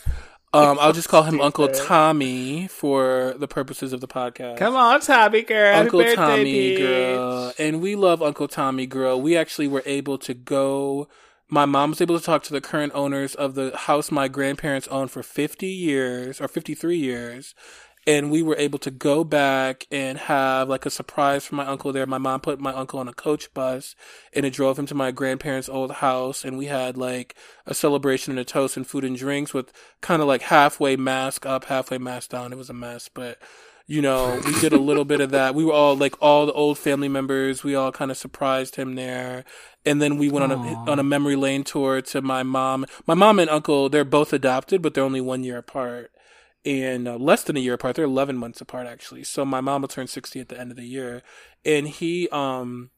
Um, 0.55 0.79
I'll 0.81 0.93
just 0.93 1.09
call 1.09 1.23
him 1.23 1.41
Uncle 1.41 1.69
Tommy 1.69 2.67
for 2.69 3.35
the 3.39 3.49
purposes 3.49 3.95
of 3.95 4.03
the 4.03 4.09
podcast. 4.09 4.59
Come 4.59 4.77
on, 4.77 5.01
Tommy 5.01 5.43
girl. 5.43 5.77
Uncle 5.77 6.01
birthday, 6.01 6.15
Tommy, 6.15 6.55
bitch. 6.55 6.79
girl. 6.79 7.53
And 7.59 7.81
we 7.81 7.97
love 7.97 8.23
Uncle 8.23 8.49
Tommy, 8.49 8.87
girl. 8.87 9.21
We 9.21 9.35
actually 9.37 9.69
were 9.69 9.83
able 9.87 10.19
to 10.19 10.35
go. 10.35 11.09
My 11.49 11.65
mom 11.65 11.91
was 11.91 12.01
able 12.03 12.19
to 12.19 12.25
talk 12.25 12.43
to 12.45 12.53
the 12.53 12.61
current 12.61 12.93
owners 12.95 13.35
of 13.35 13.55
the 13.55 13.75
house 13.77 14.11
my 14.11 14.29
grandparents 14.29 14.89
owned 14.89 15.11
for 15.11 15.23
50 15.23 15.67
years 15.67 16.41
or 16.41 16.49
53 16.49 16.97
years. 16.99 17.55
And 18.05 18.33
we 18.33 18.43
were 18.43 18.57
able 18.57 18.81
to 18.81 18.91
go 18.91 19.23
back 19.23 19.87
and 19.91 20.19
have 20.19 20.69
like 20.69 20.85
a 20.87 20.91
surprise 20.91 21.45
for 21.45 21.55
my 21.55 21.67
uncle 21.67 21.93
there. 21.93 22.05
My 22.05 22.19
mom 22.19 22.41
put 22.41 22.59
my 22.59 22.73
uncle 22.73 22.99
on 22.99 23.07
a 23.07 23.13
coach 23.13 23.53
bus 23.55 23.95
and 24.33 24.45
it 24.45 24.53
drove 24.53 24.77
him 24.77 24.87
to 24.87 24.95
my 24.95 25.13
grandparents' 25.13 25.69
old 25.69 25.93
house. 25.93 26.45
And 26.45 26.59
we 26.59 26.67
had 26.67 26.97
like 26.97 27.37
a 27.65 27.75
celebration 27.75 28.33
and 28.33 28.41
a 28.41 28.45
toast 28.45 28.77
and 28.77 28.87
food 28.87 29.05
and 29.05 29.17
drinks 29.17 29.55
with 29.55 29.73
kind 30.01 30.21
of 30.21 30.27
like 30.27 30.43
halfway 30.43 30.97
mask 30.97 31.47
up, 31.47 31.67
halfway 31.67 31.99
mask 31.99 32.31
down. 32.31 32.53
It 32.53 32.59
was 32.59 32.71
a 32.71 32.75
mess, 32.75 33.09
but 33.09 33.39
you 33.87 34.01
know, 34.01 34.41
we 34.47 34.59
did 34.61 34.73
a 34.73 34.79
little 34.79 35.05
bit 35.05 35.21
of 35.21 35.31
that. 35.31 35.55
We 35.55 35.65
were 35.65 35.73
all 35.73 35.97
like 35.97 36.15
all 36.21 36.47
the 36.47 36.53
old 36.53 36.79
family 36.79 37.09
members. 37.09 37.65
We 37.65 37.75
all 37.75 37.93
kind 37.93 38.11
of 38.11 38.17
surprised 38.17 38.77
him 38.77 38.95
there, 38.95 39.45
and 39.85 40.01
then 40.01 40.19
we 40.19 40.31
went 40.31 40.51
on 40.51 40.53
a 40.53 40.91
on 40.91 40.99
a 40.99 41.03
memory 41.03 41.37
lane 41.37 41.65
tour 41.65 42.01
to 42.01 42.23
my 42.23 42.43
mom. 42.43 42.87
My 43.07 43.15
mom 43.15 43.39
and 43.39 43.51
uncle, 43.51 43.89
they're 43.89 44.05
both 44.05 44.33
adopted, 44.33 44.83
but 44.83 44.95
they're 44.95 45.05
only 45.05 45.21
one 45.21 45.43
year 45.43 45.59
apart, 45.59 46.11
and 46.65 47.09
uh, 47.09 47.17
less 47.17 47.43
than 47.45 47.57
a 47.57 47.61
year 47.61 47.75
apart. 47.75 47.97
They're 47.97 48.05
eleven 48.05 48.37
months 48.37 48.61
apart 48.61 48.87
actually. 48.87 49.25
So 49.25 49.45
my 49.45 49.61
mom 49.61 49.83
will 49.83 49.89
turn 49.89 50.07
sixty 50.07 50.41
at 50.41 50.49
the 50.49 50.59
end 50.59 50.71
of 50.71 50.77
the 50.77 50.87
year, 50.87 51.23
and 51.65 51.89
he 51.89 52.29
um. 52.31 52.91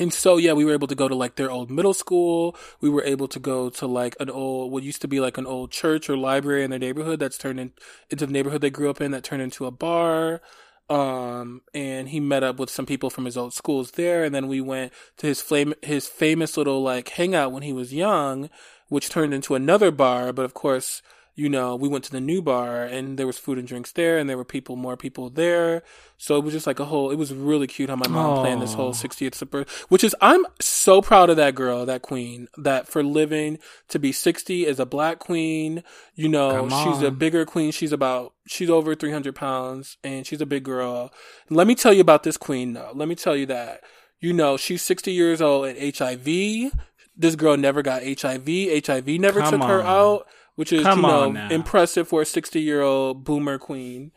And 0.00 0.14
so 0.14 0.36
yeah, 0.36 0.52
we 0.52 0.64
were 0.64 0.74
able 0.74 0.86
to 0.86 0.94
go 0.94 1.08
to 1.08 1.14
like 1.16 1.34
their 1.34 1.50
old 1.50 1.72
middle 1.72 1.92
school. 1.92 2.56
We 2.80 2.88
were 2.88 3.02
able 3.02 3.26
to 3.26 3.40
go 3.40 3.68
to 3.68 3.86
like 3.88 4.14
an 4.20 4.30
old 4.30 4.70
what 4.70 4.84
used 4.84 5.02
to 5.02 5.08
be 5.08 5.18
like 5.18 5.38
an 5.38 5.46
old 5.46 5.72
church 5.72 6.08
or 6.08 6.16
library 6.16 6.62
in 6.62 6.70
their 6.70 6.78
neighborhood 6.78 7.18
that's 7.18 7.36
turned 7.36 7.58
in, 7.58 7.72
into 8.08 8.24
the 8.24 8.32
neighborhood 8.32 8.60
they 8.60 8.70
grew 8.70 8.90
up 8.90 9.00
in 9.00 9.10
that 9.10 9.24
turned 9.24 9.42
into 9.42 9.66
a 9.66 9.72
bar. 9.72 10.40
Um, 10.88 11.62
and 11.74 12.08
he 12.10 12.20
met 12.20 12.44
up 12.44 12.60
with 12.60 12.70
some 12.70 12.86
people 12.86 13.10
from 13.10 13.24
his 13.24 13.36
old 13.36 13.52
schools 13.54 13.90
there, 13.92 14.22
and 14.22 14.32
then 14.32 14.46
we 14.46 14.60
went 14.60 14.92
to 15.16 15.26
his 15.26 15.40
flame 15.40 15.74
his 15.82 16.06
famous 16.06 16.56
little 16.56 16.80
like 16.80 17.08
hangout 17.08 17.50
when 17.50 17.64
he 17.64 17.72
was 17.72 17.92
young, 17.92 18.50
which 18.88 19.10
turned 19.10 19.34
into 19.34 19.56
another 19.56 19.90
bar. 19.90 20.32
But 20.32 20.44
of 20.44 20.54
course, 20.54 21.02
you 21.38 21.48
know, 21.48 21.76
we 21.76 21.88
went 21.88 22.02
to 22.02 22.10
the 22.10 22.20
new 22.20 22.42
bar, 22.42 22.82
and 22.82 23.16
there 23.16 23.26
was 23.26 23.38
food 23.38 23.58
and 23.58 23.68
drinks 23.68 23.92
there, 23.92 24.18
and 24.18 24.28
there 24.28 24.36
were 24.36 24.44
people, 24.44 24.74
more 24.74 24.96
people 24.96 25.30
there. 25.30 25.84
So 26.16 26.36
it 26.36 26.42
was 26.42 26.52
just 26.52 26.66
like 26.66 26.80
a 26.80 26.84
whole. 26.84 27.12
It 27.12 27.14
was 27.14 27.32
really 27.32 27.68
cute 27.68 27.88
how 27.88 27.94
my 27.94 28.08
mom 28.08 28.40
planned 28.40 28.60
this 28.60 28.74
whole 28.74 28.92
60th 28.92 29.48
birthday, 29.48 29.72
which 29.88 30.02
is 30.02 30.16
I'm 30.20 30.44
so 30.60 31.00
proud 31.00 31.30
of 31.30 31.36
that 31.36 31.54
girl, 31.54 31.86
that 31.86 32.02
queen, 32.02 32.48
that 32.56 32.88
for 32.88 33.04
living 33.04 33.60
to 33.86 34.00
be 34.00 34.10
60 34.10 34.66
as 34.66 34.80
a 34.80 34.84
black 34.84 35.20
queen. 35.20 35.84
You 36.16 36.28
know, 36.28 36.68
she's 36.68 37.02
a 37.02 37.12
bigger 37.12 37.46
queen. 37.46 37.70
She's 37.70 37.92
about 37.92 38.34
she's 38.48 38.68
over 38.68 38.96
300 38.96 39.32
pounds, 39.36 39.96
and 40.02 40.26
she's 40.26 40.40
a 40.40 40.46
big 40.46 40.64
girl. 40.64 41.12
Let 41.50 41.68
me 41.68 41.76
tell 41.76 41.92
you 41.92 42.00
about 42.00 42.24
this 42.24 42.36
queen, 42.36 42.72
though. 42.72 42.90
Let 42.92 43.06
me 43.06 43.14
tell 43.14 43.36
you 43.36 43.46
that. 43.46 43.82
You 44.18 44.32
know, 44.32 44.56
she's 44.56 44.82
60 44.82 45.12
years 45.12 45.40
old 45.40 45.68
and 45.68 45.96
HIV. 45.96 46.72
This 47.16 47.36
girl 47.36 47.56
never 47.56 47.82
got 47.82 48.02
HIV. 48.02 48.84
HIV 48.84 49.06
never 49.20 49.40
Come 49.40 49.60
took 49.60 49.68
her 49.68 49.82
out, 49.82 50.26
which 50.58 50.72
is 50.72 50.82
Come 50.82 51.00
you 51.02 51.06
know 51.06 51.48
impressive 51.50 52.08
for 52.08 52.22
a 52.22 52.26
60 52.26 52.60
year 52.60 52.82
old 52.82 53.22
boomer 53.24 53.58
queen 53.58 54.10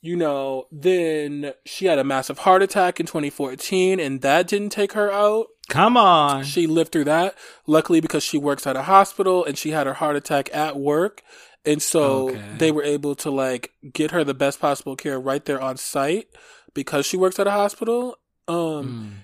you 0.00 0.14
know, 0.14 0.66
then 0.70 1.54
she 1.66 1.86
had 1.86 1.98
a 1.98 2.04
massive 2.04 2.38
heart 2.38 2.62
attack 2.62 3.00
in 3.00 3.06
2014 3.06 3.98
and 3.98 4.20
that 4.22 4.46
didn't 4.46 4.70
take 4.70 4.92
her 4.92 5.10
out. 5.10 5.46
Come 5.68 5.96
on. 5.96 6.44
She 6.44 6.68
lived 6.68 6.92
through 6.92 7.06
that. 7.06 7.34
Luckily 7.66 8.00
because 8.00 8.22
she 8.22 8.38
works 8.38 8.64
at 8.64 8.76
a 8.76 8.82
hospital 8.82 9.44
and 9.44 9.58
she 9.58 9.70
had 9.72 9.88
her 9.88 9.94
heart 9.94 10.14
attack 10.14 10.54
at 10.54 10.76
work. 10.76 11.22
And 11.64 11.82
so 11.82 12.28
Okay. 12.30 12.44
they 12.58 12.70
were 12.70 12.84
able 12.84 13.16
to 13.16 13.30
like 13.32 13.72
get 13.92 14.12
her 14.12 14.22
the 14.22 14.34
best 14.34 14.60
possible 14.60 14.94
care 14.94 15.18
right 15.18 15.44
there 15.44 15.60
on 15.60 15.76
site 15.76 16.28
because 16.74 17.04
she 17.04 17.16
works 17.16 17.40
at 17.40 17.48
a 17.48 17.50
hospital. 17.50 18.18
Um, 18.46 18.54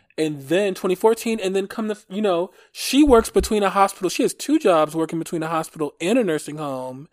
Mm. 0.03 0.04
And 0.17 0.43
then 0.43 0.75
2014 0.75 1.41
and 1.41 1.55
then 1.55 1.67
come 1.67 1.89
the 1.89 2.03
you 2.09 2.23
know 2.23 2.51
she 2.73 3.03
works 3.03 3.31
between 3.31 3.63
a 3.63 3.71
hospital 3.71 4.09
she 4.09 4.23
has 4.23 4.35
two 4.35 4.59
jobs 4.59 4.95
working 4.95 5.19
between 5.19 5.43
a 5.43 5.49
hospital 5.49 5.95
and 6.01 6.19
a 6.19 6.25
nursing 6.25 6.57
home 6.57 7.09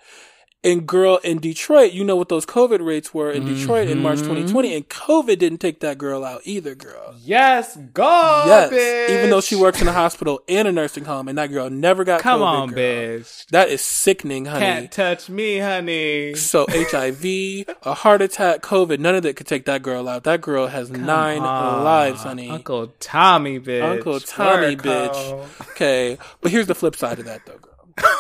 and 0.63 0.85
girl 0.85 1.17
in 1.23 1.39
detroit 1.39 1.91
you 1.91 2.03
know 2.03 2.15
what 2.15 2.29
those 2.29 2.45
covid 2.45 2.85
rates 2.85 3.13
were 3.15 3.31
in 3.31 3.45
detroit 3.45 3.87
in 3.87 3.99
march 3.99 4.19
Mhm. 4.19 4.27
2020 4.27 4.75
and 4.75 4.87
covid 4.89 5.39
didn't 5.39 5.57
take 5.59 5.79
that 5.79 5.97
girl 5.97 6.23
out 6.23 6.41
either 6.45 6.75
girl 6.75 7.15
Yes, 7.23 7.75
go. 7.93 8.43
yes 8.45 8.71
bitch. 8.71 9.09
even 9.17 9.29
though 9.31 9.41
she 9.41 9.55
works 9.55 9.81
in 9.81 9.87
a 9.87 9.91
hospital 9.93 10.41
and 10.47 10.67
a 10.67 10.71
nursing 10.71 11.05
home 11.05 11.27
and 11.27 11.37
that 11.39 11.47
girl 11.51 11.69
never 11.71 12.03
got 12.03 12.21
Come 12.21 12.41
COVID, 12.41 12.45
on, 12.45 12.69
girl. 12.69 12.77
bitch. 12.77 13.45
that 13.47 13.69
is 13.69 13.81
sickening 13.81 14.45
honey 14.45 14.59
Can't 14.65 14.91
touch 14.91 15.29
me, 15.29 15.57
honey. 15.57 16.35
so 16.35 16.65
HIV, 16.69 17.65
a 17.83 17.93
heart 17.95 18.21
attack, 18.21 18.61
COVID, 18.61 18.99
none 18.99 19.15
of 19.15 19.23
that 19.23 19.35
could 19.35 19.47
take 19.47 19.65
that 19.65 19.81
girl 19.81 20.07
out. 20.07 20.23
That 20.25 20.41
girl 20.41 20.67
has 20.67 20.89
nine 20.91 21.41
on. 21.41 21.83
lives, 21.83 22.21
honey. 22.23 22.49
Uncle 22.49 22.93
Tommy, 22.99 23.59
bitch. 23.59 23.83
Uncle 23.83 24.19
Tommy, 24.19 24.75
Work, 24.75 24.83
bitch. 24.83 25.47
Okay, 25.71 26.17
but 26.41 26.51
here's 26.51 26.67
the 26.67 26.75
flip 26.75 26.95
side 26.95 27.19
of 27.19 27.25
that, 27.25 27.41
though, 27.45 27.57
girl. 27.57 27.71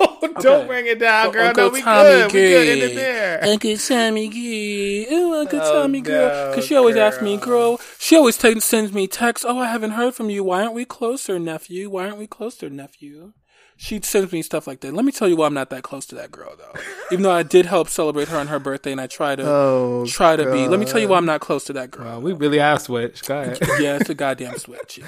Don't 0.40 0.46
Okay. 0.46 0.66
bring 0.66 0.86
it 0.86 0.98
down, 0.98 1.30
girl. 1.32 1.46
Uncle 1.48 1.64
no, 1.66 1.70
we 1.70 1.82
Tommy 1.82 2.08
good. 2.08 2.26
We 2.26 2.32
good 2.32 2.68
in 2.68 2.78
Gay. 2.78 2.92
it 2.92 2.94
there. 2.96 3.44
Uncle 3.44 3.76
Tommy 3.76 4.28
Gee. 4.30 5.06
Ooh, 5.12 5.34
Uncle 5.34 5.60
Oh, 5.62 5.72
Tommy 5.82 6.00
girl. 6.00 6.50
Because 6.50 6.66
she 6.66 6.74
always 6.76 6.96
asks 6.96 7.22
me, 7.22 7.36
girl. 7.36 7.76
girl, 7.76 7.80
she 7.98 8.16
always 8.16 8.36
t- 8.36 8.58
sends 8.60 8.92
me 8.92 9.06
texts, 9.06 9.44
oh, 9.48 9.58
I 9.58 9.68
haven't 9.68 9.92
heard 9.92 10.14
from 10.14 10.30
you. 10.30 10.42
Why 10.42 10.62
aren't 10.62 10.74
we 10.74 10.84
closer, 10.84 11.38
nephew? 11.38 11.88
Why 11.90 12.04
aren't 12.06 12.18
we 12.18 12.26
closer, 12.26 12.68
nephew? 12.70 13.32
She 13.76 14.00
sends 14.02 14.32
me 14.32 14.40
stuff 14.42 14.66
like 14.68 14.80
that. 14.80 14.94
Let 14.94 15.04
me 15.04 15.10
tell 15.12 15.28
you 15.28 15.34
why 15.36 15.46
I'm 15.46 15.54
not 15.54 15.68
that 15.70 15.82
close 15.82 16.06
to 16.06 16.14
that 16.14 16.30
girl, 16.30 16.54
though. 16.56 16.80
Even 17.10 17.24
though 17.24 17.32
I 17.32 17.42
did 17.42 17.66
help 17.66 17.88
celebrate 17.88 18.28
her 18.28 18.38
on 18.38 18.46
her 18.46 18.60
birthday 18.60 18.92
and 18.92 19.00
I 19.00 19.08
try 19.08 19.34
to 19.34 19.42
Oh, 19.44 20.06
try 20.06 20.36
to 20.36 20.50
be. 20.52 20.68
Let 20.68 20.78
me 20.78 20.86
tell 20.86 21.00
you 21.00 21.08
why 21.08 21.16
I'm 21.16 21.26
not 21.26 21.40
close 21.40 21.64
to 21.64 21.72
that 21.74 21.90
girl. 21.90 22.04
Well, 22.04 22.20
we 22.22 22.32
really 22.32 22.58
have 22.58 22.82
switched. 22.82 23.26
Go 23.26 23.40
ahead. 23.40 23.58
yeah, 23.80 23.96
it's 23.96 24.08
a 24.10 24.14
goddamn 24.14 24.58
switch. 24.58 24.98
Yeah. 24.98 25.06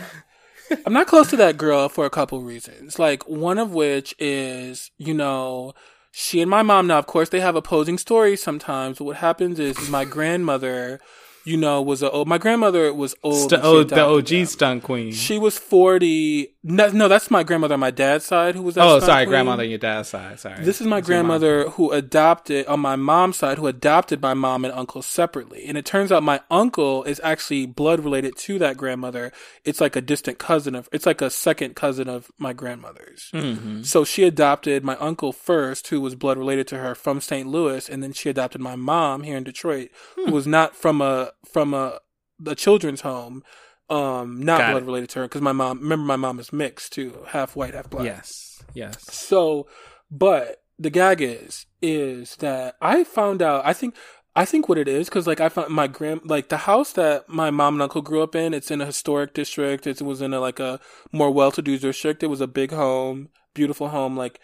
I'm 0.85 0.93
not 0.93 1.07
close 1.07 1.31
to 1.31 1.37
that 1.37 1.57
girl 1.57 1.89
for 1.89 2.05
a 2.05 2.11
couple 2.11 2.43
reasons. 2.43 2.99
Like 2.99 3.29
one 3.29 3.59
of 3.59 3.73
which 3.73 4.15
is, 4.19 4.91
you 4.99 5.15
know, 5.15 5.75
she 6.19 6.41
and 6.41 6.51
my 6.51 6.63
mom 6.63 6.87
now, 6.87 6.99
of 6.99 7.07
course, 7.07 7.29
they 7.29 7.41
have 7.41 7.57
opposing 7.57 7.99
stories 7.99 8.43
sometimes. 8.43 8.99
But 8.99 9.05
what 9.05 9.17
happens 9.17 9.61
is, 9.61 9.91
my 9.91 10.07
grandmother, 10.07 10.99
you 11.45 11.57
know, 11.59 11.83
was 11.83 12.03
a 12.03 12.11
old. 12.11 12.27
My 12.27 12.39
grandmother 12.39 12.93
was 12.95 13.15
old. 13.23 13.51
St- 13.51 13.63
oh, 13.63 13.85
the 13.85 14.01
OG 14.01 14.27
them. 14.27 14.47
stunt 14.47 14.83
queen. 14.83 15.13
She 15.13 15.39
was 15.39 15.59
40. 15.59 16.56
No, 16.69 16.89
no, 16.91 17.07
that's 17.07 17.31
my 17.31 17.45
grandmother 17.45 17.75
on 17.75 17.81
my 17.81 17.93
dad's 17.93 18.25
side 18.25 18.57
who 18.57 18.63
was 18.63 18.77
oh, 18.77 18.99
sorry, 18.99 19.25
queen. 19.25 19.29
grandmother 19.31 19.63
on 19.63 19.69
your 19.69 19.79
dad's 19.79 20.09
side. 20.09 20.41
Sorry. 20.41 20.65
This 20.65 20.81
is 20.81 20.87
my 20.89 21.01
grandmother 21.01 21.69
who 21.71 21.93
adopted 21.93 22.67
on 22.67 22.81
my 22.81 22.97
mom's 22.97 23.37
side, 23.37 23.59
who 23.59 23.69
adopted 23.69 24.21
my 24.21 24.35
mom 24.35 24.65
and 24.65 24.75
uncle 24.75 25.01
separately. 25.01 25.65
And 25.69 25.79
it 25.79 25.85
turns 25.85 26.11
out 26.11 26.25
my 26.25 26.41
uncle 26.51 27.05
is 27.05 27.21
actually 27.23 27.67
blood 27.67 28.01
related 28.01 28.37
to 28.39 28.59
that 28.59 28.77
grandmother. 28.77 29.31
It's 29.65 29.81
like 29.81 29.95
a 29.95 30.01
distant 30.01 30.39
cousin 30.41 30.75
of, 30.75 30.89
it's 30.91 31.07
like 31.07 31.23
a 31.23 31.31
second 31.31 31.77
cousin 31.77 32.09
of 32.09 32.33
my 32.37 32.53
grandmother's. 32.53 33.31
Mhm. 33.33 33.87
So 33.87 34.05
she 34.05 34.25
adopted 34.25 34.83
my 34.83 34.97
uncle 34.97 35.33
first, 35.33 35.87
who 35.89 36.01
was 36.01 36.17
blood 36.17 36.37
related 36.37 36.67
to 36.69 36.79
her 36.79 36.97
from 36.97 37.21
St. 37.21 37.47
Louis, 37.47 37.89
and 37.89 38.03
then 38.03 38.13
she 38.13 38.29
adopted 38.29 38.61
my 38.61 38.75
mom 38.75 39.23
here 39.23 39.37
in 39.37 39.45
Detroit, 39.45 39.91
Hmm. 40.17 40.25
who 40.27 40.33
was 40.33 40.49
not 40.49 40.75
from 40.75 41.01
a 41.01 41.31
from 41.49 41.75
a 41.75 42.01
the 42.41 42.55
children's 42.55 43.01
home, 43.01 43.43
um, 43.89 44.41
not 44.41 44.59
Got 44.59 44.71
blood 44.73 44.83
it. 44.83 44.87
related 44.87 45.09
to 45.11 45.19
her 45.21 45.25
because 45.27 45.43
my 45.43 45.53
mom. 45.53 45.81
Remember, 45.81 46.05
my 46.05 46.17
mom 46.17 46.39
is 46.39 46.53
mixed 46.53 46.93
too, 46.93 47.25
half 47.29 47.55
white, 47.57 47.75
half 47.75 47.89
black. 47.91 48.05
Yes. 48.05 48.63
Yes. 48.75 49.13
So, 49.13 49.67
but 50.11 50.63
the 50.79 50.91
gag 50.91 51.23
is, 51.23 51.67
is 51.81 52.37
that 52.37 52.77
I 52.83 53.05
found 53.05 53.41
out, 53.43 53.65
I 53.65 53.73
think, 53.73 53.95
I 54.35 54.45
think 54.45 54.69
what 54.69 54.77
it 54.77 54.89
is, 54.89 55.09
because 55.09 55.27
like 55.27 55.41
I 55.41 55.49
found 55.49 55.71
my 55.71 55.87
grand, 55.87 56.23
like 56.25 56.49
the 56.49 56.59
house 56.59 56.93
that 56.93 57.29
my 57.29 57.51
mom 57.51 57.77
and 57.77 57.83
uncle 57.83 58.03
grew 58.03 58.23
up 58.23 58.35
in, 58.35 58.53
it's 58.53 58.71
in 58.71 58.81
a 58.81 58.87
historic 58.87 59.33
district. 59.33 59.87
It 59.87 60.03
was 60.03 60.21
in 60.21 60.35
a 60.35 60.41
like 60.41 60.61
a 60.61 60.81
more 61.13 61.31
well-to-do 61.31 61.79
district. 61.79 62.23
It 62.23 62.27
was 62.27 62.43
a 62.43 62.47
big 62.47 62.73
home, 62.73 63.31
beautiful 63.55 63.89
home. 63.89 64.17
Like 64.17 64.41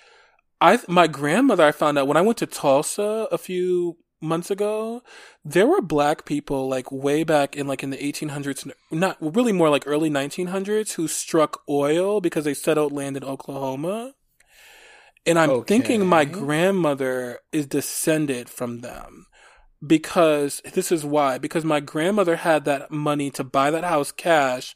I, 0.60 0.78
my 0.88 1.08
grandmother, 1.08 1.64
I 1.64 1.72
found 1.72 1.98
out 1.98 2.06
when 2.06 2.16
I 2.16 2.22
went 2.22 2.38
to 2.38 2.46
Tulsa 2.46 3.28
a 3.30 3.36
few 3.36 3.98
months 4.22 4.50
ago, 4.50 5.02
there 5.44 5.66
were 5.66 5.80
black 5.80 6.24
people 6.24 6.68
like 6.68 6.90
way 6.92 7.24
back 7.24 7.56
in 7.56 7.66
like 7.66 7.82
in 7.82 7.90
the 7.90 7.96
1800s, 7.98 8.70
not 8.90 9.16
really 9.20 9.52
more 9.52 9.68
like 9.70 9.84
early 9.86 10.10
1900s, 10.10 10.92
who 10.92 11.08
struck 11.08 11.62
oil 11.68 12.20
because 12.20 12.44
they 12.44 12.54
settled 12.54 12.92
land 12.92 13.16
in 13.16 13.24
Oklahoma. 13.24 14.14
And 15.26 15.38
I'm 15.38 15.50
Okay. 15.50 15.66
thinking 15.66 16.06
my 16.06 16.24
grandmother 16.24 17.40
is 17.52 17.66
descended 17.66 18.48
from 18.48 18.80
them 18.80 19.26
because 19.84 20.60
this 20.74 20.92
is 20.92 21.04
why 21.04 21.38
because 21.38 21.64
my 21.64 21.80
grandmother 21.80 22.36
had 22.36 22.64
that 22.64 22.90
money 22.90 23.30
to 23.30 23.44
buy 23.44 23.70
that 23.70 23.84
house 23.84 24.12
cash 24.12 24.74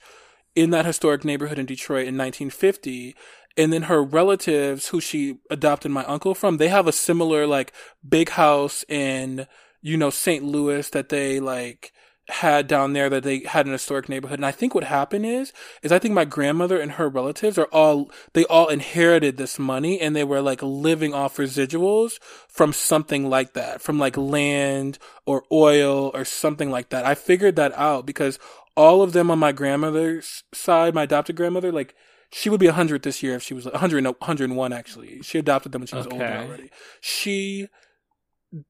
in 0.54 0.70
that 0.70 0.86
historic 0.86 1.24
neighborhood 1.24 1.58
in 1.58 1.66
Detroit 1.66 2.08
in 2.08 2.16
1950 2.16 3.14
and 3.56 3.72
then 3.72 3.82
her 3.82 4.02
relatives 4.02 4.88
who 4.88 5.00
she 5.00 5.38
adopted 5.50 5.90
my 5.90 6.04
uncle 6.04 6.34
from 6.34 6.58
they 6.58 6.68
have 6.68 6.86
a 6.86 6.92
similar 6.92 7.46
like 7.46 7.72
big 8.06 8.30
house 8.30 8.84
in 8.88 9.46
you 9.82 9.96
know 9.96 10.10
St. 10.10 10.44
Louis 10.44 10.88
that 10.90 11.08
they 11.08 11.40
like 11.40 11.92
had 12.28 12.66
down 12.66 12.92
there 12.92 13.08
that 13.08 13.22
they 13.22 13.40
had 13.40 13.66
an 13.66 13.72
historic 13.72 14.08
neighborhood 14.08 14.40
and 14.40 14.46
I 14.46 14.50
think 14.50 14.74
what 14.74 14.82
happened 14.84 15.24
is 15.24 15.52
is 15.82 15.92
I 15.92 16.00
think 16.00 16.12
my 16.12 16.24
grandmother 16.24 16.80
and 16.80 16.92
her 16.92 17.08
relatives 17.08 17.56
are 17.56 17.66
all 17.66 18.10
they 18.32 18.44
all 18.46 18.66
inherited 18.66 19.36
this 19.36 19.60
money 19.60 20.00
and 20.00 20.16
they 20.16 20.24
were 20.24 20.40
like 20.40 20.60
living 20.60 21.14
off 21.14 21.36
residuals 21.36 22.18
from 22.48 22.72
something 22.72 23.30
like 23.30 23.54
that 23.54 23.80
from 23.80 24.00
like 24.00 24.16
land 24.16 24.98
or 25.24 25.44
oil 25.52 26.10
or 26.14 26.24
something 26.24 26.68
like 26.68 26.88
that 26.88 27.06
I 27.06 27.14
figured 27.14 27.54
that 27.56 27.72
out 27.78 28.06
because 28.06 28.40
all 28.76 29.02
of 29.02 29.12
them 29.12 29.30
on 29.30 29.38
my 29.38 29.52
grandmother's 29.52 30.42
side 30.52 30.96
my 30.96 31.04
adopted 31.04 31.36
grandmother 31.36 31.70
like 31.70 31.94
she 32.32 32.48
would 32.50 32.60
be 32.60 32.66
100 32.66 33.02
this 33.02 33.22
year 33.22 33.34
if 33.36 33.42
she 33.42 33.54
was 33.54 33.64
100 33.66 34.04
101 34.04 34.72
actually. 34.72 35.22
She 35.22 35.38
adopted 35.38 35.72
them 35.72 35.80
when 35.82 35.86
she 35.86 35.96
was 35.96 36.06
older 36.06 36.24
Okay. 36.24 36.36
already. 36.44 36.70
She 37.00 37.68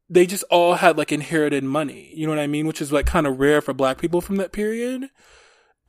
they 0.08 0.26
just 0.26 0.44
all 0.50 0.74
had 0.74 0.96
like 0.98 1.12
inherited 1.12 1.62
money. 1.64 2.10
You 2.14 2.26
know 2.26 2.32
what 2.32 2.38
i 2.40 2.46
mean? 2.46 2.66
Which 2.66 2.80
is 2.80 2.92
like 2.92 3.06
kind 3.06 3.26
of 3.26 3.38
rare 3.38 3.60
for 3.60 3.72
black 3.74 3.98
people 3.98 4.20
from 4.20 4.36
that 4.36 4.52
period. 4.52 5.10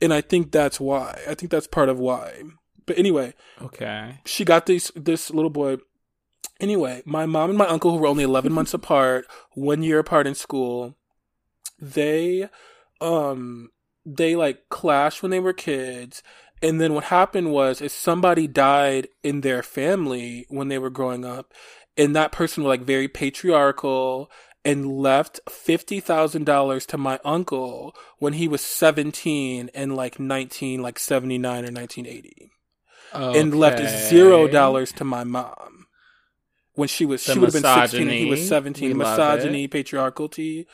And 0.00 0.12
i 0.14 0.20
think 0.20 0.52
that's 0.52 0.78
why. 0.78 1.20
I 1.28 1.34
think 1.34 1.50
that's 1.50 1.66
part 1.66 1.88
of 1.88 1.98
why. 1.98 2.42
But 2.86 2.98
anyway 2.98 3.34
Okay. 3.60 4.20
she 4.24 4.44
got 4.44 4.66
this 4.66 4.90
this 4.94 5.30
little 5.30 5.50
boy. 5.50 5.78
Anyway 6.60 7.02
my 7.04 7.26
mom 7.26 7.50
and 7.50 7.58
my 7.58 7.66
uncle 7.66 7.92
who 7.92 7.98
were 7.98 8.06
only 8.06 8.24
11 8.24 8.52
months 8.52 8.74
apart 8.80 9.26
one 9.54 9.82
year 9.82 9.98
apart 9.98 10.26
in 10.26 10.34
school 10.34 10.96
they 11.80 12.48
um 13.00 13.70
they 14.04 14.34
like 14.34 14.68
clashed 14.70 15.22
when 15.22 15.30
they 15.30 15.38
were 15.40 15.52
kids 15.52 16.22
and 16.62 16.80
then 16.80 16.94
what 16.94 17.04
happened 17.04 17.52
was 17.52 17.80
is 17.80 17.92
somebody 17.92 18.46
died 18.46 19.08
in 19.22 19.40
their 19.42 19.62
family 19.62 20.46
when 20.48 20.68
they 20.68 20.78
were 20.78 20.90
growing 20.90 21.24
up 21.24 21.52
and 21.96 22.14
that 22.14 22.32
person 22.32 22.62
was 22.64 22.68
like 22.68 22.82
very 22.86 23.08
patriarchal 23.08 24.30
and 24.64 24.86
left 24.98 25.40
$50,000 25.48 26.86
to 26.86 26.98
my 26.98 27.18
uncle 27.24 27.94
when 28.18 28.34
he 28.34 28.48
was 28.48 28.60
17 28.60 29.70
and 29.74 29.96
like 29.96 30.18
19 30.18 30.82
like 30.82 30.98
79 30.98 31.50
or 31.64 31.72
1980 31.72 32.50
and 33.12 33.54
left 33.54 33.78
zero 34.08 34.46
dollars 34.48 34.92
to 34.92 35.04
my 35.04 35.24
mom 35.24 35.86
when 36.74 36.88
she 36.88 37.04
was 37.06 37.24
The 37.24 37.32
she 37.32 37.38
would 37.38 37.46
have 37.46 37.62
been 37.62 37.62
16 37.62 38.02
and 38.08 38.10
he 38.18 38.26
was 38.26 38.46
17 38.46 38.88
We 38.88 38.94
love 38.94 39.18
misogyny 39.18 39.68
patriarchal 39.68 40.28
tea 40.28 40.66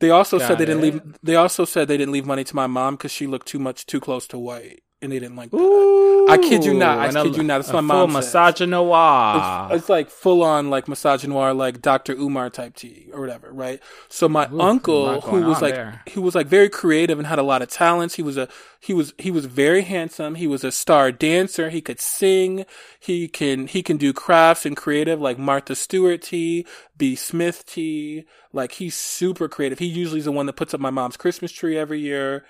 they 0.00 0.10
also 0.10 0.38
said 0.38 0.50
Got 0.50 0.58
they 0.58 0.64
didn't 0.66 0.84
it. 0.84 0.94
leave 0.94 1.18
they 1.22 1.36
also 1.36 1.64
said 1.64 1.88
they 1.88 1.96
didn't 1.96 2.12
leave 2.12 2.26
money 2.26 2.44
to 2.44 2.56
my 2.56 2.66
mom 2.66 2.96
because 2.96 3.12
she 3.12 3.26
looked 3.26 3.46
too 3.48 3.58
much 3.58 3.86
too 3.86 4.00
close 4.00 4.26
to 4.28 4.38
white 4.38 4.82
and 5.02 5.12
they 5.12 5.18
didn't 5.18 5.36
like 5.36 5.50
that 5.50 5.58
Ooh, 5.58 6.26
I 6.28 6.38
kid 6.38 6.64
you 6.64 6.72
not. 6.74 6.98
I 6.98 7.06
and 7.08 7.16
a- 7.16 7.22
kid 7.24 7.36
you 7.36 7.42
not. 7.42 7.58
That's 7.58 7.68
my 7.68 7.80
full 7.80 8.06
mom 8.06 8.10
misogynoir. 8.12 9.66
it's, 9.70 9.80
it's 9.82 9.88
like 9.88 10.10
full 10.10 10.42
on 10.42 10.70
like 10.70 10.86
misogynoir 10.86 11.56
like 11.56 11.82
Dr. 11.82 12.12
Umar 12.14 12.50
type 12.50 12.74
tea 12.74 13.08
or 13.12 13.20
whatever, 13.20 13.52
right? 13.52 13.80
So 14.08 14.28
my 14.28 14.48
Ooh, 14.52 14.60
uncle 14.60 15.20
who 15.20 15.42
was 15.42 15.60
like 15.62 15.74
there. 15.74 16.02
he 16.06 16.18
was 16.18 16.34
like 16.34 16.46
very 16.46 16.68
creative 16.68 17.18
and 17.18 17.26
had 17.26 17.38
a 17.38 17.42
lot 17.42 17.62
of 17.62 17.68
talents. 17.68 18.14
He 18.14 18.22
was 18.22 18.36
a 18.36 18.48
he 18.80 18.94
was 18.94 19.12
he 19.18 19.30
was 19.30 19.46
very 19.46 19.82
handsome. 19.82 20.36
He 20.36 20.46
was 20.46 20.64
a 20.64 20.72
star 20.72 21.12
dancer. 21.12 21.70
He 21.70 21.80
could 21.80 22.00
sing. 22.00 22.64
He 22.98 23.28
can 23.28 23.66
he 23.66 23.82
can 23.82 23.96
do 23.96 24.12
crafts 24.12 24.64
and 24.66 24.76
creative 24.76 25.20
like 25.20 25.38
Martha 25.38 25.74
Stewart 25.74 26.22
tea, 26.22 26.66
B 26.96 27.14
Smith 27.14 27.66
tea. 27.66 28.24
Like 28.52 28.72
he's 28.72 28.94
super 28.94 29.48
creative. 29.48 29.78
He 29.78 29.86
usually 29.86 30.20
is 30.20 30.24
the 30.24 30.32
one 30.32 30.46
that 30.46 30.54
puts 30.56 30.72
up 30.72 30.80
my 30.80 30.90
mom's 30.90 31.16
Christmas 31.16 31.52
tree 31.52 31.76
every 31.76 32.00
year. 32.00 32.44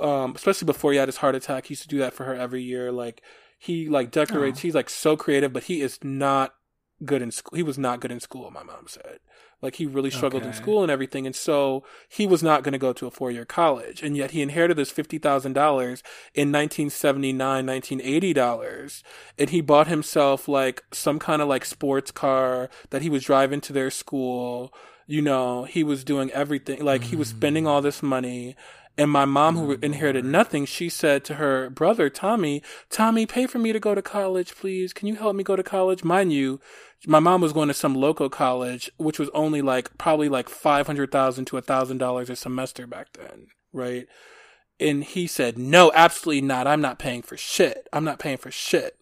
Um, 0.00 0.34
especially 0.34 0.66
before 0.66 0.92
he 0.92 0.98
had 0.98 1.08
his 1.08 1.18
heart 1.18 1.34
attack, 1.34 1.66
he 1.66 1.72
used 1.72 1.82
to 1.82 1.88
do 1.88 1.98
that 1.98 2.14
for 2.14 2.24
her 2.24 2.34
every 2.34 2.62
year. 2.62 2.92
Like 2.92 3.22
he 3.58 3.88
like 3.88 4.10
decorates. 4.10 4.60
Oh. 4.60 4.62
He's 4.62 4.74
like 4.74 4.90
so 4.90 5.16
creative, 5.16 5.52
but 5.52 5.64
he 5.64 5.80
is 5.80 5.98
not 6.02 6.54
good 7.04 7.22
in 7.22 7.30
school. 7.30 7.56
He 7.56 7.62
was 7.62 7.78
not 7.78 8.00
good 8.00 8.10
in 8.10 8.20
school. 8.20 8.50
My 8.50 8.62
mom 8.62 8.86
said, 8.86 9.18
like 9.60 9.76
he 9.76 9.86
really 9.86 10.10
struggled 10.10 10.44
in 10.44 10.52
school 10.52 10.82
and 10.82 10.90
everything, 10.90 11.26
and 11.26 11.36
so 11.36 11.84
he 12.08 12.26
was 12.26 12.42
not 12.42 12.64
going 12.64 12.72
to 12.72 12.78
go 12.78 12.92
to 12.92 13.06
a 13.06 13.10
four 13.10 13.30
year 13.30 13.44
college. 13.44 14.02
And 14.02 14.16
yet 14.16 14.32
he 14.32 14.42
inherited 14.42 14.76
this 14.76 14.90
fifty 14.90 15.18
thousand 15.18 15.52
dollars 15.52 16.02
in 16.34 16.50
1979, 16.50 17.38
1980 17.66 18.32
dollars, 18.32 19.04
and 19.38 19.50
he 19.50 19.60
bought 19.60 19.86
himself 19.86 20.48
like 20.48 20.82
some 20.92 21.20
kind 21.20 21.40
of 21.40 21.48
like 21.48 21.64
sports 21.64 22.10
car 22.10 22.68
that 22.90 23.02
he 23.02 23.08
was 23.08 23.24
driving 23.24 23.60
to 23.62 23.72
their 23.72 23.90
school. 23.90 24.74
You 25.06 25.22
know, 25.22 25.64
he 25.64 25.84
was 25.84 26.02
doing 26.04 26.30
everything. 26.32 26.84
Like 26.84 27.04
he 27.04 27.16
was 27.16 27.28
spending 27.28 27.66
all 27.66 27.82
this 27.82 28.02
money. 28.02 28.56
And 28.98 29.10
my 29.10 29.24
mom, 29.24 29.56
who 29.56 29.72
oh, 29.72 29.78
inherited 29.82 30.24
nothing, 30.24 30.66
she 30.66 30.88
said 30.88 31.24
to 31.24 31.34
her 31.36 31.70
brother, 31.70 32.10
Tommy, 32.10 32.62
Tommy, 32.90 33.24
pay 33.24 33.46
for 33.46 33.58
me 33.58 33.72
to 33.72 33.80
go 33.80 33.94
to 33.94 34.02
college, 34.02 34.54
please. 34.54 34.92
Can 34.92 35.08
you 35.08 35.16
help 35.16 35.34
me 35.34 35.42
go 35.42 35.56
to 35.56 35.62
college? 35.62 36.04
Mind 36.04 36.32
you, 36.32 36.60
my 37.06 37.18
mom 37.18 37.40
was 37.40 37.54
going 37.54 37.68
to 37.68 37.74
some 37.74 37.94
local 37.94 38.28
college, 38.28 38.90
which 38.98 39.18
was 39.18 39.30
only 39.32 39.62
like 39.62 39.96
probably 39.96 40.28
like 40.28 40.48
five 40.48 40.86
hundred 40.86 41.10
thousand 41.10 41.46
to 41.46 41.56
a 41.56 41.62
thousand 41.62 41.98
dollars 41.98 42.28
a 42.28 42.36
semester 42.36 42.86
back 42.86 43.12
then, 43.14 43.46
right? 43.72 44.06
And 44.78 45.04
he 45.04 45.26
said, 45.26 45.58
No, 45.58 45.90
absolutely 45.94 46.42
not. 46.42 46.66
I'm 46.66 46.80
not 46.80 46.98
paying 46.98 47.22
for 47.22 47.36
shit. 47.36 47.88
I'm 47.92 48.04
not 48.04 48.18
paying 48.18 48.38
for 48.38 48.50
shit. 48.50 48.96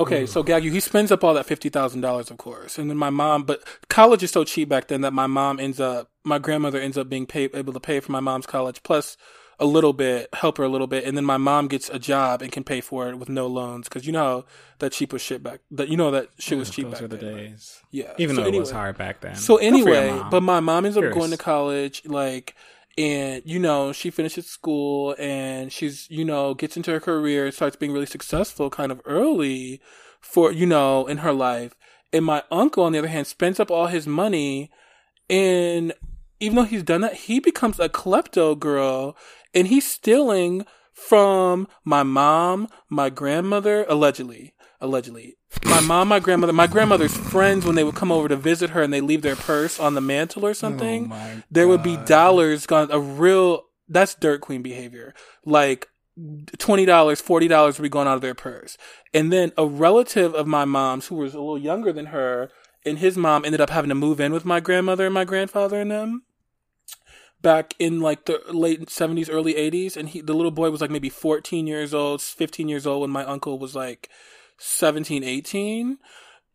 Okay, 0.00 0.24
mm. 0.24 0.28
so 0.28 0.42
Gagu, 0.42 0.70
he 0.72 0.80
spends 0.80 1.12
up 1.12 1.22
all 1.24 1.34
that 1.34 1.46
fifty 1.46 1.68
thousand 1.68 2.00
dollars, 2.00 2.30
of 2.30 2.38
course, 2.38 2.78
and 2.78 2.88
then 2.90 2.96
my 2.96 3.10
mom. 3.10 3.44
But 3.44 3.62
college 3.88 4.22
is 4.22 4.30
so 4.30 4.44
cheap 4.44 4.68
back 4.68 4.88
then 4.88 5.00
that 5.02 5.12
my 5.12 5.26
mom 5.26 5.60
ends 5.60 5.78
up, 5.80 6.10
my 6.24 6.38
grandmother 6.38 6.80
ends 6.80 6.96
up 6.98 7.08
being 7.08 7.26
paid, 7.26 7.54
able 7.54 7.72
to 7.72 7.80
pay 7.80 8.00
for 8.00 8.12
my 8.12 8.20
mom's 8.20 8.46
college 8.46 8.82
plus 8.82 9.16
a 9.58 9.66
little 9.66 9.92
bit, 9.92 10.26
help 10.32 10.56
her 10.56 10.64
a 10.64 10.68
little 10.70 10.86
bit, 10.86 11.04
and 11.04 11.18
then 11.18 11.24
my 11.24 11.36
mom 11.36 11.68
gets 11.68 11.90
a 11.90 11.98
job 11.98 12.40
and 12.40 12.50
can 12.50 12.64
pay 12.64 12.80
for 12.80 13.10
it 13.10 13.16
with 13.18 13.28
no 13.28 13.46
loans 13.46 13.88
because 13.90 14.06
you 14.06 14.12
know 14.12 14.46
that 14.78 14.90
cheap 14.92 15.12
was 15.12 15.20
shit 15.20 15.42
back. 15.42 15.60
That 15.70 15.88
you 15.88 15.98
know 15.98 16.10
that 16.12 16.28
shit 16.38 16.56
was 16.56 16.70
cheap 16.70 16.86
Those 16.86 16.94
back 16.94 17.02
were 17.02 17.08
the 17.08 17.16
then. 17.18 17.34
right? 17.34 17.50
days. 17.50 17.82
Yeah, 17.90 18.14
Even 18.16 18.36
So 18.36 18.42
though 18.42 18.48
it 18.48 18.58
was 18.58 18.70
hard 18.70 18.96
back 18.96 19.20
then. 19.20 19.34
so 19.34 19.58
Good 19.58 19.70
for 19.82 19.90
your 19.90 19.96
anyway, 19.98 20.22
but 20.30 20.42
my 20.42 20.60
mom 20.60 20.86
ends 20.86 20.96
up 20.96 21.02
Curious. 21.02 21.18
going 21.18 21.30
to 21.32 21.36
college, 21.36 22.02
like, 22.06 22.54
and 23.00 23.42
you 23.46 23.58
know, 23.58 23.92
she 23.92 24.10
finishes 24.10 24.46
school 24.46 25.14
and 25.18 25.72
she's, 25.72 26.08
you 26.10 26.24
know, 26.24 26.52
gets 26.54 26.76
into 26.76 26.90
her 26.90 27.00
career, 27.00 27.50
starts 27.50 27.76
being 27.76 27.92
really 27.92 28.06
successful 28.06 28.68
kind 28.68 28.92
of 28.92 29.00
early 29.06 29.80
for, 30.20 30.52
you 30.52 30.66
know, 30.66 31.06
in 31.06 31.18
her 31.18 31.32
life. 31.32 31.74
And 32.12 32.24
my 32.24 32.42
uncle, 32.50 32.84
on 32.84 32.92
the 32.92 32.98
other 32.98 33.08
hand, 33.08 33.26
spends 33.26 33.58
up 33.58 33.70
all 33.70 33.86
his 33.86 34.06
money 34.06 34.70
and 35.30 35.94
even 36.40 36.56
though 36.56 36.64
he's 36.64 36.82
done 36.82 37.02
that, 37.02 37.14
he 37.14 37.38
becomes 37.38 37.78
a 37.78 37.88
klepto 37.88 38.58
girl 38.58 39.16
and 39.54 39.68
he's 39.68 39.86
stealing 39.86 40.66
from 40.92 41.68
my 41.84 42.02
mom, 42.02 42.68
my 42.88 43.08
grandmother, 43.08 43.86
allegedly, 43.88 44.52
allegedly. 44.80 45.36
My 45.64 45.80
mom, 45.80 46.08
my 46.08 46.20
grandmother, 46.20 46.52
my 46.52 46.66
grandmother's 46.66 47.16
friends, 47.16 47.64
when 47.64 47.74
they 47.74 47.84
would 47.84 47.94
come 47.94 48.12
over 48.12 48.28
to 48.28 48.36
visit 48.36 48.70
her 48.70 48.82
and 48.82 48.92
they 48.92 49.00
leave 49.00 49.22
their 49.22 49.36
purse 49.36 49.78
on 49.78 49.94
the 49.94 50.00
mantle 50.00 50.46
or 50.46 50.54
something, 50.54 51.12
Oh 51.12 51.42
there 51.50 51.68
would 51.68 51.82
be 51.82 51.96
dollars 51.96 52.66
gone, 52.66 52.88
a 52.90 53.00
real, 53.00 53.64
that's 53.88 54.14
dirt 54.14 54.40
queen 54.40 54.62
behavior. 54.62 55.14
Like, 55.44 55.88
$20, 56.18 56.86
$40 56.86 57.78
would 57.78 57.82
be 57.82 57.88
going 57.88 58.06
out 58.06 58.16
of 58.16 58.20
their 58.20 58.34
purse. 58.34 58.76
And 59.14 59.32
then 59.32 59.52
a 59.56 59.66
relative 59.66 60.34
of 60.34 60.46
my 60.46 60.64
mom's 60.64 61.06
who 61.06 61.16
was 61.16 61.34
a 61.34 61.38
little 61.38 61.58
younger 61.58 61.92
than 61.92 62.06
her 62.06 62.50
and 62.84 62.98
his 62.98 63.16
mom 63.16 63.44
ended 63.44 63.60
up 63.60 63.70
having 63.70 63.88
to 63.88 63.94
move 63.94 64.20
in 64.20 64.32
with 64.32 64.44
my 64.44 64.60
grandmother 64.60 65.06
and 65.06 65.14
my 65.14 65.24
grandfather 65.24 65.80
and 65.80 65.90
them 65.90 66.22
back 67.42 67.74
in 67.78 68.00
like 68.00 68.26
the 68.26 68.40
late 68.50 68.86
70s 68.86 69.28
early 69.30 69.54
80s 69.54 69.96
and 69.96 70.10
he 70.10 70.20
the 70.20 70.34
little 70.34 70.50
boy 70.50 70.70
was 70.70 70.80
like 70.80 70.90
maybe 70.90 71.08
14 71.08 71.66
years 71.66 71.94
old 71.94 72.20
15 72.20 72.68
years 72.68 72.86
old 72.86 73.02
when 73.02 73.10
my 73.10 73.24
uncle 73.24 73.58
was 73.58 73.74
like 73.74 74.10
17 74.60 75.24
18 75.24 75.98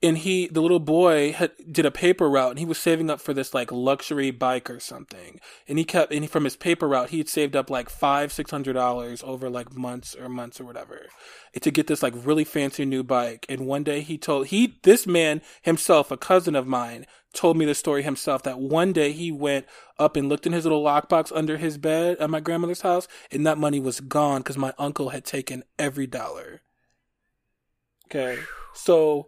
and 0.04 0.20
he 0.20 0.48
the 0.48 0.62
little 0.62 0.80
boy 0.80 1.32
had 1.32 1.52
did 1.72 1.86
a 1.86 1.92
paper 1.92 2.30
route 2.30 2.52
and 2.52 2.60
he 2.60 2.66
was 2.66 2.78
saving 2.78 3.10
up 3.10 3.20
for 3.20 3.34
this 3.34 3.54
like 3.54 3.72
luxury 3.72 4.30
bike 4.30 4.70
or 4.70 4.80
something. 4.80 5.40
And 5.68 5.80
he 5.80 5.84
kept 5.84 6.12
and 6.12 6.24
he, 6.24 6.28
from 6.28 6.44
his 6.44 6.56
paper 6.56 6.88
route 6.88 7.10
he 7.10 7.18
had 7.18 7.30
saved 7.30 7.56
up 7.56 7.70
like 7.70 7.90
five 7.90 8.32
six 8.32 8.52
hundred 8.52 8.74
dollars 8.74 9.24
over 9.24 9.50
like 9.50 9.76
months 9.76 10.16
or 10.16 10.30
months 10.30 10.60
or 10.60 10.66
whatever 10.66 11.08
eh, 11.56 11.60
to 11.60 11.72
get 11.72 11.88
this 11.88 12.04
like 12.04 12.14
really 12.16 12.44
fancy 12.44 12.86
new 12.86 13.04
bike. 13.04 13.46
And 13.50 13.66
one 13.66 13.84
day 13.84 14.02
he 14.02 14.18
told 14.18 14.48
he 14.48 14.78
this 14.84 15.08
man 15.08 15.42
himself 15.62 16.12
a 16.12 16.18
cousin 16.18 16.56
of 16.56 16.68
mine 16.68 17.06
told 17.34 17.58
me 17.58 17.66
the 17.66 17.76
story 17.76 18.04
himself 18.04 18.44
that 18.44 18.60
one 18.60 18.94
day 18.94 19.12
he 19.12 19.32
went 19.32 19.66
up 19.98 20.16
and 20.16 20.30
looked 20.30 20.46
in 20.46 20.54
his 20.54 20.66
little 20.66 20.84
lockbox 20.84 21.36
under 21.36 21.58
his 21.58 21.78
bed 21.78 22.18
at 22.18 22.30
my 22.30 22.40
grandmother's 22.40 22.82
house 22.82 23.08
and 23.32 23.46
that 23.46 23.58
money 23.58 23.80
was 23.80 24.00
gone 24.00 24.40
because 24.40 24.58
my 24.58 24.74
uncle 24.78 25.10
had 25.10 25.26
taken 25.26 25.64
every 25.80 26.08
dollar 26.08 26.62
okay 28.06 28.40
so 28.74 29.28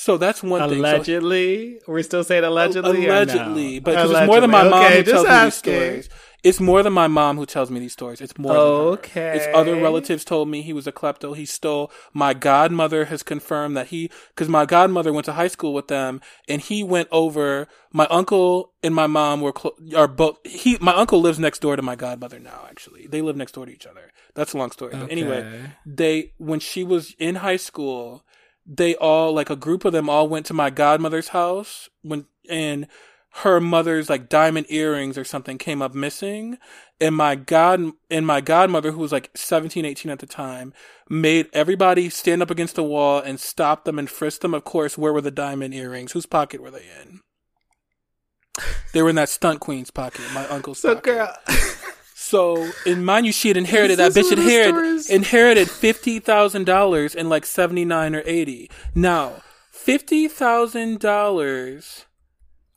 so 0.00 0.16
that's 0.16 0.44
one 0.44 0.62
allegedly. 0.62 1.70
thing. 1.72 1.80
So, 1.84 1.92
We're 1.92 2.02
still 2.04 2.22
saying 2.22 2.44
allegedly. 2.44 3.06
Allegedly, 3.08 3.74
no? 3.74 3.80
but 3.80 3.94
allegedly. 3.94 4.18
it's 4.20 4.26
more 4.28 4.40
than 4.40 4.50
my 4.50 4.62
mom 4.62 4.84
okay, 4.84 5.02
tells 5.02 5.26
asking. 5.26 5.72
me 5.72 5.78
these 5.80 6.04
stories. 6.04 6.08
It's 6.44 6.60
more 6.60 6.82
than 6.84 6.92
my 6.92 7.08
mom 7.08 7.36
who 7.36 7.46
tells 7.46 7.70
me 7.70 7.80
these 7.80 7.92
stories. 7.92 8.20
It's 8.20 8.38
more. 8.38 8.56
Okay. 8.56 9.36
It's 9.36 9.46
other 9.56 9.74
relatives 9.74 10.24
told 10.24 10.48
me 10.48 10.62
he 10.62 10.72
was 10.72 10.86
a 10.86 10.92
klepto. 10.92 11.36
He 11.36 11.44
stole. 11.44 11.90
My 12.12 12.32
godmother 12.32 13.06
has 13.06 13.22
confirmed 13.22 13.76
that 13.76 13.88
he, 13.88 14.10
because 14.28 14.48
my 14.48 14.64
godmother 14.64 15.12
went 15.12 15.24
to 15.24 15.32
high 15.32 15.48
school 15.48 15.74
with 15.74 15.88
them, 15.88 16.20
and 16.48 16.62
he 16.62 16.84
went 16.84 17.08
over. 17.10 17.66
My 17.92 18.06
uncle 18.06 18.72
and 18.82 18.94
my 18.94 19.06
mom 19.08 19.40
were 19.40 19.52
cl- 19.56 19.74
are 19.96 20.06
both. 20.08 20.38
He, 20.44 20.78
my 20.80 20.94
uncle 20.94 21.20
lives 21.20 21.38
next 21.38 21.60
door 21.60 21.74
to 21.74 21.82
my 21.82 21.96
godmother 21.96 22.38
now. 22.38 22.66
Actually, 22.68 23.06
they 23.08 23.20
live 23.20 23.36
next 23.36 23.52
door 23.52 23.66
to 23.66 23.72
each 23.72 23.86
other. 23.86 24.12
That's 24.34 24.52
a 24.52 24.58
long 24.58 24.70
story. 24.70 24.92
Okay. 24.92 25.00
But 25.00 25.10
anyway, 25.10 25.72
they 25.84 26.34
when 26.38 26.60
she 26.60 26.84
was 26.84 27.14
in 27.18 27.36
high 27.36 27.56
school 27.56 28.24
they 28.68 28.94
all 28.96 29.32
like 29.32 29.48
a 29.48 29.56
group 29.56 29.84
of 29.86 29.92
them 29.92 30.10
all 30.10 30.28
went 30.28 30.44
to 30.46 30.52
my 30.54 30.68
godmother's 30.68 31.28
house 31.28 31.88
when 32.02 32.26
and 32.50 32.86
her 33.42 33.60
mother's 33.60 34.10
like 34.10 34.28
diamond 34.28 34.66
earrings 34.68 35.16
or 35.16 35.24
something 35.24 35.58
came 35.58 35.80
up 35.80 35.94
missing 35.94 36.58
and 37.00 37.14
my 37.14 37.36
god 37.36 37.80
and 38.10 38.26
my 38.26 38.40
godmother 38.40 38.90
who 38.90 38.98
was 38.98 39.12
like 39.12 39.30
17 39.36 39.84
18 39.84 40.10
at 40.10 40.18
the 40.18 40.26
time 40.26 40.72
made 41.08 41.48
everybody 41.52 42.08
stand 42.08 42.42
up 42.42 42.50
against 42.50 42.74
the 42.74 42.82
wall 42.82 43.20
and 43.20 43.38
stop 43.38 43.84
them 43.84 43.98
and 43.98 44.10
frisk 44.10 44.40
them. 44.40 44.54
Of 44.54 44.64
course 44.64 44.98
where 44.98 45.12
were 45.12 45.20
the 45.20 45.30
diamond 45.30 45.72
earrings? 45.72 46.12
Whose 46.12 46.26
pocket 46.26 46.60
were 46.60 46.70
they 46.70 46.84
in? 47.00 47.20
They 48.92 49.02
were 49.02 49.10
in 49.10 49.16
that 49.16 49.28
stunt 49.28 49.60
queen's 49.60 49.90
pocket 49.90 50.22
my 50.34 50.46
uncle's 50.48 50.80
so 50.80 50.94
pocket. 50.96 51.04
girl. 51.04 51.36
So, 52.20 52.70
in 52.84 53.06
mind 53.06 53.24
you, 53.24 53.32
she 53.32 53.48
had 53.48 53.56
inherited 53.56 53.96
that 54.00 54.12
bitch 54.12 54.32
inherited 54.32 55.08
inherited 55.08 55.70
fifty 55.70 56.18
thousand 56.18 56.66
dollars 56.66 57.14
in 57.14 57.30
like 57.30 57.46
seventy 57.46 57.86
nine 57.86 58.14
or 58.14 58.22
eighty. 58.26 58.68
Now, 58.94 59.40
fifty 59.70 60.28
thousand 60.28 60.98
dollars 60.98 62.04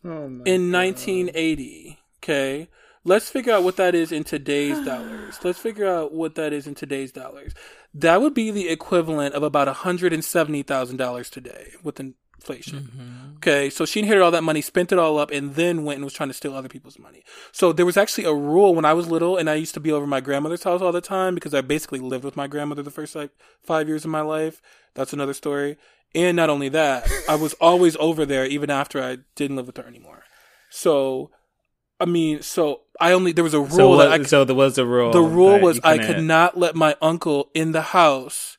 oh 0.06 0.42
in 0.46 0.72
nineteen 0.72 1.30
eighty. 1.34 2.00
Okay, 2.24 2.68
let's 3.04 3.30
figure 3.30 3.54
out 3.54 3.64
what 3.64 3.78
that 3.78 3.96
is 3.96 4.12
in 4.12 4.24
today's 4.24 4.80
dollars. 4.86 5.40
Let's 5.44 5.60
figure 5.60 5.88
out 5.88 6.14
what 6.14 6.36
that 6.36 6.54
is 6.54 6.68
in 6.68 6.76
today's 6.76 7.12
dollars. 7.12 7.54
That 7.94 8.22
would 8.22 8.34
be 8.34 8.52
the 8.52 8.70
equivalent 8.70 9.36
of 9.36 9.44
about 9.44 9.68
hundred 9.68 10.14
and 10.14 10.24
seventy 10.24 10.64
thousand 10.64 10.98
dollars 10.98 11.30
today 11.30 11.72
with 11.84 12.00
inflation. 12.00 12.80
Mm-hmm. 12.80 13.36
Okay, 13.38 13.70
so 13.70 13.86
she 13.86 14.00
inherited 14.00 14.24
all 14.24 14.32
that 14.32 14.44
money, 14.44 14.62
spent 14.62 14.92
it 14.92 15.00
all 15.00 15.18
up, 15.18 15.32
and 15.32 15.56
then 15.56 15.84
went 15.84 15.98
and 15.98 16.06
was 16.06 16.14
trying 16.14 16.30
to 16.30 16.34
steal 16.34 16.56
other 16.56 16.70
people's 16.70 17.00
money. 17.00 17.24
So 17.52 17.74
there 17.74 17.86
was 17.86 17.98
actually 17.98 18.26
a 18.26 18.34
rule 18.34 18.76
when 18.76 18.86
I 18.86 18.94
was 18.94 19.10
little, 19.10 19.36
and 19.38 19.50
I 19.50 19.56
used 19.56 19.74
to 19.74 19.80
be 19.80 19.92
over 19.92 20.08
my 20.08 20.22
grandmother's 20.22 20.64
house 20.64 20.82
all 20.82 20.92
the 20.92 21.02
time 21.02 21.36
because 21.36 21.54
I 21.54 21.62
basically 21.62 22.00
lived 22.00 22.24
with 22.24 22.38
my 22.38 22.48
grandmother 22.48 22.84
the 22.84 22.92
first 22.92 23.16
like 23.16 23.32
five 23.62 23.88
years 23.88 24.06
of 24.06 24.12
my 24.12 24.22
life. 24.22 24.62
That's 24.94 25.14
another 25.14 25.34
story. 25.34 25.78
And 26.14 26.36
not 26.36 26.50
only 26.50 26.70
that, 26.70 27.10
I 27.30 27.36
was 27.36 27.54
always 27.56 27.96
over 27.98 28.26
there 28.26 28.46
even 28.46 28.70
after 28.70 29.02
I 29.02 29.20
didn't 29.36 29.56
live 29.56 29.68
with 29.68 29.78
her 29.78 29.86
anymore. 29.86 30.24
So 30.70 31.32
I 32.02 32.06
mean, 32.06 32.42
so 32.42 32.82
I 33.00 33.12
only 33.14 33.32
there 33.32 33.44
was 33.44 33.54
a 33.54 33.60
rule 33.60 33.70
so 33.70 33.90
what, 33.90 34.12
I, 34.12 34.24
so 34.24 34.44
there 34.44 34.56
was 34.56 34.78
a 34.80 34.86
rule. 34.86 35.12
The 35.12 35.22
rule 35.22 35.60
was 35.60 35.80
I 35.84 36.00
could 36.00 36.24
not 36.24 36.58
let 36.58 36.76
my 36.76 36.96
uncle 37.02 37.50
in 37.54 37.74
the 37.74 37.82
house 37.82 38.58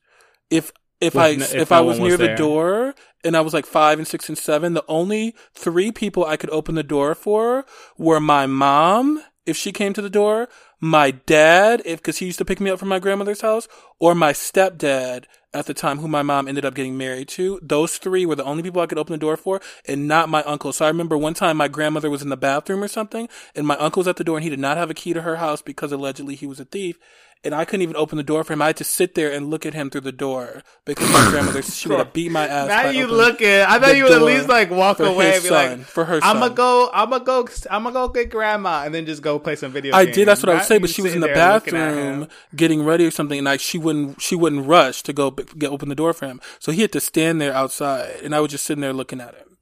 if 0.49 0.71
if 1.01 1.17
I 1.17 1.31
if, 1.31 1.55
if 1.55 1.73
I 1.73 1.81
was 1.81 1.99
near 1.99 2.11
was 2.11 2.19
the 2.19 2.35
door 2.37 2.95
and 3.25 3.37
I 3.37 3.41
was 3.41 3.53
like 3.53 3.67
five 3.67 3.99
and 3.99 4.07
six 4.07 4.29
and 4.29 4.39
seven, 4.39 4.75
the 4.75 4.85
only 4.87 5.35
three 5.55 5.91
people 5.91 6.25
I 6.25 6.37
could 6.37 6.51
open 6.51 6.77
the 6.77 6.85
door 6.85 7.17
for 7.17 7.65
were 7.99 8.21
my 8.21 8.47
mom, 8.47 9.21
if 9.45 9.57
she 9.57 9.73
came 9.73 9.93
to 9.95 10.03
the 10.03 10.11
door, 10.11 10.49
my 10.85 11.13
dad, 11.13 11.81
if, 11.85 12.03
cause 12.03 12.19
he 12.19 12.27
used 12.27 12.39
to 12.39 12.45
pick 12.45 12.61
me 12.61 12.69
up 12.69 12.81
from 12.81 12.89
my 12.89 12.99
grandmother's 12.99 13.43
house, 13.43 13.69
or 14.01 14.17
my 14.17 14.33
stepdad 14.33 15.27
at 15.55 15.67
the 15.67 15.75
time, 15.75 16.01
who 16.01 16.09
my 16.09 16.23
mom 16.23 16.49
ended 16.49 16.65
up 16.65 16.75
getting 16.75 16.99
married 16.99 17.29
to. 17.29 17.61
Those 17.63 17.99
three 17.99 18.27
were 18.27 18.35
the 18.35 18.43
only 18.43 18.65
people 18.65 18.83
I 18.83 18.87
could 18.87 18.99
open 18.99 19.13
the 19.13 19.19
door 19.19 19.37
for, 19.37 19.61
and 19.87 20.09
not 20.09 20.29
my 20.29 20.43
uncle. 20.43 20.73
So 20.73 20.85
I 20.85 20.89
remember 20.89 21.17
one 21.17 21.35
time 21.35 21.57
my 21.57 21.69
grandmother 21.69 22.11
was 22.11 22.21
in 22.21 22.31
the 22.31 22.37
bathroom 22.37 22.83
or 22.83 22.89
something, 22.89 23.29
and 23.55 23.65
my 23.65 23.77
uncle 23.77 24.01
was 24.01 24.09
at 24.09 24.17
the 24.17 24.25
door, 24.25 24.39
and 24.39 24.43
he 24.43 24.51
did 24.51 24.59
not 24.59 24.77
have 24.77 24.91
a 24.91 24.95
key 24.95 25.13
to 25.13 25.23
her 25.23 25.37
house 25.37 25.63
because 25.63 25.93
allegedly 25.93 26.35
he 26.35 26.47
was 26.47 26.59
a 26.59 26.65
thief 26.65 26.99
and 27.45 27.55
I 27.55 27.65
couldn't 27.65 27.83
even 27.83 27.97
open 27.97 28.17
the 28.17 28.23
door 28.23 28.45
for 28.45 28.53
him. 28.53 28.63
I 28.63 28.69
had 28.69 28.77
to 28.77 28.85
sit 28.85 29.15
there 29.15 29.33
and 29.33 29.51
look 29.51 29.67
at 29.67 29.75
him 29.75 29.91
through 29.91 30.03
the 30.03 30.13
door 30.13 30.63
because 30.85 31.11
my 31.11 31.29
grandmother 31.31 31.63
she 31.63 31.89
would 31.89 31.99
have 31.99 32.13
beat 32.13 32.31
my 32.31 32.47
ass. 32.47 32.69
Now 32.73 32.91
you 32.91 33.07
looking. 33.07 33.49
I 33.49 33.79
thought 33.79 33.97
you 33.97 34.05
would 34.05 34.13
at 34.13 34.23
least 34.23 34.49
like 34.49 34.71
walk 34.71 35.01
away 35.01 35.35
and 35.35 35.43
be 35.43 35.49
son, 35.49 35.79
like, 35.79 35.87
for 35.87 36.05
her. 36.05 36.21
I'm 36.23 36.39
gonna 36.39 36.55
go. 36.55 36.91
I'm 36.93 37.11
gonna 37.11 37.25
go. 37.25 37.49
I'm 37.71 37.83
gonna 37.83 37.93
go 37.93 38.09
get 38.09 38.31
grandma 38.31 38.85
and 38.85 38.95
then 38.95 39.07
just 39.07 39.23
go 39.23 39.39
play 39.39 39.57
some 39.57 39.73
video. 39.73 39.95
I 39.95 40.05
games. 40.05 40.17
did. 40.17 40.29
That's 40.29 40.43
what 40.43 40.51
I 40.51 40.55
would 40.55 40.65
say. 40.65 40.79
But 40.79 40.91
she 40.91 41.03
was 41.03 41.15
in 41.15 41.21
the 41.21 41.29
bathroom 41.29 42.29
getting 42.55 42.85
ready 42.85 43.07
or 43.07 43.11
something, 43.11 43.39
and 43.39 43.49
I 43.49 43.57
she 43.57 43.79
wouldn't 43.79 44.21
she 44.21 44.37
wouldn't 44.37 44.67
rush 44.67 45.03
to 45.03 45.13
go 45.13 45.31
get 45.31 45.71
open 45.71 45.89
the 45.89 45.95
door 45.95 46.13
for 46.13 46.27
him. 46.27 46.41
So 46.59 46.73
he 46.73 46.83
had 46.83 46.93
to 46.93 47.01
stand 47.01 47.41
there 47.41 47.53
outside, 47.53 48.21
and 48.23 48.35
I 48.35 48.41
was 48.41 48.53
just 48.53 48.65
sitting 48.65 48.83
there 48.83 48.93
looking 48.93 49.21
at 49.21 49.35
him. 49.35 49.53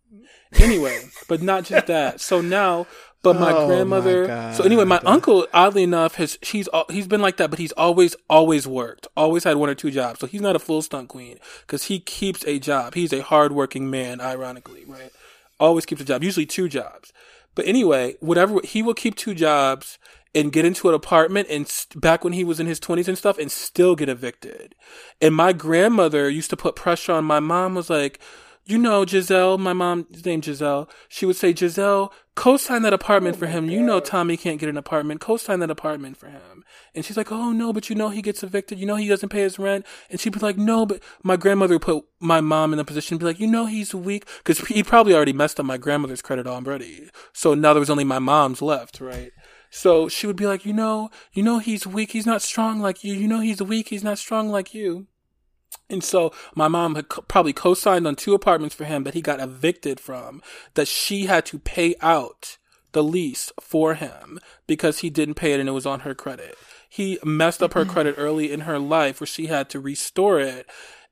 Anyway, 0.55 0.99
but 1.29 1.43
not 1.43 1.65
just 1.65 1.87
that. 1.87 2.21
So 2.21 2.41
now 2.41 2.87
but 3.23 3.39
my 3.39 3.53
oh 3.53 3.67
grandmother. 3.67 4.27
My 4.27 4.53
so 4.53 4.65
anyway, 4.65 4.85
my 4.85 5.01
uncle, 5.05 5.47
oddly 5.53 5.83
enough, 5.83 6.15
has 6.15 6.39
he's 6.43 6.69
he's 6.91 7.07
been 7.07 7.21
like 7.21 7.37
that, 7.37 7.51
but 7.51 7.59
he's 7.59 7.73
always 7.73 8.17
always 8.29 8.67
worked, 8.67 9.07
always 9.17 9.45
had 9.45 9.57
one 9.57 9.69
or 9.69 9.75
two 9.75 9.91
jobs. 9.91 10.21
So 10.21 10.27
he's 10.27 10.41
not 10.41 10.57
a 10.57 10.59
full 10.59 10.83
stunt 10.83 11.09
queen 11.09 11.39
because 11.63 11.85
he 11.85 12.01
keeps 12.01 12.45
a 12.47 12.59
job. 12.59 12.95
He's 12.95 13.13
a 13.13 13.23
hardworking 13.23 13.91
man, 13.91 14.21
ironically, 14.21 14.85
right? 14.87 15.13
Always 15.59 15.85
keeps 15.85 16.01
a 16.01 16.05
job, 16.05 16.23
usually 16.23 16.47
two 16.47 16.69
jobs. 16.69 17.13
But 17.55 17.67
anyway, 17.67 18.17
whatever 18.21 18.61
he 18.65 18.83
will 18.83 18.95
keep 18.95 19.17
two 19.17 19.35
jobs 19.35 19.99
and 20.35 20.53
get 20.53 20.65
into 20.65 20.89
an 20.89 20.95
apartment 20.95 21.49
and 21.51 21.67
st- 21.67 22.01
back 22.01 22.23
when 22.23 22.33
he 22.33 22.45
was 22.45 22.61
in 22.61 22.67
his 22.67 22.79
20s 22.79 23.09
and 23.09 23.19
stuff 23.19 23.39
and 23.39 23.51
still 23.51 23.97
get 23.97 24.09
evicted. 24.09 24.75
And 25.21 25.35
my 25.35 25.53
grandmother 25.53 26.29
used 26.29 26.51
to 26.51 26.57
put 26.57 26.77
pressure 26.77 27.13
on 27.13 27.25
my 27.25 27.41
mom 27.41 27.75
was 27.75 27.91
like, 27.91 28.21
you 28.71 28.79
know, 28.79 29.05
Giselle, 29.05 29.59
my 29.59 29.73
mom's 29.73 30.25
name 30.25 30.43
Giselle, 30.43 30.89
she 31.09 31.27
would 31.27 31.37
say, 31.37 31.55
Giselle, 31.55 32.13
co-sign 32.35 32.83
that 32.83 32.93
apartment 32.93 33.37
oh 33.37 33.41
for 33.41 33.47
him. 33.47 33.67
God. 33.67 33.73
You 33.73 33.83
know 33.83 34.01
Tommy 34.01 34.37
can't 34.37 34.61
get 34.61 34.69
an 34.69 34.77
apartment. 34.77 35.21
Co-sign 35.21 35.61
that 35.61 35.71
apartment 35.71 36.17
for 36.17 36.29
him. 36.29 36.65
And 36.95 37.05
she's 37.05 37.17
like, 37.17 37.31
oh 37.31 37.53
no, 37.53 37.73
but 37.73 37.91
you 37.91 37.97
know 37.97 38.09
he 38.11 38.23
gets 38.23 38.43
evicted. 38.43 38.79
You 38.79 38.87
know 38.87 38.97
he 38.97 39.09
doesn't 39.09 39.29
pay 39.29 39.41
his 39.43 39.59
rent. 39.59 39.85
And 40.09 40.21
she'd 40.21 40.33
be 40.33 40.39
like, 40.39 40.57
no, 40.57 40.87
but 40.87 41.03
my 41.23 41.37
grandmother 41.37 41.79
put 41.79 42.05
my 42.21 42.41
mom 42.41 42.73
in 42.73 42.79
the 42.79 42.85
position 42.85 43.19
to 43.19 43.23
be 43.23 43.27
like, 43.27 43.41
you 43.41 43.47
know 43.47 43.67
he's 43.67 43.95
weak. 43.95 44.27
Cause 44.45 44.59
he 44.61 44.83
probably 44.83 45.15
already 45.15 45.33
messed 45.33 45.61
up 45.61 45.67
my 45.67 45.77
grandmother's 45.77 46.23
credit 46.23 46.47
already. 46.47 47.11
So 47.33 47.55
now 47.55 47.75
there 47.75 47.81
was 47.81 47.91
only 47.91 48.05
my 48.05 48.19
mom's 48.19 48.63
left, 48.63 49.01
right? 49.01 49.33
So 49.71 50.09
she 50.09 50.27
would 50.27 50.37
be 50.37 50.47
like, 50.47 50.65
you 50.65 50.73
know, 50.73 51.11
you 51.33 51.43
know 51.43 51.59
he's 51.59 51.87
weak. 51.87 52.13
He's 52.13 52.27
not 52.27 52.43
strong 52.43 52.81
like 52.81 53.05
you. 53.05 53.15
You 53.15 53.29
know 53.29 53.41
he's 53.41 53.63
weak. 53.63 53.89
He's 53.89 54.05
not 54.05 54.19
strong 54.19 54.49
like 54.51 54.75
you. 54.75 55.07
And 55.89 56.05
so 56.05 56.33
my 56.55 56.69
mom 56.69 56.95
had 56.95 57.09
co- 57.09 57.23
probably 57.23 57.53
co-signed 57.53 58.07
on 58.07 58.15
two 58.17 58.35
apartments 58.35 58.75
for 58.75 58.85
him 58.85 59.05
that 59.05 59.15
he 59.15 59.21
got 59.21 59.41
evicted 59.41 59.99
from 60.01 60.43
that 60.75 60.89
she 60.89 61.27
had 61.27 61.45
to 61.47 61.59
pay 61.59 61.95
out 62.01 62.59
the 62.93 63.03
lease 63.03 63.53
for 63.61 63.95
him 63.95 64.39
because 64.67 65.01
he 65.01 65.11
didn't 65.11 65.35
pay 65.35 65.53
it 65.53 65.61
and 65.61 65.69
it 65.69 65.73
was 65.73 65.87
on 65.87 66.01
her 66.01 66.15
credit. 66.15 66.57
He 66.89 67.19
messed 67.25 67.63
up 67.63 67.75
her 67.75 67.83
mm-hmm. 67.83 67.93
credit 67.93 68.15
early 68.19 68.51
in 68.53 68.61
her 68.61 68.79
life 68.79 69.21
where 69.21 69.27
she 69.27 69.47
had 69.47 69.69
to 69.71 69.81
restore 69.81 70.41
it. 70.41 70.67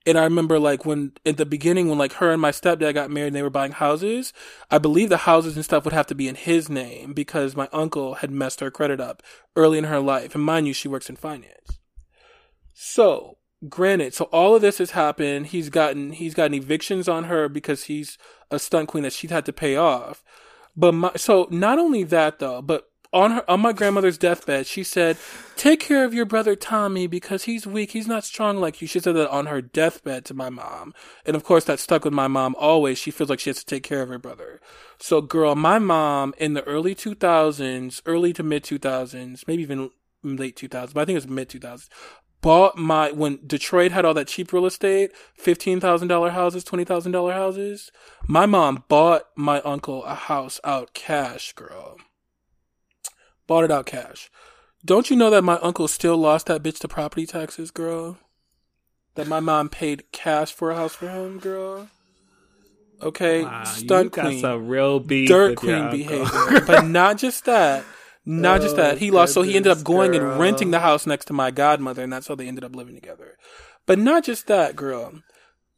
And 0.07 0.19
I 0.19 0.25
remember 0.25 0.59
like 0.59 0.85
when 0.85 1.13
at 1.27 1.37
the 1.37 1.47
beginning 1.47 1.89
when 1.89 1.99
like 1.99 2.15
her 2.15 2.33
and 2.33 2.41
my 2.41 2.51
stepdad 2.51 2.95
got 2.95 3.11
married 3.11 3.29
and 3.29 3.37
they 3.37 3.43
were 3.43 3.51
buying 3.51 3.73
houses, 3.73 4.33
I 4.71 4.79
believe 4.79 5.09
the 5.09 5.19
houses 5.19 5.55
and 5.55 5.65
stuff 5.65 5.85
would 5.85 5.95
have 5.95 6.07
to 6.09 6.15
be 6.15 6.29
in 6.29 6.35
his 6.35 6.69
name 6.69 7.13
because 7.13 7.55
my 7.55 7.69
uncle 7.73 8.15
had 8.15 8.31
messed 8.31 8.61
her 8.61 8.71
credit 8.71 9.01
up 9.01 9.23
early 9.55 9.79
in 9.79 9.85
her 9.85 10.01
life. 10.01 10.35
And 10.35 10.43
mind 10.43 10.67
you, 10.67 10.73
she 10.73 10.89
works 10.89 11.11
in 11.11 11.17
finance. 11.17 11.79
So 12.73 13.38
granted, 13.69 14.15
so 14.15 14.27
all 14.27 14.55
of 14.55 14.63
this 14.63 14.79
has 14.79 14.93
happened. 14.93 15.49
He's 15.49 15.71
gotten 15.71 16.13
he's 16.13 16.35
gotten 16.35 16.55
evictions 16.55 17.09
on 17.09 17.25
her 17.25 17.49
because 17.49 17.85
he's 17.85 18.19
a 18.51 18.59
stunt 18.59 18.89
queen 18.89 19.03
that 19.05 19.13
she's 19.13 19.31
had 19.31 19.47
to 19.47 19.53
pay 19.53 19.77
off. 19.77 20.23
But 20.77 20.93
my, 20.93 21.13
so 21.17 21.49
not 21.51 21.79
only 21.79 22.05
that 22.05 22.39
though, 22.39 22.63
but 22.63 22.89
on 23.13 23.31
her 23.33 23.51
on 23.51 23.61
my 23.61 23.73
grandmother's 23.73 24.19
deathbed, 24.19 24.67
she 24.67 24.85
said, 24.85 25.17
"Take 25.57 25.81
care 25.81 26.05
of 26.05 26.15
your 26.15 26.27
brother 26.27 26.55
Tommy 26.55 27.07
because 27.07 27.45
he's 27.45 27.67
weak. 27.67 27.93
He's 27.93 28.07
not 28.07 28.25
strong 28.25 28.59
like 28.59 28.81
you." 28.81 28.87
She 28.87 29.01
said 29.01 29.17
that 29.17 29.31
on 29.31 29.47
her 29.47 29.61
deathbed 29.61 30.25
to 30.27 30.35
my 30.35 30.51
mom, 30.51 30.95
and 31.27 31.35
of 31.35 31.43
course 31.43 31.65
that 31.65 31.81
stuck 31.81 32.05
with 32.05 32.15
my 32.15 32.29
mom 32.29 32.55
always. 32.59 32.99
She 32.99 33.11
feels 33.11 33.31
like 33.31 33.41
she 33.41 33.51
has 33.51 33.59
to 33.59 33.67
take 33.67 33.83
care 33.83 34.03
of 34.03 34.09
her 34.09 34.19
brother. 34.19 34.61
So, 34.99 35.21
girl, 35.21 35.55
my 35.55 35.79
mom 35.79 36.35
in 36.39 36.55
the 36.55 36.65
early 36.65 36.95
two 36.95 37.15
thousands, 37.15 38.03
early 38.07 38.33
to 38.35 38.43
mid 38.43 38.63
two 38.63 38.79
thousands, 38.79 39.45
maybe 39.49 39.63
even 39.63 39.91
late 40.23 40.57
two 40.57 40.69
thousands, 40.69 40.93
but 40.93 41.01
I 41.01 41.05
think 41.07 41.15
it 41.17 41.25
was 41.25 41.29
mid 41.29 41.49
two 41.49 41.61
thousands 41.61 41.89
bought 42.41 42.77
my 42.77 43.11
when 43.13 43.41
Detroit 43.47 43.93
had 43.93 44.05
all 44.05 44.15
that 44.15 44.29
cheap 44.29 44.53
real 44.53 44.67
estate, 44.67 45.11
fifteen 45.35 45.81
thousand 45.81 46.09
dollar 46.09 46.31
houses, 46.31 46.65
twenty 46.65 46.85
thousand 46.85 47.13
dollar 47.13 47.33
houses. 47.33 47.91
My 48.27 48.47
mom 48.47 48.85
bought 48.89 49.25
my 49.37 49.61
uncle 49.63 50.05
a 50.05 50.15
house 50.15 50.61
out 50.65 50.95
cash, 50.95 51.53
girl. 51.55 51.97
Bought 53.47 53.65
it 53.65 53.71
out 53.71 53.87
cash. 53.87 54.31
Don't 54.85 55.11
you 55.11 55.17
know 55.17 55.31
that 55.31 55.43
my 55.43 55.57
uncle 55.59 55.89
still 55.89 56.17
lost 56.17 56.47
that 56.47 56.63
bitch 56.63 56.79
to 56.81 56.89
property 56.89 57.27
taxes, 57.27 57.71
girl? 57.71 58.19
That 59.17 59.27
my 59.27 59.41
mom 59.41 59.69
paid 59.69 60.13
cash 60.13 60.53
for 60.53 60.71
a 60.71 60.77
house 60.77 60.95
for 60.95 61.09
him, 61.09 61.39
girl. 61.39 61.89
Okay, 63.03 63.45
Wow, 63.45 63.65
stunt 63.65 64.13
queen, 64.13 64.45
real 64.69 64.99
beef 65.01 65.29
dirt 65.29 65.57
queen 65.57 65.91
behavior. 65.91 66.61
but 66.67 66.85
not 66.87 67.19
just 67.19 67.45
that. 67.47 67.85
Not 68.29 68.61
just 68.61 68.77
that. 68.77 68.99
He 68.99 69.11
lost, 69.11 69.33
so 69.33 69.43
he 69.43 69.57
ended 69.57 69.73
up 69.73 69.83
going 69.83 70.13
girl. 70.13 70.33
and 70.33 70.41
renting 70.41 70.71
the 70.71 70.81
house 70.81 71.07
next 71.07 71.25
to 71.27 71.33
my 71.33 71.51
godmother, 71.51 72.03
and 72.03 72.13
that's 72.13 72.29
how 72.29 72.35
they 72.35 72.47
ended 72.47 72.63
up 72.63 72.77
living 72.77 72.95
together. 72.95 73.37
But 73.87 73.99
not 73.99 74.23
just 74.25 74.47
that, 74.49 74.77
girl. 74.77 75.23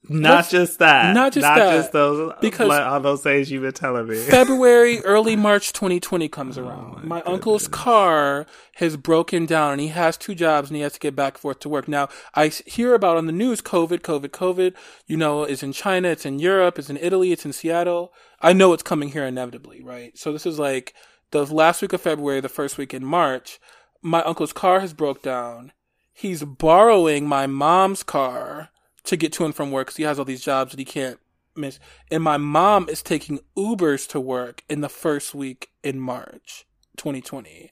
Not 0.09 0.35
Let's- 0.37 0.51
just 0.51 0.79
that. 0.79 1.15
not 1.15 1.33
just 1.35 1.45
that, 1.45 1.77
just 1.77 1.93
those 1.93 2.33
because- 2.41 2.71
all 2.71 3.01
those 3.01 3.23
things 3.23 3.51
you've 3.51 3.63
been 3.63 3.73
telling 3.73 4.09
me. 4.09 4.17
February, 4.31 4.99
early 5.05 5.37
March 5.37 5.75
2020 5.75 6.27
comes 6.29 6.57
oh 6.57 6.63
around. 6.67 6.95
Oh 6.97 7.01
my 7.07 7.17
my 7.17 7.23
uncle's 7.23 7.69
car 7.69 8.47
has 8.77 8.97
broken 8.97 9.45
down 9.45 9.73
and 9.73 9.81
he 9.83 9.89
has 9.89 10.17
two 10.17 10.35
jobs 10.35 10.71
and 10.71 10.77
he 10.77 10.83
has 10.83 10.95
to 10.95 10.99
get 11.01 11.15
back 11.15 11.35
and 11.35 11.41
forth 11.41 11.61
to 11.61 11.69
work. 11.69 11.87
Now, 11.87 12.09
I 12.35 12.49
hear 12.49 12.95
about 12.95 13.19
on 13.19 13.27
the 13.27 13.33
news 13.33 13.61
COVID, 13.61 14.01
COVID, 14.01 14.29
COVID, 14.31 14.75
you 15.07 15.19
know, 15.19 15.43
it's 15.45 15.63
in 15.63 15.73
China, 15.75 16.09
it's 16.09 16.25
in 16.25 16.39
Europe, 16.39 16.79
it's 16.79 16.89
in 16.89 16.97
Italy, 16.97 17.31
it's 17.31 17.45
in 17.45 17.53
Seattle. 17.53 18.11
I 18.41 18.55
know 18.55 18.73
it's 18.73 18.83
coming 18.83 19.11
here 19.11 19.27
inevitably, 19.27 19.83
right? 19.83 20.17
So 20.17 20.33
this 20.33 20.47
is 20.47 20.59
like 20.59 20.95
the 21.31 21.47
last 21.47 21.83
week 21.83 21.93
of 21.93 22.01
February, 22.01 22.41
the 22.41 22.49
first 22.49 22.79
week 22.79 22.93
in 22.93 23.05
March. 23.05 23.61
My 24.03 24.23
uncle's 24.23 24.53
car 24.53 24.81
has 24.81 24.93
broke 24.93 25.23
down. 25.23 25.73
He's 26.13 26.43
borrowing 26.43 27.27
my 27.27 27.47
mom's 27.47 28.03
car 28.03 28.71
to 29.05 29.17
get 29.17 29.33
to 29.35 29.45
and 29.45 29.55
from 29.55 29.71
work 29.71 29.89
because 29.89 29.97
he 29.97 30.03
has 30.05 30.19
all 30.19 30.25
these 30.25 30.43
jobs 30.43 30.73
that 30.73 30.79
he 30.79 30.85
can't 30.85 31.19
miss. 31.57 31.79
And 32.11 32.23
my 32.23 32.37
mom 32.37 32.89
is 32.89 33.03
taking 33.03 33.41
Ubers 33.57 34.09
to 34.09 34.21
work 34.21 34.63
in 34.69 34.81
the 34.81 34.89
first 34.89 35.35
week 35.35 35.71
in 35.83 36.01
March 36.01 36.67
2020. 36.97 37.71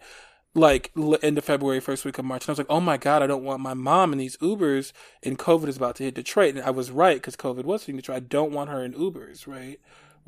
Like 0.54 0.90
end 1.22 1.38
of 1.38 1.44
February, 1.44 1.80
first 1.80 2.04
week 2.04 2.18
of 2.18 2.24
March. 2.24 2.44
And 2.44 2.50
I 2.50 2.52
was 2.52 2.58
like, 2.58 2.70
oh 2.70 2.80
my 2.80 2.96
God, 2.96 3.22
I 3.22 3.26
don't 3.26 3.44
want 3.44 3.60
my 3.60 3.74
mom 3.74 4.12
in 4.12 4.18
these 4.18 4.36
Ubers. 4.38 4.92
And 5.22 5.38
COVID 5.38 5.68
is 5.68 5.76
about 5.76 5.96
to 5.96 6.04
hit 6.04 6.14
Detroit. 6.14 6.54
And 6.54 6.64
I 6.64 6.70
was 6.70 6.90
right 6.90 7.16
because 7.16 7.36
COVID 7.36 7.64
was 7.64 7.82
hitting 7.82 7.96
Detroit. 7.96 8.16
I 8.16 8.20
don't 8.20 8.52
want 8.52 8.70
her 8.70 8.84
in 8.84 8.94
Ubers, 8.94 9.46
right? 9.46 9.78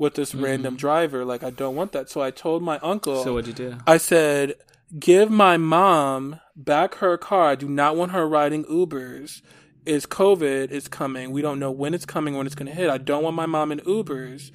With 0.01 0.15
this 0.15 0.33
random 0.33 0.75
driver. 0.75 1.23
Like, 1.23 1.43
I 1.43 1.51
don't 1.51 1.75
want 1.75 1.91
that. 1.91 2.09
So 2.09 2.21
I 2.21 2.31
told 2.31 2.63
my 2.63 2.79
uncle. 2.79 3.23
so 3.23 3.33
what'd 3.33 3.47
you 3.47 3.53
do? 3.53 3.77
I 3.85 3.97
said, 3.97 4.55
give 4.97 5.29
my 5.29 5.57
mom 5.57 6.39
back 6.55 6.95
her 6.95 7.17
car. 7.17 7.49
I 7.49 7.55
do 7.55 7.69
not 7.69 7.95
want 7.95 8.11
her 8.11 8.27
riding 8.27 8.65
Ubers. 8.65 9.41
Is 9.85 10.05
COVID 10.05 10.69
is 10.71 10.87
coming. 10.87 11.31
We 11.31 11.41
don't 11.41 11.59
know 11.59 11.71
when 11.71 11.93
it's 11.93 12.05
coming, 12.05 12.35
when 12.35 12.45
it's 12.45 12.55
going 12.55 12.67
to 12.67 12.73
hit. 12.75 12.89
I 12.89 12.97
don't 12.97 13.23
want 13.23 13.35
my 13.35 13.45
mom 13.45 13.71
in 13.71 13.79
Ubers. 13.79 14.51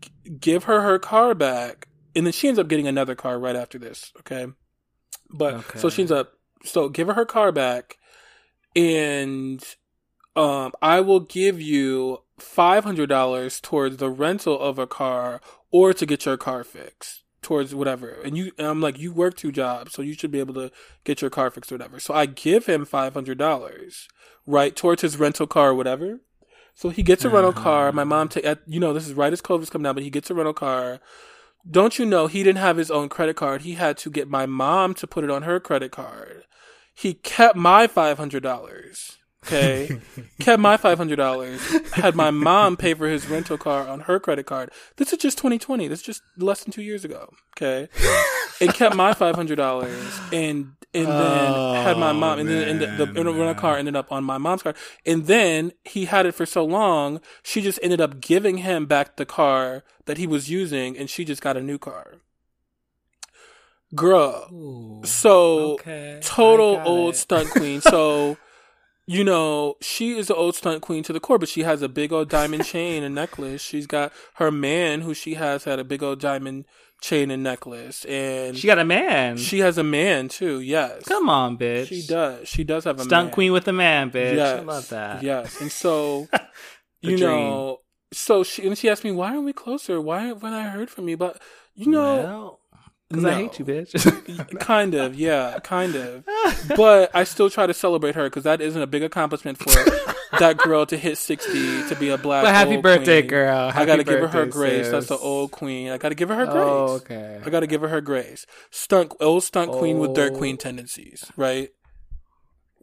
G- 0.00 0.10
give 0.40 0.64
her 0.64 0.80
her 0.82 0.98
car 0.98 1.34
back. 1.34 1.88
And 2.14 2.26
then 2.26 2.32
she 2.32 2.48
ends 2.48 2.58
up 2.58 2.68
getting 2.68 2.86
another 2.86 3.14
car 3.14 3.38
right 3.38 3.56
after 3.56 3.78
this. 3.78 4.12
Okay. 4.20 4.46
But 5.30 5.78
so 5.78 5.90
she 5.90 6.02
ends 6.02 6.12
up, 6.12 6.32
so 6.64 6.88
give 6.88 7.08
her 7.08 7.14
her 7.14 7.26
car 7.26 7.52
back 7.52 7.98
and 8.74 9.62
um, 10.36 10.72
I 10.80 11.00
will 11.00 11.20
give 11.20 11.60
you 11.60 12.18
$500 12.40 13.60
towards 13.62 13.96
the 13.96 14.10
rental 14.10 14.58
of 14.58 14.78
a 14.78 14.86
car 14.86 15.40
or 15.70 15.92
to 15.92 16.06
get 16.06 16.24
your 16.26 16.36
car 16.36 16.64
fixed 16.64 17.22
towards 17.42 17.74
whatever. 17.74 18.08
And 18.24 18.36
you, 18.36 18.52
and 18.58 18.66
I'm 18.66 18.80
like, 18.80 18.98
you 18.98 19.12
work 19.12 19.36
two 19.36 19.52
jobs, 19.52 19.92
so 19.92 20.02
you 20.02 20.14
should 20.14 20.30
be 20.30 20.40
able 20.40 20.54
to 20.54 20.70
get 21.04 21.20
your 21.20 21.30
car 21.30 21.50
fixed 21.50 21.70
or 21.72 21.76
whatever. 21.76 22.00
So 22.00 22.14
I 22.14 22.26
give 22.26 22.66
him 22.66 22.84
$500, 22.84 24.06
right, 24.46 24.76
towards 24.76 25.02
his 25.02 25.16
rental 25.16 25.46
car 25.46 25.70
or 25.70 25.74
whatever. 25.74 26.20
So 26.74 26.90
he 26.90 27.02
gets 27.02 27.24
a 27.24 27.30
rental 27.30 27.52
car. 27.52 27.90
My 27.90 28.02
uh-huh. 28.02 28.08
mom, 28.08 28.28
ta- 28.28 28.40
at, 28.44 28.60
you 28.66 28.78
know, 28.78 28.92
this 28.92 29.08
is 29.08 29.14
right 29.14 29.32
as 29.32 29.42
COVID's 29.42 29.70
coming 29.70 29.84
down, 29.84 29.94
but 29.94 30.04
he 30.04 30.10
gets 30.10 30.30
a 30.30 30.34
rental 30.34 30.54
car. 30.54 31.00
Don't 31.68 31.98
you 31.98 32.06
know 32.06 32.28
he 32.28 32.42
didn't 32.42 32.58
have 32.58 32.76
his 32.76 32.90
own 32.90 33.08
credit 33.08 33.34
card? 33.34 33.62
He 33.62 33.74
had 33.74 33.96
to 33.98 34.10
get 34.10 34.28
my 34.28 34.46
mom 34.46 34.94
to 34.94 35.06
put 35.06 35.24
it 35.24 35.30
on 35.30 35.42
her 35.42 35.58
credit 35.58 35.90
card. 35.90 36.44
He 36.94 37.14
kept 37.14 37.56
my 37.56 37.86
$500. 37.86 39.17
Okay. 39.48 39.98
kept 40.40 40.60
my 40.60 40.76
$500. 40.76 41.92
Had 41.92 42.14
my 42.14 42.30
mom 42.30 42.76
pay 42.76 42.92
for 42.92 43.08
his 43.08 43.26
rental 43.26 43.56
car 43.56 43.88
on 43.88 44.00
her 44.00 44.20
credit 44.20 44.44
card. 44.44 44.70
This 44.96 45.12
is 45.12 45.18
just 45.18 45.38
2020. 45.38 45.88
This 45.88 46.00
is 46.00 46.04
just 46.04 46.22
less 46.36 46.64
than 46.64 46.72
two 46.72 46.82
years 46.82 47.04
ago. 47.04 47.32
Okay. 47.56 47.88
and 48.60 48.74
kept 48.74 48.94
my 48.94 49.14
$500 49.14 50.32
and, 50.32 50.72
and 50.94 51.06
then 51.06 51.52
had 51.82 51.96
my 51.96 52.10
oh, 52.10 52.14
mom, 52.14 52.38
and 52.38 52.48
then 52.48 52.68
and 52.68 52.80
the, 52.80 53.06
the 53.06 53.24
rental 53.24 53.54
car 53.54 53.76
ended 53.76 53.96
up 53.96 54.12
on 54.12 54.24
my 54.24 54.38
mom's 54.38 54.62
car 54.62 54.74
And 55.06 55.26
then 55.26 55.72
he 55.84 56.04
had 56.04 56.26
it 56.26 56.34
for 56.34 56.46
so 56.46 56.64
long, 56.64 57.20
she 57.42 57.62
just 57.62 57.78
ended 57.82 58.00
up 58.00 58.20
giving 58.20 58.58
him 58.58 58.86
back 58.86 59.16
the 59.16 59.26
car 59.26 59.82
that 60.04 60.18
he 60.18 60.26
was 60.26 60.50
using 60.50 60.96
and 60.96 61.08
she 61.08 61.24
just 61.24 61.40
got 61.40 61.56
a 61.56 61.62
new 61.62 61.78
car. 61.78 62.16
Girl. 63.94 64.48
Ooh, 64.52 65.00
So 65.04 65.72
okay, 65.74 66.20
total 66.22 66.80
old 66.84 67.14
it. 67.14 67.16
stunt 67.16 67.50
queen. 67.50 67.80
So, 67.88 68.36
you 69.08 69.24
know, 69.24 69.76
she 69.80 70.16
is 70.18 70.28
the 70.28 70.34
old 70.34 70.54
stunt 70.54 70.82
queen 70.82 71.02
to 71.04 71.12
the 71.14 71.18
core, 71.20 71.38
but 71.38 71.48
she 71.48 71.62
has 71.62 71.80
a 71.82 71.88
big 71.88 72.12
old 72.12 72.28
diamond 72.28 72.64
chain 72.72 73.02
and 73.02 73.14
necklace. 73.14 73.62
She's 73.62 73.86
got 73.86 74.12
her 74.34 74.50
man, 74.50 75.00
who 75.00 75.14
she 75.14 75.34
has 75.34 75.64
had 75.64 75.78
a 75.78 75.84
big 75.84 76.02
old 76.02 76.20
diamond 76.20 76.66
chain 77.00 77.30
and 77.30 77.42
necklace, 77.42 78.04
and 78.06 78.56
She 78.58 78.66
got 78.66 78.78
a 78.78 78.84
man. 78.84 79.36
she 79.38 79.60
has 79.60 79.78
a 79.78 79.84
man 79.84 80.28
too. 80.28 80.60
Yes, 80.60 81.04
Come 81.04 81.28
on, 81.28 81.56
bitch. 81.56 81.86
she 81.88 82.02
does. 82.06 82.48
She 82.48 82.64
does 82.64 82.84
have 82.84 82.98
a 83.00 83.04
Stunt 83.04 83.28
man. 83.28 83.34
queen 83.34 83.52
with 83.52 83.66
a 83.68 83.72
man, 83.72 84.10
bitch. 84.10 84.34
Yes, 84.36 84.58
I 84.60 84.62
love 84.62 84.88
that. 84.90 85.22
Yes, 85.22 85.60
and 85.60 85.72
so 85.72 86.28
you 87.00 87.16
dream. 87.16 87.20
know, 87.20 87.78
so 88.12 88.42
she 88.42 88.66
and 88.66 88.76
she 88.76 88.88
asked 88.90 89.04
me, 89.04 89.10
"Why 89.12 89.28
aren't 89.30 89.44
we 89.44 89.52
closer? 89.52 90.00
Why 90.00 90.22
haven't 90.24 90.52
I 90.52 90.68
heard 90.70 90.90
from 90.90 91.08
you?" 91.08 91.16
But 91.16 91.40
you 91.74 91.86
know, 91.90 92.57
because 93.08 93.24
no. 93.24 93.30
I 93.30 93.34
hate 93.34 93.58
you, 93.58 93.64
bitch. 93.64 94.58
kind 94.60 94.94
of, 94.94 95.14
yeah, 95.14 95.58
kind 95.62 95.94
of. 95.94 96.24
But 96.76 97.10
I 97.14 97.24
still 97.24 97.48
try 97.48 97.66
to 97.66 97.72
celebrate 97.72 98.14
her 98.16 98.24
because 98.24 98.44
that 98.44 98.60
isn't 98.60 98.80
a 98.80 98.86
big 98.86 99.02
accomplishment 99.02 99.56
for 99.58 99.70
that 100.38 100.58
girl 100.58 100.84
to 100.86 100.96
hit 100.96 101.16
sixty 101.16 101.88
to 101.88 101.96
be 101.98 102.10
a 102.10 102.18
black. 102.18 102.44
But 102.44 102.54
happy 102.54 102.76
birthday, 102.76 103.22
queen. 103.22 103.30
girl. 103.30 103.72
I 103.74 103.86
gotta 103.86 104.04
give 104.04 104.20
her 104.20 104.28
her 104.28 104.46
grace. 104.46 104.90
That's 104.90 105.06
the 105.06 105.16
old 105.16 105.52
queen. 105.52 105.90
I 105.90 105.96
gotta 105.96 106.14
give 106.14 106.28
her 106.28 106.34
her 106.34 106.44
grace. 106.46 106.56
Oh, 106.56 107.00
okay. 107.02 107.40
I 107.44 107.48
gotta 107.48 107.66
give 107.66 107.80
her 107.80 107.88
her 107.88 108.02
grace. 108.02 108.44
Stunt, 108.70 109.14
old 109.20 109.42
stunt 109.42 109.72
queen 109.72 109.98
with 109.98 110.14
dirt 110.14 110.34
Oh. 110.34 110.38
queen 110.38 110.58
tendencies, 110.58 111.24
right? 111.36 111.70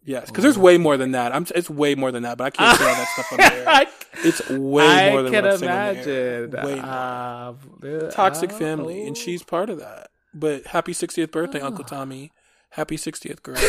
Yes, 0.07 0.28
because 0.28 0.43
there's 0.43 0.57
way 0.57 0.78
more 0.78 0.97
than 0.97 1.11
that. 1.11 1.34
I'm. 1.36 1.47
It's 1.55 1.69
way 1.69 1.95
more 1.95 2.11
than 2.11 2.23
that, 2.23 2.38
but 2.38 2.45
I 2.45 2.49
can't 2.51 2.78
say 2.78 2.88
all 2.88 2.95
that 2.95 3.07
stuff 3.09 3.32
on 3.32 3.38
there. 3.39 3.88
It's 4.23 4.49
way 4.49 4.86
I 4.86 5.09
more 5.11 5.23
than 5.23 5.32
can 5.32 5.43
what 5.43 5.53
I'm 5.53 5.59
saying 5.59 5.71
on 5.71 5.95
there. 6.03 6.43
imagine. 6.45 6.65
Way 6.65 6.76
more. 6.76 8.05
Uh, 8.05 8.11
Toxic 8.11 8.51
family, 8.51 9.07
and 9.07 9.17
oh. 9.17 9.19
she's 9.19 9.41
part 9.41 9.69
of 9.71 9.80
that. 9.80 10.09
But 10.36 10.67
happy 10.67 10.93
60th 10.93 11.31
birthday, 11.31 11.61
Ah. 11.61 11.67
Uncle 11.67 11.86
Tommy. 11.86 12.31
Happy 12.71 12.97
60th, 12.97 13.41
girl. 13.41 13.57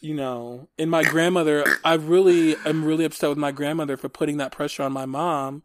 you 0.00 0.14
know, 0.14 0.68
and 0.78 0.90
my 0.90 1.02
grandmother, 1.02 1.64
I 1.84 1.94
really, 1.94 2.56
I'm 2.64 2.84
really 2.84 3.04
upset 3.04 3.28
with 3.28 3.38
my 3.38 3.52
grandmother 3.52 3.96
for 3.96 4.08
putting 4.08 4.36
that 4.38 4.52
pressure 4.52 4.82
on 4.84 4.92
my 4.92 5.06
mom, 5.06 5.62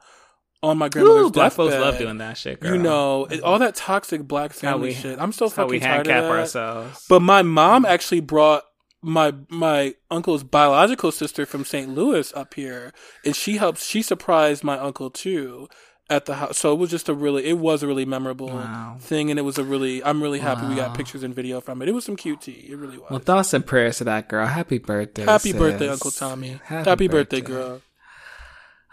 on 0.62 0.78
my 0.78 0.90
grandmother's 0.90 1.28
Ooh, 1.28 1.32
black 1.32 1.54
folks 1.54 1.74
love 1.76 1.98
doing 1.98 2.18
that 2.18 2.38
shit, 2.38 2.60
girl. 2.60 2.74
You 2.74 2.82
know, 2.82 3.26
it, 3.26 3.42
all 3.42 3.60
that 3.60 3.76
toxic 3.76 4.24
black 4.28 4.54
family 4.54 4.90
we- 4.90 4.94
shit. 4.94 5.20
I'm 5.20 5.32
so 5.32 5.50
how 5.50 5.68
we 5.68 5.80
fucking 5.80 5.88
tired 5.88 6.08
of 6.08 6.24
that. 6.24 6.32
ourselves. 6.32 7.06
But 7.08 7.22
my 7.22 7.42
mom 7.42 7.86
actually 7.86 8.22
brought 8.22 8.64
my 9.02 9.34
my 9.50 9.96
uncle's 10.10 10.44
biological 10.44 11.12
sister 11.12 11.46
from 11.46 11.66
St. 11.66 11.90
Louis 11.90 12.34
up 12.36 12.54
here, 12.54 12.94
and 13.26 13.36
she 13.36 13.58
helped. 13.58 13.80
She 13.82 14.02
surprised 14.02 14.64
my 14.64 14.78
uncle 14.80 15.10
too 15.10 15.68
at 16.10 16.26
the 16.26 16.36
house. 16.36 16.58
So 16.58 16.74
it 16.74 16.78
was 16.78 16.90
just 16.92 17.10
a 17.10 17.14
really, 17.14 17.46
it 17.46 17.58
was 17.58 17.82
a 17.84 17.88
really 17.88 18.06
memorable 18.06 18.48
Wow. 18.48 18.98
thing, 19.00 19.30
and 19.30 19.40
it 19.40 19.44
was 19.44 19.58
a 19.58 19.64
really. 19.64 20.04
I'm 20.04 20.22
really 20.22 20.40
happy 20.40 20.68
we 20.68 20.76
got 20.76 20.96
pictures 20.96 21.24
and 21.24 21.34
video 21.34 21.62
from 21.62 21.82
it. 21.82 21.88
It 21.90 21.94
was 21.94 22.06
some 22.06 22.16
cute 22.16 22.42
tea. 22.42 22.68
It 22.70 22.78
really 22.78 22.98
was. 22.98 23.10
well, 23.10 23.20
thoughts 23.20 23.54
and 23.54 23.66
prayers 23.66 23.98
to 24.00 24.04
that 24.06 24.28
girl. 24.30 24.46
Happy 24.46 24.78
birthday. 24.78 25.24
Happy 25.24 25.52
sis. 25.52 25.60
birthday, 25.60 25.90
Uncle 25.90 26.12
Tommy. 26.12 26.60
Happy, 26.66 27.08
birthday, 27.08 27.42
girl. 27.42 27.82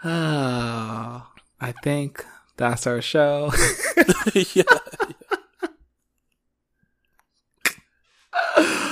Oh, 0.03 1.27
I 1.61 1.71
think 1.83 2.25
that's 2.57 2.87
our 2.87 3.01
show. 3.01 3.51
yeah. 4.53 4.63
oh, 8.57 8.87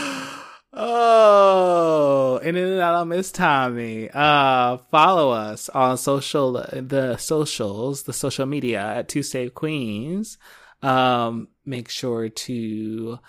in 2.56 2.68
and 2.68 2.82
out 2.82 2.96
of 2.96 3.08
Miss 3.08 3.32
Tommy. 3.32 4.10
Uh, 4.14 4.78
follow 4.92 5.32
us 5.32 5.70
on 5.70 5.98
social, 5.98 6.54
the 6.54 7.18
socials, 7.18 8.04
the 8.04 8.14
social 8.14 8.46
media 8.46 8.82
at 8.82 9.08
Two 9.08 9.24
Save 9.24 9.54
Queens. 9.54 10.38
Um, 10.82 11.50
make 11.66 11.90
sure 11.90 12.30
to 12.30 13.20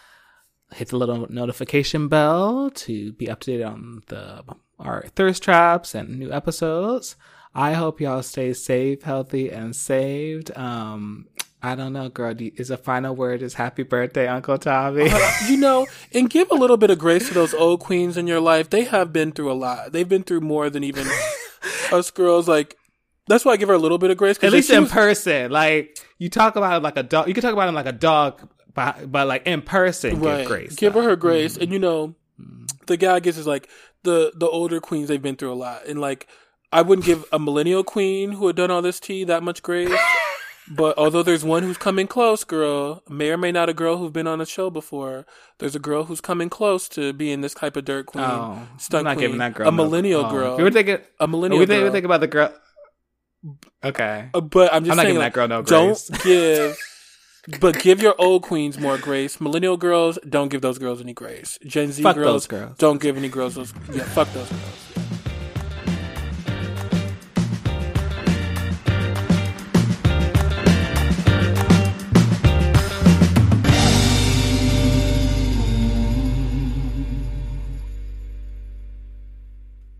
hit 0.72 0.88
the 0.88 0.96
little 0.96 1.26
notification 1.30 2.08
bell 2.08 2.70
to 2.70 3.12
be 3.12 3.28
up 3.28 3.40
to 3.40 3.58
date 3.58 3.64
on 3.64 4.02
the 4.06 4.44
our 4.78 5.04
thirst 5.14 5.42
traps 5.42 5.94
and 5.94 6.18
new 6.18 6.32
episodes. 6.32 7.16
I 7.54 7.72
hope 7.72 8.00
y'all 8.00 8.22
stay 8.22 8.52
safe, 8.52 9.02
healthy, 9.02 9.50
and 9.50 9.74
saved. 9.74 10.56
Um, 10.56 11.26
I 11.62 11.74
don't 11.74 11.92
know, 11.92 12.08
girl. 12.08 12.34
Do 12.34 12.46
you- 12.46 12.52
Is 12.56 12.70
a 12.70 12.76
final 12.76 13.14
word 13.14 13.42
is 13.42 13.54
happy 13.54 13.82
birthday, 13.82 14.26
Uncle 14.26 14.56
Tommy? 14.58 15.10
Uh, 15.10 15.30
you 15.48 15.56
know, 15.56 15.86
and 16.14 16.30
give 16.30 16.50
a 16.50 16.54
little 16.54 16.76
bit 16.76 16.90
of 16.90 16.98
grace 16.98 17.28
to 17.28 17.34
those 17.34 17.52
old 17.52 17.80
queens 17.80 18.16
in 18.16 18.26
your 18.26 18.40
life. 18.40 18.70
They 18.70 18.84
have 18.84 19.12
been 19.12 19.32
through 19.32 19.52
a 19.52 19.54
lot. 19.54 19.92
They've 19.92 20.08
been 20.08 20.22
through 20.22 20.40
more 20.40 20.70
than 20.70 20.84
even 20.84 21.06
us 21.92 22.10
girls. 22.10 22.48
Like 22.48 22.76
that's 23.26 23.44
why 23.44 23.52
I 23.52 23.56
give 23.56 23.68
her 23.68 23.74
a 23.74 23.78
little 23.78 23.98
bit 23.98 24.10
of 24.10 24.16
grace. 24.16 24.38
At 24.42 24.52
least 24.52 24.70
in 24.70 24.82
was- 24.84 24.92
person. 24.92 25.50
Like 25.50 25.98
you 26.18 26.28
talk 26.28 26.56
about 26.56 26.78
it 26.78 26.82
like 26.82 26.96
a 26.96 27.02
dog. 27.02 27.28
You 27.28 27.34
can 27.34 27.42
talk 27.42 27.52
about 27.52 27.68
him 27.68 27.74
like 27.74 27.86
a 27.86 27.92
dog, 27.92 28.48
but, 28.74 29.10
but 29.10 29.26
like 29.26 29.46
in 29.46 29.62
person, 29.62 30.20
right. 30.20 30.38
give 30.38 30.46
grace. 30.46 30.76
Give 30.76 30.94
though. 30.94 31.02
her 31.02 31.10
her 31.10 31.16
grace, 31.16 31.54
mm-hmm. 31.54 31.62
and 31.64 31.72
you 31.72 31.78
know, 31.78 32.14
mm-hmm. 32.40 32.64
the 32.86 32.96
guy 32.96 33.16
I 33.16 33.20
guess 33.20 33.36
is 33.36 33.46
like 33.46 33.68
the 34.02 34.32
the 34.34 34.48
older 34.48 34.80
queens. 34.80 35.08
They've 35.08 35.20
been 35.20 35.36
through 35.36 35.52
a 35.52 35.54
lot, 35.54 35.86
and 35.86 36.00
like 36.00 36.26
I 36.72 36.82
wouldn't 36.82 37.06
give 37.06 37.24
a 37.32 37.38
millennial 37.38 37.84
queen 37.84 38.32
who 38.32 38.46
had 38.46 38.56
done 38.56 38.70
all 38.70 38.82
this 38.82 39.00
tea 39.00 39.24
that 39.24 39.42
much 39.42 39.62
grace. 39.62 39.92
But 40.68 40.96
although 40.98 41.22
there's 41.22 41.44
one 41.44 41.62
who's 41.64 41.76
coming 41.78 42.06
close, 42.06 42.44
girl, 42.44 43.02
may 43.08 43.30
or 43.30 43.36
may 43.36 43.50
not 43.50 43.68
a 43.68 43.74
girl 43.74 43.96
who's 43.96 44.12
been 44.12 44.26
on 44.28 44.40
a 44.40 44.46
show 44.46 44.70
before. 44.70 45.26
There's 45.58 45.74
a 45.74 45.80
girl 45.80 46.04
who's 46.04 46.20
coming 46.20 46.48
close 46.48 46.88
to 46.90 47.12
being 47.12 47.40
this 47.40 47.54
type 47.54 47.76
of 47.76 47.84
dirt 47.84 48.06
queen, 48.06 48.24
Oh, 48.24 48.68
stunt 48.78 49.00
I'm 49.00 49.04
not 49.04 49.16
queen, 49.16 49.24
giving 49.26 49.38
that 49.38 49.54
girl 49.54 49.68
a 49.68 49.72
millennial 49.72 50.26
oh. 50.26 50.30
girl, 50.30 50.56
We 50.56 50.62
were 50.62 50.70
thinking. 50.70 50.98
a 51.18 51.26
We 51.26 51.30
millennial 51.30 51.58
were 51.60 51.66
thinking, 51.66 51.84
girl. 51.86 51.92
think 51.92 52.04
about 52.04 52.20
the 52.20 52.26
girl. 52.28 52.54
Okay. 53.82 54.28
Uh, 54.34 54.40
but 54.40 54.72
I'm 54.72 54.84
just 54.84 54.92
I'm 54.92 54.96
not 54.98 55.02
saying, 55.02 55.06
giving 55.14 55.18
like, 55.22 55.32
that 55.32 55.34
girl 55.34 55.48
no 55.48 55.62
don't 55.62 56.08
grace. 56.08 56.22
give, 56.24 56.78
but 57.60 57.78
give 57.80 58.02
your 58.02 58.14
old 58.18 58.42
queens 58.42 58.78
more 58.78 58.98
grace. 58.98 59.40
Millennial 59.40 59.76
girls, 59.78 60.18
don't 60.28 60.48
give 60.50 60.60
those 60.60 60.78
girls 60.78 61.00
any 61.00 61.14
grace. 61.14 61.58
Gen 61.66 61.90
Z 61.90 62.02
girls, 62.02 62.46
girls. 62.46 62.76
don't 62.78 63.00
give 63.00 63.16
any 63.16 63.28
girls 63.28 63.54
those. 63.54 63.72
Yeah, 63.92 64.04
fuck 64.04 64.30
those 64.34 64.48
girls. 64.50 64.89